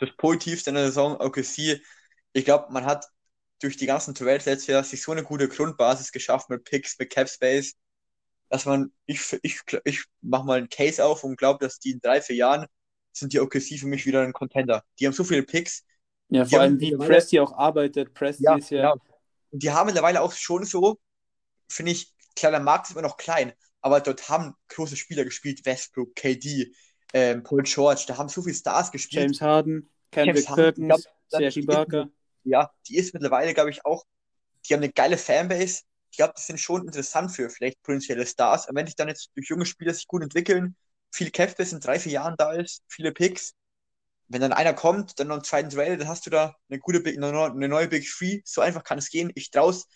das 0.00 0.10
Positivste 0.16 0.70
in 0.70 0.76
der 0.76 0.86
Saison, 0.86 1.20
OKC. 1.20 1.80
Ich 2.32 2.44
glaube, 2.44 2.72
man 2.72 2.86
hat 2.86 3.06
durch 3.60 3.76
die 3.76 3.86
ganzen 3.86 4.14
Trades 4.14 4.46
letztes 4.46 4.66
Jahr 4.68 4.84
sich 4.84 5.02
so 5.02 5.12
eine 5.12 5.22
gute 5.22 5.48
Grundbasis 5.48 6.10
geschafft 6.12 6.50
mit 6.50 6.64
Picks, 6.64 6.98
mit 6.98 7.10
Cap 7.10 7.28
Space, 7.28 7.76
dass 8.48 8.64
man, 8.64 8.92
ich, 9.06 9.20
ich, 9.42 9.60
ich 9.84 10.04
mache 10.22 10.44
mal 10.46 10.58
einen 10.58 10.68
Case 10.68 11.04
auf 11.04 11.24
und 11.24 11.36
glaube, 11.36 11.64
dass 11.64 11.78
die 11.78 11.92
in 11.92 12.00
drei, 12.00 12.20
vier 12.20 12.36
Jahren 12.36 12.66
sind 13.12 13.32
die 13.32 13.40
OKC 13.40 13.78
für 13.78 13.86
mich 13.86 14.06
wieder 14.06 14.22
ein 14.22 14.32
Contender. 14.32 14.82
Die 14.98 15.06
haben 15.06 15.12
so 15.12 15.24
viele 15.24 15.42
Picks. 15.42 15.84
Ja, 16.28 16.44
vor 16.44 16.60
allem, 16.60 16.80
wie 16.80 16.96
Presti 16.96 17.40
auch 17.40 17.52
arbeitet. 17.52 18.14
Presti 18.14 18.44
ist 18.58 18.70
ja. 18.70 18.92
genau. 18.92 19.04
Und 19.50 19.62
die 19.62 19.70
haben 19.70 19.86
mittlerweile 19.86 20.20
auch 20.20 20.32
schon 20.32 20.64
so, 20.64 20.98
finde 21.68 21.92
ich, 21.92 22.12
klar, 22.34 22.50
der 22.50 22.60
Markt 22.60 22.86
ist 22.86 22.92
immer 22.92 23.02
noch 23.02 23.16
klein, 23.16 23.52
aber 23.80 24.00
dort 24.00 24.28
haben 24.28 24.54
große 24.68 24.96
Spieler 24.96 25.24
gespielt, 25.24 25.64
Westbrook, 25.64 26.14
KD, 26.16 26.72
ähm, 27.12 27.42
Paul 27.44 27.62
George, 27.62 28.04
da 28.08 28.18
haben 28.18 28.28
so 28.28 28.42
viele 28.42 28.56
Stars 28.56 28.90
gespielt. 28.90 29.22
James 29.22 29.40
Harden, 29.40 29.90
Kendrick 30.10 30.46
Perkins, 30.46 30.88
das 31.28 31.40
Serge 31.40 31.60
Ibaka. 31.60 32.08
ja, 32.42 32.70
die 32.88 32.96
ist 32.96 33.14
mittlerweile, 33.14 33.54
glaube 33.54 33.70
ich, 33.70 33.84
auch, 33.84 34.04
die 34.66 34.74
haben 34.74 34.82
eine 34.82 34.92
geile 34.92 35.18
Fanbase. 35.18 35.82
Ich 36.10 36.16
glaube, 36.16 36.34
die 36.36 36.42
sind 36.42 36.58
schon 36.58 36.86
interessant 36.86 37.32
für 37.32 37.50
vielleicht 37.50 37.82
potenzielle 37.82 38.26
Stars. 38.26 38.68
Und 38.68 38.76
wenn 38.76 38.86
sich 38.86 38.96
dann 38.96 39.08
jetzt 39.08 39.30
durch 39.34 39.48
junge 39.48 39.66
Spieler 39.66 39.92
sich 39.92 40.06
gut 40.06 40.22
entwickeln, 40.22 40.76
viel 41.12 41.30
Capspace 41.30 41.72
in 41.72 41.80
drei, 41.80 41.98
vier 41.98 42.12
Jahren 42.12 42.34
da 42.38 42.52
ist, 42.52 42.82
viele 42.88 43.12
Picks, 43.12 43.54
wenn 44.28 44.40
dann 44.40 44.52
einer 44.52 44.72
kommt, 44.74 45.18
dann 45.18 45.28
noch 45.28 45.34
einen 45.36 45.44
zweiten 45.44 45.70
Duell, 45.70 45.96
dann 45.98 46.08
hast 46.08 46.26
du 46.26 46.30
da 46.30 46.56
eine 46.68 46.78
gute 46.80 47.00
Big, 47.00 47.16
eine 47.16 47.32
neue- 47.68 47.88
Big 47.88 48.06
Three. 48.08 48.40
So 48.44 48.60
einfach 48.60 48.82
kann 48.84 48.98
es 48.98 49.10
gehen. 49.10 49.30
Ich 49.34 49.50
traue 49.50 49.70
es 49.70 49.86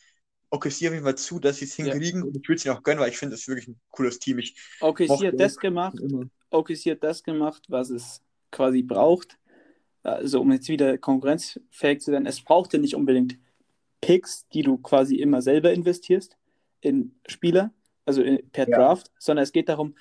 OKC 0.51 0.67
auf 0.89 0.95
jeden 0.95 1.03
Fall 1.05 1.15
zu, 1.17 1.39
dass 1.41 1.59
sie 1.59 1.65
es 1.67 1.77
Ja. 1.77 1.85
hinkriegen 1.87 2.23
und 2.23 2.37
ich 2.37 2.49
würde 2.49 2.57
es 2.59 2.65
ihnen 2.65 2.77
auch 2.77 2.83
gönnen, 2.83 3.01
weil 3.01 3.11
ich 3.11 3.19
finde, 3.19 3.33
das 3.35 3.41
ist 3.41 3.49
wirklich 3.49 3.69
ein 3.69 3.81
cooles 3.91 4.19
Team. 4.19 4.39
Ich 4.39 4.57
OKC 4.81 5.27
hat 5.27 5.41
das 5.41 5.57
gemacht. 5.57 5.99
OKC 6.51 6.91
hat 6.93 7.03
das 7.05 7.23
gemacht, 7.23 7.65
was 7.69 7.91
es 7.91 8.23
quasi 8.51 8.83
braucht. 8.83 9.39
Also 10.03 10.41
um 10.41 10.51
jetzt 10.53 10.69
wieder 10.69 10.97
konkurrenzfähig 10.97 12.01
zu 12.01 12.13
sein, 12.13 12.25
es 12.25 12.41
braucht 12.43 12.73
ja 12.73 12.79
nicht 12.79 12.95
unbedingt 12.95 13.37
Picks, 14.01 14.47
die 14.55 14.63
du 14.63 14.79
quasi 14.79 15.17
immer 15.17 15.43
selber 15.43 15.73
investierst 15.73 16.37
in 16.81 17.15
Spieler, 17.27 17.73
also 18.07 18.23
in, 18.23 18.49
per 18.51 18.69
Ja. 18.69 18.79
Draft, 18.79 19.11
sondern 19.19 19.43
es 19.43 19.53
geht 19.53 19.69
darum, 19.69 19.97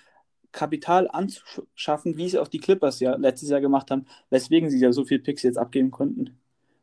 Kapital 0.51 1.07
anzuschaffen, 1.09 2.17
wie 2.17 2.25
es 2.25 2.35
auch 2.35 2.47
die 2.47 2.59
Clippers 2.59 2.99
ja 2.99 3.15
letztes 3.15 3.49
Jahr 3.49 3.61
gemacht 3.61 3.91
haben, 3.91 4.05
weswegen 4.29 4.69
sie 4.69 4.79
ja 4.79 4.91
so 4.91 5.05
viel 5.05 5.19
Picks 5.19 5.43
jetzt 5.43 5.57
abgeben 5.57 5.91
konnten. 5.91 6.37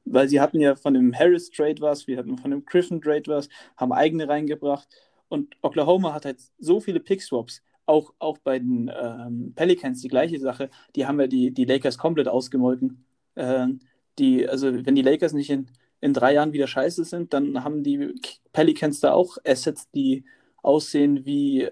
Weil 0.05 0.29
sie 0.29 0.41
hatten 0.41 0.61
ja 0.61 0.77
von 0.77 0.95
dem 0.95 1.15
Harris 1.15 1.51
Trade 1.51 1.81
was, 1.81 2.07
wir 2.07 2.19
hatten 2.19 2.39
von 2.39 2.51
dem 2.51 2.65
Griffin 2.65 3.01
Trade 3.01 3.25
was, 3.27 3.49
haben 3.77 3.93
eigene 3.93 4.29
reingebracht 4.29 4.89
und 5.29 5.57
Oklahoma 5.63 6.13
hat 6.13 6.27
halt 6.27 6.39
so 6.59 6.81
viele 6.81 7.01
Pick-Swaps, 7.01 7.63
auch, 7.87 8.15
auch 8.19 8.39
bei 8.39 8.59
den 8.59 8.91
ähm, 8.95 9.53
Pelicans 9.55 10.01
die 10.01 10.09
gleiche 10.09 10.39
Sache, 10.39 10.71
die 10.97 11.07
haben 11.07 11.21
ja 11.21 11.27
die, 11.27 11.51
die 11.51 11.65
Lakers 11.65 11.99
komplett 11.99 12.29
ausgemolken. 12.29 13.05
Ähm, 13.37 13.81
die, 14.19 14.49
also 14.49 14.73
wenn 14.87 14.95
die 14.95 15.03
Lakers 15.03 15.33
nicht 15.33 15.51
in, 15.51 15.67
in 16.01 16.15
drei 16.15 16.35
Jahren 16.35 16.53
wieder 16.53 16.67
scheiße 16.67 17.05
sind, 17.05 17.33
dann 17.33 17.65
haben 17.65 17.83
die 17.83 18.15
Pelicans 18.53 19.01
da 19.01 19.13
auch 19.13 19.37
Assets, 19.45 19.91
die 19.91 20.25
aussehen 20.63 21.27
wie, 21.27 21.69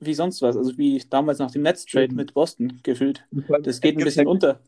wie 0.00 0.14
sonst 0.14 0.42
was, 0.42 0.56
also 0.56 0.76
wie 0.78 0.98
damals 1.10 1.38
nach 1.38 1.50
dem 1.50 1.62
Nets-Trade 1.62 2.08
Mhm. 2.08 2.16
mit 2.16 2.34
Boston 2.34 2.80
gefühlt. 2.82 3.24
Das 3.62 3.80
geht 3.80 3.96
ein 3.96 4.04
bisschen 4.04 4.26
unter. 4.26 4.60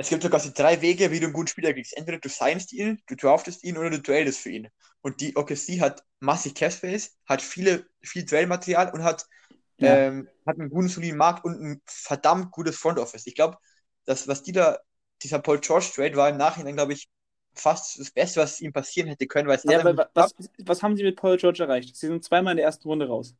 Es 0.00 0.10
gibt 0.10 0.22
sogar 0.22 0.38
so 0.38 0.50
drei 0.54 0.80
Wege, 0.80 1.10
wie 1.10 1.18
du 1.18 1.26
einen 1.26 1.32
guten 1.32 1.48
Spieler 1.48 1.72
kriegst. 1.72 1.96
Entweder 1.96 2.18
du 2.18 2.28
signst 2.28 2.72
ihn, 2.72 3.02
du 3.08 3.16
draftest 3.16 3.64
ihn 3.64 3.76
oder 3.76 3.90
du 3.90 4.00
tradest 4.00 4.38
für 4.40 4.50
ihn. 4.50 4.68
Und 5.00 5.20
die 5.20 5.36
OKC 5.36 5.80
hat 5.80 6.04
massig 6.20 6.54
Capspace, 6.54 7.16
hat 7.26 7.42
viele, 7.42 7.86
viel 8.02 8.24
Duellmaterial 8.24 8.92
und 8.92 9.02
hat, 9.02 9.26
Ja. 9.78 9.96
ähm, 9.96 10.28
hat 10.46 10.58
einen 10.58 10.70
guten, 10.70 10.88
soliden 10.88 11.18
Markt 11.18 11.44
und 11.44 11.60
ein 11.60 11.82
verdammt 11.86 12.52
gutes 12.52 12.76
Front 12.76 12.98
Office. 12.98 13.26
Ich 13.26 13.34
glaube, 13.34 13.58
das, 14.04 14.28
was 14.28 14.42
die 14.42 14.52
da, 14.52 14.78
dieser 15.22 15.40
Paul 15.40 15.58
George 15.60 15.90
Trade 15.94 16.16
war 16.16 16.28
im 16.28 16.36
Nachhinein, 16.36 16.76
glaube 16.76 16.92
ich, 16.92 17.08
fast 17.54 17.98
das 17.98 18.12
Beste, 18.12 18.40
was 18.40 18.60
ihm 18.60 18.72
passieren 18.72 19.08
hätte 19.08 19.26
können, 19.26 19.48
weil 19.48 19.58
Ja, 19.64 19.80
aber 19.80 20.08
was, 20.14 20.32
was 20.64 20.82
haben 20.82 20.96
sie 20.96 21.02
mit 21.02 21.16
Paul 21.16 21.36
George 21.36 21.62
erreicht? 21.62 21.96
Sie 21.96 22.06
sind 22.06 22.22
zweimal 22.24 22.52
in 22.52 22.58
der 22.58 22.66
ersten 22.66 22.86
Runde 22.88 23.08
raus. 23.08 23.34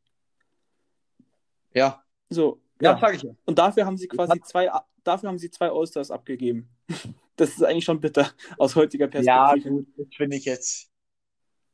Ja, 1.73 2.03
So, 2.29 2.61
ja, 2.81 2.97
ja. 3.01 3.11
ich 3.11 3.23
ja. 3.23 3.31
Und 3.45 3.57
dafür 3.59 3.85
haben 3.85 3.97
sie 3.97 4.07
quasi 4.07 4.41
zwei, 4.41 4.69
dafür 5.03 5.29
haben 5.29 5.37
sie 5.39 5.51
zwei 5.51 5.69
Allstars 5.69 6.11
abgegeben. 6.11 6.69
Das 7.35 7.51
ist 7.51 7.63
eigentlich 7.63 7.85
schon 7.85 8.01
bitter 8.01 8.29
aus 8.57 8.75
heutiger 8.75 9.09
Ja, 9.17 9.55
Perspektive. 9.55 9.69
gut, 9.69 9.87
das 9.97 10.07
finde 10.13 10.35
ich 10.35 10.43
jetzt. 10.43 10.91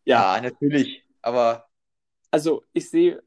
Ja. 0.06 0.36
Ja, 0.36 0.42
natürlich. 0.42 1.04
Aber 1.24 1.68
Also 2.32 2.64
ich 2.74 2.90
sehe 2.90 3.24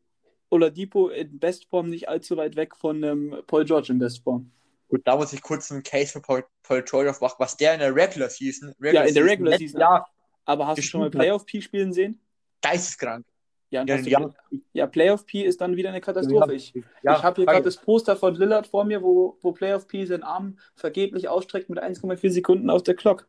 Oladipo 0.50 1.08
in 1.08 1.38
Bestform 1.38 1.90
nicht 1.90 2.08
allzu 2.08 2.36
weit 2.36 2.56
weg 2.56 2.76
von 2.76 3.02
ähm, 3.02 3.42
Paul 3.46 3.64
George 3.64 3.92
in 3.92 3.98
Bestform. 3.98 4.50
gut, 4.88 5.02
da 5.06 5.16
muss 5.16 5.32
ich 5.32 5.42
kurz 5.42 5.70
einen 5.70 5.82
Case 5.82 6.12
für 6.12 6.20
Paul, 6.20 6.44
Paul 6.62 6.82
George 6.82 7.10
aufmachen, 7.10 7.36
was 7.38 7.56
der 7.56 7.74
in 7.74 7.80
der 7.80 7.94
Regular 7.94 8.30
Season, 8.30 8.74
Ja, 8.80 9.02
in 9.02 9.14
der 9.14 9.24
Regular 9.24 9.58
Season. 9.58 9.80
Jahr 9.80 10.08
Aber 10.44 10.66
hast 10.66 10.78
du 10.78 10.82
schon 10.82 11.00
mal. 11.00 11.10
Playoff-P 11.10 11.60
spielen 11.60 11.92
sehen? 11.92 12.20
geisteskrank. 12.62 13.26
Ja, 13.70 13.84
Ja, 13.84 13.96
ja, 13.96 14.34
ja 14.72 14.86
Playoff-P 14.86 15.44
ist 15.44 15.60
dann 15.60 15.76
wieder 15.76 15.90
eine 15.90 16.00
Katastrophe. 16.00 16.54
Ich, 16.54 16.72
ja, 17.02 17.16
ich 17.16 17.22
habe 17.22 17.36
hier 17.36 17.46
gerade 17.46 17.62
das 17.62 17.76
Poster 17.76 18.16
von 18.16 18.34
Lillard 18.34 18.66
vor 18.66 18.84
mir, 18.84 19.02
wo, 19.02 19.36
wo 19.42 19.52
Playoff-P 19.52 20.06
seinen 20.06 20.22
Arm 20.22 20.58
vergeblich 20.74 21.28
ausstreckt 21.28 21.68
mit 21.68 21.78
1,4 21.78 22.30
Sekunden 22.30 22.70
auf 22.70 22.82
der 22.82 22.94
Clock. 22.94 23.28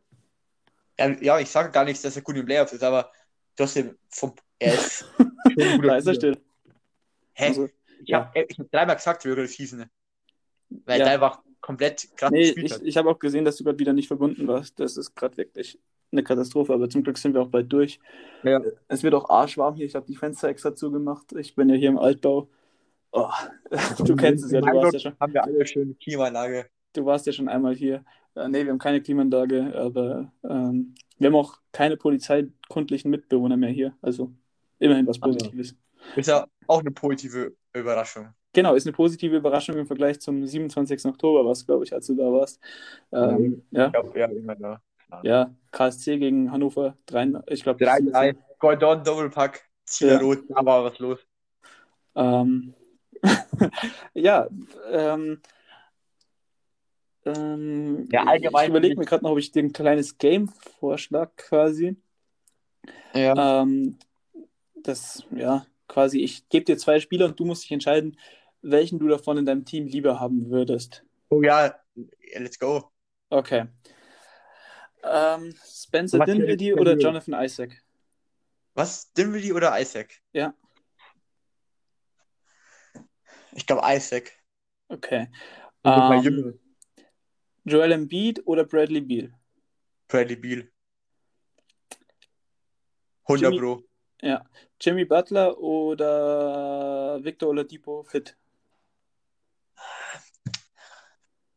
ja, 0.98 1.38
ich 1.38 1.50
sage 1.50 1.70
gar 1.70 1.84
nicht, 1.84 2.02
dass 2.04 2.16
er 2.16 2.22
gut 2.22 2.36
im 2.36 2.46
Playoffs 2.46 2.72
ist, 2.72 2.82
aber 2.82 3.10
trotzdem, 3.56 3.96
vom, 4.08 4.34
er 4.58 4.74
ist 4.74 5.04
schon 5.58 5.82
Da 5.82 5.96
ist 5.96 6.06
er 6.06 6.14
still. 6.14 6.38
Hä? 7.34 7.46
Also, 7.48 7.68
ich 8.04 8.14
habe 8.14 8.40
hab 8.40 8.70
dreimal 8.70 8.96
gesagt, 8.96 9.24
Regular 9.26 9.46
Season, 9.46 9.84
weil 10.70 10.98
der 10.98 11.08
einfach 11.08 11.40
komplett 11.60 12.08
krass 12.16 12.30
Nee, 12.30 12.50
ich, 12.50 12.82
ich 12.82 12.96
habe 12.96 13.10
auch 13.10 13.18
gesehen, 13.18 13.44
dass 13.44 13.56
du 13.56 13.64
gerade 13.64 13.78
wieder 13.78 13.92
nicht 13.92 14.08
verbunden 14.08 14.46
warst. 14.46 14.80
Das 14.80 14.96
ist 14.96 15.14
gerade 15.14 15.36
wirklich 15.36 15.78
eine 16.12 16.22
Katastrophe, 16.22 16.72
aber 16.72 16.88
zum 16.88 17.02
Glück 17.02 17.18
sind 17.18 17.34
wir 17.34 17.42
auch 17.42 17.48
bald 17.48 17.72
durch. 17.72 18.00
Ja. 18.42 18.60
Es 18.88 19.02
wird 19.02 19.14
auch 19.14 19.28
arschwarm 19.30 19.74
hier. 19.76 19.86
Ich 19.86 19.94
habe 19.94 20.06
die 20.06 20.16
Fenster 20.16 20.48
extra 20.48 20.74
zugemacht. 20.74 21.32
Ich 21.32 21.54
bin 21.54 21.68
ja 21.68 21.76
hier 21.76 21.88
im 21.90 21.98
Altbau. 21.98 22.48
Oh, 23.12 23.28
du 24.04 24.16
kennst 24.16 24.44
es 24.44 24.52
ja, 24.52 24.60
du 24.60 24.66
warst 24.68 24.92
ja 24.94 25.00
schon, 25.00 25.14
haben 25.20 25.32
wir 25.34 25.42
alle 25.44 25.66
schön 25.66 25.98
Klimaanlage. 25.98 26.66
du 26.94 27.04
warst 27.04 27.26
ja 27.26 27.32
schon 27.32 27.48
einmal 27.48 27.74
hier. 27.74 28.04
Äh, 28.36 28.48
nee, 28.48 28.64
wir 28.64 28.70
haben 28.70 28.78
keine 28.78 29.00
Klimaanlage, 29.02 29.72
aber 29.76 30.32
ähm, 30.44 30.94
wir 31.18 31.26
haben 31.28 31.34
auch 31.36 31.58
keine 31.72 31.96
polizeikundlichen 31.96 33.10
Mitbewohner 33.10 33.56
mehr 33.56 33.70
hier. 33.70 33.96
Also 34.00 34.32
immerhin 34.78 35.06
was 35.06 35.20
Also. 35.22 35.36
Positives. 35.38 35.74
Ist 36.16 36.28
ja 36.28 36.46
auch 36.66 36.80
eine 36.80 36.92
positive 36.92 37.52
Überraschung. 37.74 38.28
Genau, 38.52 38.74
ist 38.74 38.86
eine 38.86 38.92
positive 38.94 39.36
Überraschung 39.36 39.76
im 39.76 39.86
Vergleich 39.86 40.20
zum 40.20 40.44
27. 40.46 41.04
Oktober, 41.06 41.44
was 41.44 41.66
glaube 41.66 41.84
ich, 41.84 41.92
als 41.92 42.06
du 42.06 42.14
da 42.16 42.32
warst. 42.32 42.60
Ähm, 43.12 43.62
ja, 43.70 43.86
Ich 43.86 43.92
glaube, 43.92 44.18
ja, 44.18 44.26
immer 44.26 44.56
da. 44.56 44.80
Ja, 45.22 45.54
KSC 45.72 46.18
gegen 46.18 46.50
Hannover, 46.50 46.96
drei, 47.06 47.30
ich 47.46 47.62
glaube, 47.62 47.84
3-3, 47.84 48.36
Gordon, 48.58 49.04
Doppelpack, 49.04 49.68
Ziel 49.84 50.08
Ja. 50.08 50.18
da 50.18 50.64
war 50.64 50.84
was 50.84 50.98
los. 50.98 51.20
Ähm, 52.14 52.74
ja, 54.14 54.48
ähm, 54.90 55.40
ähm, 57.24 58.08
Ja, 58.10 58.24
allgemein 58.24 58.64
ich 58.64 58.70
überlege 58.70 58.98
mir 58.98 59.04
gerade 59.04 59.24
noch, 59.24 59.32
ob 59.32 59.38
ich 59.38 59.52
dir 59.52 59.62
ein 59.62 59.72
kleines 59.72 60.18
Game 60.18 60.48
vorschlag 60.48 61.30
quasi. 61.36 61.96
Ja. 63.14 63.62
Ähm, 63.62 63.98
das, 64.74 65.24
ja, 65.30 65.66
quasi, 65.88 66.20
ich 66.20 66.48
gebe 66.48 66.64
dir 66.64 66.78
zwei 66.78 67.00
Spieler 67.00 67.26
und 67.26 67.38
du 67.38 67.44
musst 67.44 67.64
dich 67.64 67.72
entscheiden, 67.72 68.16
welchen 68.62 68.98
du 68.98 69.08
davon 69.08 69.38
in 69.38 69.46
deinem 69.46 69.64
Team 69.64 69.86
lieber 69.86 70.20
haben 70.20 70.50
würdest. 70.50 71.04
Oh 71.28 71.42
ja, 71.42 71.74
let's 72.36 72.58
go. 72.58 72.90
Okay. 73.30 73.66
Ähm, 75.02 75.54
Spencer 75.64 76.20
eine 76.20 76.32
Dinwiddie 76.32 76.74
oder? 76.74 76.96
Jonathan 76.96 77.34
Isaac? 77.44 77.82
Was, 78.74 79.12
Dinwiddie 79.12 79.52
oder 79.52 79.78
Isaac? 79.80 80.20
Ja. 80.32 80.54
Ich 83.52 83.66
glaube 83.66 83.82
Isaac. 83.84 84.32
Okay. 84.88 85.28
Ähm. 85.84 86.58
Joel 87.64 87.92
Embiid 87.92 88.46
oder 88.46 88.64
Bradley 88.64 89.00
Beal? 89.00 89.32
Bradley 90.08 90.36
Beal. 90.36 90.70
100 93.24 93.52
Jimmy- 93.52 93.58
Pro. 93.58 93.84
Ja. 94.22 94.44
Jimmy 94.80 95.04
Butler 95.04 95.58
oder 95.58 97.22
Victor 97.22 97.50
Oladipo 97.50 98.02
fit? 98.02 98.36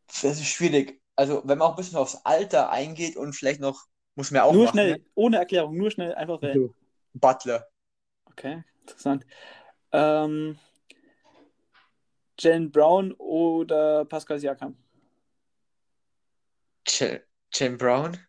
Das 0.07 0.23
ist 0.39 0.47
schwierig. 0.47 1.03
Also, 1.16 1.41
wenn 1.45 1.57
man 1.57 1.68
auch 1.68 1.72
ein 1.72 1.76
bisschen 1.78 1.97
aufs 1.97 2.16
Alter 2.26 2.70
eingeht 2.70 3.18
und 3.18 3.34
vielleicht 3.36 3.61
noch 3.61 3.86
Muss 4.16 4.32
man 4.32 4.38
ja 4.38 4.43
auch 4.43 4.59
nur 4.59 4.61
machen. 4.61 4.82
schnell, 4.82 4.97
Ne? 4.97 5.03
ohne 5.16 5.38
Erklärung, 5.38 5.76
nur 5.78 5.91
schnell 5.91 6.16
einfach 6.16 6.41
wählen. 6.41 6.64
So. 6.64 6.76
Butler. 7.14 7.68
Okay, 8.32 8.64
interessant. 8.82 9.26
Ähm, 9.91 10.57
Jalen 12.38 12.70
Brown 12.72 13.11
oder 13.14 14.05
Pascal 14.05 14.38
Siakam? 14.39 14.76
J 16.86 17.20
Jane 17.51 17.76
Brown. 17.76 18.26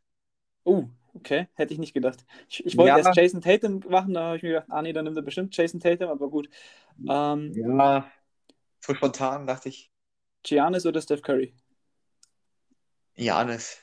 Oh, 0.64 0.89
okay, 1.14 1.49
hätte 1.55 1.72
ich 1.74 1.78
nicht 1.80 1.95
gedacht. 1.95 2.24
Ich, 2.49 2.64
ich 2.64 2.76
wollte 2.78 2.97
Ja. 2.97 2.99
erst 2.99 3.14
Jason 3.16 3.41
Tatum 3.41 3.80
machen, 3.89 4.14
da 4.14 4.22
habe 4.28 4.37
ich 4.37 4.43
mir 4.43 4.51
gedacht, 4.51 4.66
ah 4.70 4.82
nee, 4.82 4.93
dann 4.93 5.05
nimmt 5.05 5.16
er 5.16 5.22
bestimmt 5.22 5.57
Jason 5.57 5.80
Tatum, 5.80 6.09
aber 6.11 6.28
gut. 6.30 6.49
Ähm, 7.09 7.57
Ja. 7.57 8.12
So 8.80 8.95
spontan 8.95 9.47
dachte 9.47 9.68
ich, 9.70 9.91
Giannis 10.45 10.87
oder 10.87 11.01
Steph 11.03 11.22
Curry? 11.22 11.55
Janis. 13.16 13.82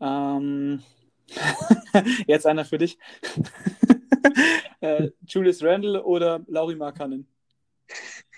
Ähm, 0.00 0.82
jetzt 2.26 2.46
einer 2.46 2.64
für 2.64 2.78
dich. 2.78 2.98
äh, 4.80 5.10
Julius 5.26 5.62
Randle 5.62 6.02
oder 6.04 6.40
Lauri 6.48 6.76
Markkanen? 6.76 7.28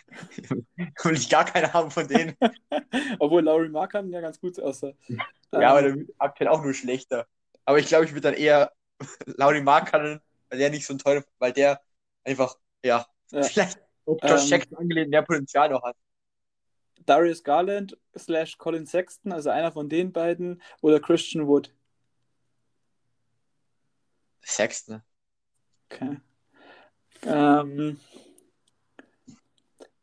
Will 1.04 1.14
ich 1.14 1.28
gar 1.28 1.44
keine 1.44 1.72
haben 1.72 1.90
von 1.90 2.06
denen. 2.08 2.36
Obwohl 3.18 3.42
Lauri 3.42 3.68
Markkanen 3.68 4.12
ja 4.12 4.20
ganz 4.20 4.40
gut 4.40 4.58
aussah. 4.60 4.92
Ja, 5.52 5.70
aber 5.70 5.82
Ähm, 5.82 5.84
der 5.84 5.96
wird 5.96 6.10
aktuell 6.18 6.48
auch 6.48 6.62
nur 6.62 6.74
schlechter. 6.74 7.26
Aber 7.64 7.78
ich 7.78 7.86
glaube, 7.86 8.04
ich 8.04 8.12
würde 8.12 8.22
dann 8.22 8.34
eher 8.34 8.72
Lauri 9.26 9.60
Markkanen, 9.62 10.20
weil 10.48 10.58
der 10.58 10.70
nicht 10.70 10.86
so 10.86 10.94
ein 10.94 10.98
toller, 10.98 11.24
weil 11.38 11.52
der 11.52 11.80
einfach, 12.24 12.56
ja, 12.84 13.06
Ja. 13.32 13.42
vielleicht 13.42 13.78
auf 14.06 14.18
Josh 14.24 14.42
Ähm, 14.42 14.50
Jackson 14.50 14.78
angelehnt 14.78 15.10
mehr 15.10 15.22
Potenzial 15.22 15.70
noch 15.70 15.82
hat. 15.82 15.96
Darius 17.06 17.42
Garland 17.42 17.96
slash 18.16 18.56
Colin 18.58 18.86
Sexton, 18.86 19.32
also 19.32 19.50
einer 19.50 19.72
von 19.72 19.88
den 19.88 20.12
beiden, 20.12 20.62
oder 20.80 21.00
Christian 21.00 21.46
Wood? 21.46 21.72
Sexton. 24.42 25.02
Okay. 25.90 26.18
Ähm, 27.22 27.98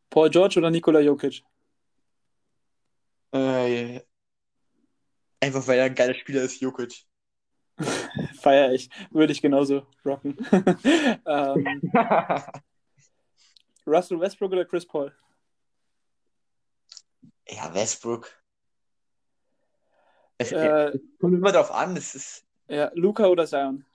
Paul 0.10 0.30
George 0.30 0.60
oder 0.60 0.72
Nikola 0.72 1.00
Jokic? 1.00 1.44
Äh, 3.34 4.02
einfach 5.40 5.66
weil 5.68 5.80
er 5.80 5.86
ein 5.86 5.96
geiler 5.96 6.14
Spieler 6.14 6.42
ist, 6.42 6.60
Jokic. 6.62 7.06
Feier 8.42 8.74
ich. 8.74 8.90
Würde 9.12 9.32
ich 9.32 9.42
genauso 9.42 9.88
rocken. 10.06 10.38
ähm, 11.26 11.92
Russell 13.88 14.20
Westbrook 14.20 14.52
oder 14.52 14.66
Chris 14.66 14.86
Paul? 14.86 15.14
Ja, 17.52 17.74
Westbrook. 17.74 18.32
Es, 20.38 20.52
Äh, 20.52 20.98
kommt 21.20 21.36
immer 21.36 21.52
darauf 21.52 21.72
an, 21.72 21.96
es 21.96 22.16
ist 22.16 22.46
ja, 22.68 22.92
Luca 22.96 23.28
oder 23.28 23.46
Zion? 23.46 23.86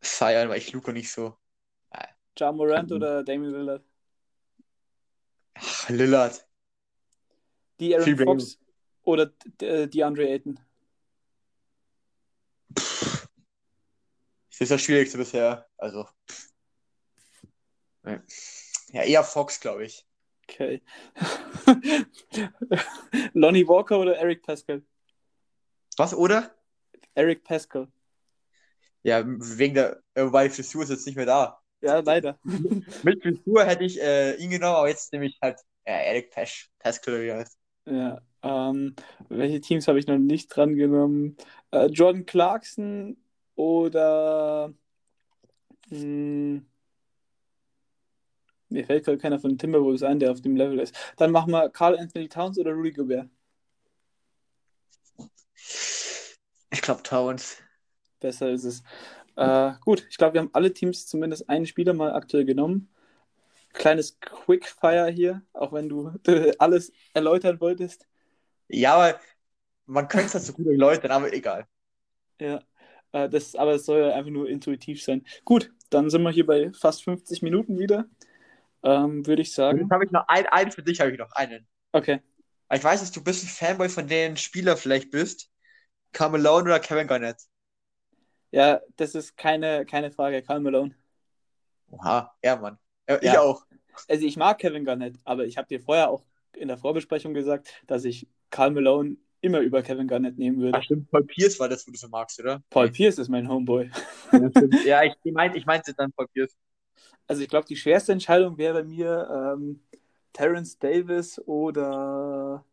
Zion, 0.00 0.48
weil 0.48 0.58
ich 0.58 0.72
Luca 0.72 0.92
nicht 0.92 1.10
so. 1.10 1.36
Ja 2.38 2.52
Morant 2.52 2.92
oder 2.92 3.24
Damian 3.24 3.52
Lillard? 3.52 3.84
Ach, 5.54 5.88
Lillard. 5.88 6.46
Die 7.80 7.94
Aaron 7.94 8.16
Viel 8.16 8.24
Fox 8.24 8.58
oder 9.02 9.26
D- 9.26 9.66
äh, 9.66 9.88
DeAndre 9.88 10.28
Ayton? 10.28 10.60
Das 14.50 14.60
ist 14.60 14.70
das 14.70 14.82
Schwierigste 14.82 15.18
bisher. 15.18 15.68
Also. 15.76 16.08
Ja, 18.92 19.02
eher 19.02 19.24
Fox, 19.24 19.60
glaube 19.60 19.84
ich. 19.84 20.07
Okay. 20.48 20.80
Lonnie 23.34 23.66
Walker 23.68 23.98
oder 23.98 24.16
Eric 24.16 24.42
Pascal? 24.42 24.82
Was, 25.96 26.14
oder? 26.14 26.54
Eric 27.14 27.44
Pascal. 27.44 27.88
Ja, 29.02 29.22
wegen 29.26 29.74
der, 29.74 30.02
äh, 30.14 30.24
wobei 30.24 30.50
Frisur 30.50 30.82
ist 30.82 30.90
jetzt 30.90 31.06
nicht 31.06 31.16
mehr 31.16 31.26
da. 31.26 31.60
Ja, 31.80 32.00
leider. 32.00 32.38
Mit 33.02 33.22
Frisur 33.22 33.64
hätte 33.64 33.84
ich 33.84 34.00
äh, 34.00 34.34
ihn 34.36 34.50
genommen, 34.50 34.76
aber 34.76 34.88
jetzt 34.88 35.12
nehme 35.12 35.26
ich 35.26 35.38
halt 35.42 35.60
ja, 35.86 35.94
Eric 35.94 36.30
Pesch, 36.30 36.70
Pascal, 36.78 37.22
wie 37.22 37.32
heißt. 37.32 37.58
Ja, 37.86 38.20
ähm, 38.42 38.94
welche 39.28 39.60
Teams 39.60 39.88
habe 39.88 39.98
ich 39.98 40.06
noch 40.06 40.18
nicht 40.18 40.48
dran 40.48 40.76
genommen? 40.76 41.36
Äh, 41.70 41.86
Jordan 41.86 42.26
Clarkson 42.26 43.16
oder 43.54 44.72
mh, 45.90 46.62
mir 48.68 48.84
fällt 48.84 49.04
gerade 49.04 49.18
keiner 49.18 49.38
von 49.38 49.50
den 49.50 49.58
Timberwolves 49.58 50.02
ein, 50.02 50.18
der 50.18 50.30
auf 50.32 50.40
dem 50.40 50.56
Level 50.56 50.78
ist. 50.78 50.94
Dann 51.16 51.30
machen 51.30 51.52
wir 51.52 51.70
Carl 51.70 51.98
Anthony 51.98 52.28
Towns 52.28 52.58
oder 52.58 52.72
Rudy 52.72 52.92
Gobert. 52.92 53.28
Ich 56.70 56.82
glaube 56.82 57.02
Towns. 57.02 57.58
Besser 58.20 58.50
ist 58.50 58.64
es. 58.64 58.82
Äh, 59.36 59.72
gut, 59.80 60.06
ich 60.10 60.16
glaube, 60.16 60.34
wir 60.34 60.40
haben 60.40 60.50
alle 60.52 60.72
Teams 60.72 61.06
zumindest 61.06 61.48
einen 61.48 61.66
Spieler 61.66 61.94
mal 61.94 62.12
aktuell 62.12 62.44
genommen. 62.44 62.88
Kleines 63.72 64.18
Quickfire 64.20 65.10
hier, 65.10 65.42
auch 65.52 65.72
wenn 65.72 65.88
du 65.88 66.12
alles 66.58 66.92
erläutern 67.14 67.60
wolltest. 67.60 68.06
Ja, 68.68 68.94
aber 68.96 69.20
man 69.86 70.08
könnte 70.08 70.26
es 70.26 70.34
halt 70.34 70.44
so 70.44 70.52
gut 70.52 70.66
erläutern, 70.66 71.10
aber 71.10 71.32
egal. 71.32 71.66
Ja, 72.40 72.60
äh, 73.12 73.28
das, 73.28 73.54
aber 73.54 73.74
es 73.74 73.86
soll 73.86 74.00
ja 74.00 74.14
einfach 74.14 74.30
nur 74.30 74.48
intuitiv 74.48 75.02
sein. 75.02 75.24
Gut, 75.44 75.72
dann 75.90 76.10
sind 76.10 76.22
wir 76.22 76.30
hier 76.30 76.46
bei 76.46 76.72
fast 76.72 77.04
50 77.04 77.42
Minuten 77.42 77.78
wieder. 77.78 78.08
Ähm, 78.82 79.26
Würde 79.26 79.42
ich 79.42 79.52
sagen. 79.52 79.80
jetzt 79.80 79.90
habe 79.90 80.04
ich 80.04 80.10
noch 80.10 80.26
einen, 80.28 80.46
einen 80.46 80.70
für 80.70 80.82
dich, 80.82 81.00
habe 81.00 81.10
ich 81.10 81.18
noch 81.18 81.32
einen. 81.32 81.66
Okay. 81.92 82.20
Ich 82.72 82.84
weiß, 82.84 83.00
dass 83.00 83.12
du 83.12 83.20
ein 83.20 83.24
bisschen 83.24 83.48
Fanboy 83.48 83.88
von 83.88 84.06
den 84.06 84.36
Spielern 84.36 84.76
vielleicht 84.76 85.10
bist. 85.10 85.50
Carmelo 86.12 86.58
oder 86.58 86.80
Kevin 86.80 87.06
Garnett? 87.06 87.36
Ja, 88.50 88.80
das 88.96 89.14
ist 89.14 89.36
keine, 89.36 89.84
keine 89.84 90.10
Frage. 90.10 90.42
Karl 90.42 90.60
Malone. 90.60 90.94
Oha, 91.90 92.34
ja, 92.42 92.56
Mann. 92.56 92.78
Ich 93.06 93.22
Ja. 93.22 93.40
auch. 93.40 93.64
Also 94.08 94.26
ich 94.26 94.36
mag 94.36 94.58
Kevin 94.58 94.84
Garnett, 94.84 95.16
aber 95.24 95.44
ich 95.44 95.56
habe 95.56 95.66
dir 95.66 95.80
vorher 95.80 96.10
auch 96.10 96.24
in 96.54 96.68
der 96.68 96.78
Vorbesprechung 96.78 97.34
gesagt, 97.34 97.72
dass 97.86 98.04
ich 98.04 98.28
Karl 98.50 98.70
Malone 98.70 99.16
immer 99.40 99.60
über 99.60 99.82
Kevin 99.82 100.08
Garnett 100.08 100.38
nehmen 100.38 100.60
würde. 100.60 100.78
Ach, 100.78 100.82
stimmt, 100.82 101.10
Paul 101.10 101.24
Pierce 101.24 101.58
war 101.60 101.68
das, 101.68 101.86
wo 101.86 101.92
du 101.92 101.98
so 101.98 102.08
magst, 102.08 102.38
oder? 102.40 102.62
Paul 102.70 102.90
Pierce 102.90 103.18
ist 103.18 103.28
mein 103.28 103.48
Homeboy. 103.48 103.90
Ja, 104.32 104.38
ja 104.84 105.04
ich, 105.04 105.14
ich, 105.22 105.32
meinte, 105.32 105.58
ich 105.58 105.66
meinte 105.66 105.94
dann 105.94 106.12
Paul 106.12 106.28
Pierce. 106.28 106.56
Also 107.28 107.42
ich 107.42 107.48
glaube, 107.48 107.66
die 107.66 107.76
schwerste 107.76 108.12
Entscheidung 108.12 108.58
wäre 108.58 108.82
bei 108.82 108.84
mir 108.84 109.54
ähm, 109.56 109.80
Terrence 110.32 110.78
Davis 110.78 111.38
oder 111.46 112.64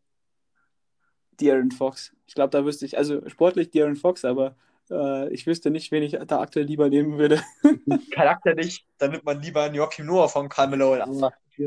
De'Aaron 1.38 1.72
Fox. 1.72 2.12
Ich 2.26 2.34
glaube, 2.34 2.50
da 2.50 2.64
wüsste 2.64 2.86
ich, 2.86 2.96
also 2.96 3.28
sportlich 3.28 3.68
De'Aaron 3.68 3.96
Fox, 3.96 4.24
aber 4.24 4.56
äh, 4.90 5.28
ich 5.32 5.46
wüsste 5.46 5.70
nicht, 5.70 5.92
wen 5.92 6.02
ich 6.02 6.18
da 6.26 6.40
aktuell 6.40 6.64
lieber 6.64 6.88
nehmen 6.88 7.18
würde. 7.18 7.42
Charakter 8.12 8.54
nicht, 8.54 8.86
dann 8.98 9.12
nimmt 9.12 9.24
man 9.24 9.42
lieber 9.42 9.64
einen 9.64 9.74
Joachim 9.74 10.06
Noah 10.06 10.28
von 10.28 10.48
Carmelo, 10.48 10.94
ein 10.94 11.02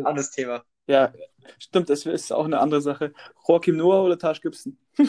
anderes 0.03 0.31
Thema. 0.31 0.63
Ja, 0.87 1.13
stimmt, 1.59 1.89
das 1.91 2.07
ist 2.07 2.33
auch 2.33 2.45
eine 2.45 2.59
andere 2.59 2.81
Sache. 2.81 3.13
Joachim 3.47 3.77
Noah 3.77 4.03
oder 4.03 4.17
Taj 4.17 4.39
Gibson? 4.41 4.77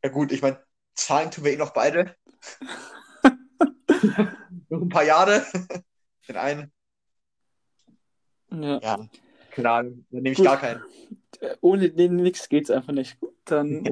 Ja 0.00 0.10
gut, 0.10 0.30
ich 0.30 0.42
meine, 0.42 0.62
zahlen 0.94 1.32
tun 1.32 1.44
wir 1.44 1.52
eh 1.52 1.56
noch 1.56 1.72
beide. 1.72 2.14
noch 4.68 4.82
ein 4.82 4.88
paar 4.88 5.04
Jahre. 5.04 5.44
Den 6.28 6.36
einen. 6.36 6.72
Ja. 8.50 8.78
Ja, 8.80 9.08
keine 9.50 9.70
Ahnung, 9.70 10.06
dann 10.10 10.22
nehme 10.22 10.32
ich 10.32 10.38
Gut. 10.38 10.46
gar 10.46 10.56
keinen. 10.56 10.82
Ohne 11.60 11.90
den 11.90 12.16
nichts 12.16 12.48
geht's 12.48 12.70
einfach 12.70 12.92
nicht. 12.92 13.18
Dann, 13.44 13.84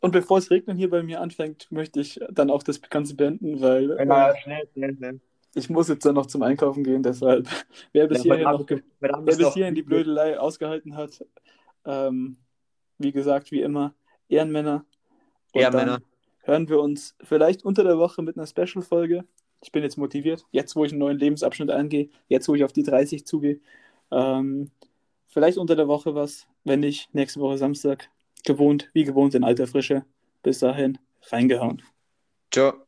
und 0.00 0.12
bevor 0.12 0.38
es 0.38 0.50
regnen 0.50 0.76
hier 0.76 0.90
bei 0.90 1.02
mir 1.02 1.20
anfängt, 1.20 1.70
möchte 1.70 2.00
ich 2.00 2.20
dann 2.30 2.50
auch 2.50 2.62
das 2.62 2.80
Ganze 2.82 3.14
beenden, 3.14 3.60
weil 3.60 3.92
äh, 3.92 4.04
schnell, 4.42 4.68
schnell, 4.72 4.96
schnell. 4.96 5.20
ich 5.54 5.70
muss 5.70 5.88
jetzt 5.88 6.04
dann 6.04 6.14
noch 6.14 6.26
zum 6.26 6.42
Einkaufen 6.42 6.84
gehen, 6.84 7.02
deshalb, 7.02 7.48
wer 7.92 8.06
bis 8.08 8.22
hierhin 8.22 8.42
noch 8.42 8.66
Wer 9.00 9.22
bis 9.22 9.54
hierhin 9.54 9.74
die 9.74 9.82
Blödelei 9.82 10.38
ausgehalten 10.38 10.96
hat, 10.96 11.24
ähm, 11.84 12.36
wie 12.98 13.12
gesagt, 13.12 13.50
wie 13.50 13.62
immer, 13.62 13.94
Ehrenmänner. 14.28 14.84
Ehrenmänner. 15.52 15.98
dann 15.98 16.13
hören 16.44 16.68
wir 16.68 16.80
uns 16.80 17.16
vielleicht 17.22 17.64
unter 17.64 17.84
der 17.84 17.98
Woche 17.98 18.22
mit 18.22 18.36
einer 18.36 18.46
Special-Folge. 18.46 19.24
Ich 19.62 19.72
bin 19.72 19.82
jetzt 19.82 19.96
motiviert, 19.96 20.44
jetzt 20.52 20.76
wo 20.76 20.84
ich 20.84 20.92
einen 20.92 21.00
neuen 21.00 21.18
Lebensabschnitt 21.18 21.70
angehe, 21.70 22.10
jetzt 22.28 22.48
wo 22.48 22.54
ich 22.54 22.64
auf 22.64 22.72
die 22.72 22.82
30 22.82 23.26
zugehe. 23.26 23.60
Ähm, 24.10 24.70
vielleicht 25.26 25.58
unter 25.58 25.74
der 25.74 25.88
Woche 25.88 26.14
was, 26.14 26.46
wenn 26.64 26.80
nicht, 26.80 27.12
nächste 27.14 27.40
Woche 27.40 27.58
Samstag. 27.58 28.10
Gewohnt, 28.44 28.90
wie 28.92 29.04
gewohnt 29.04 29.34
in 29.34 29.42
alter 29.42 29.66
Frische. 29.66 30.04
Bis 30.42 30.58
dahin, 30.58 30.98
reingehauen. 31.30 31.82
Ciao. 32.50 32.83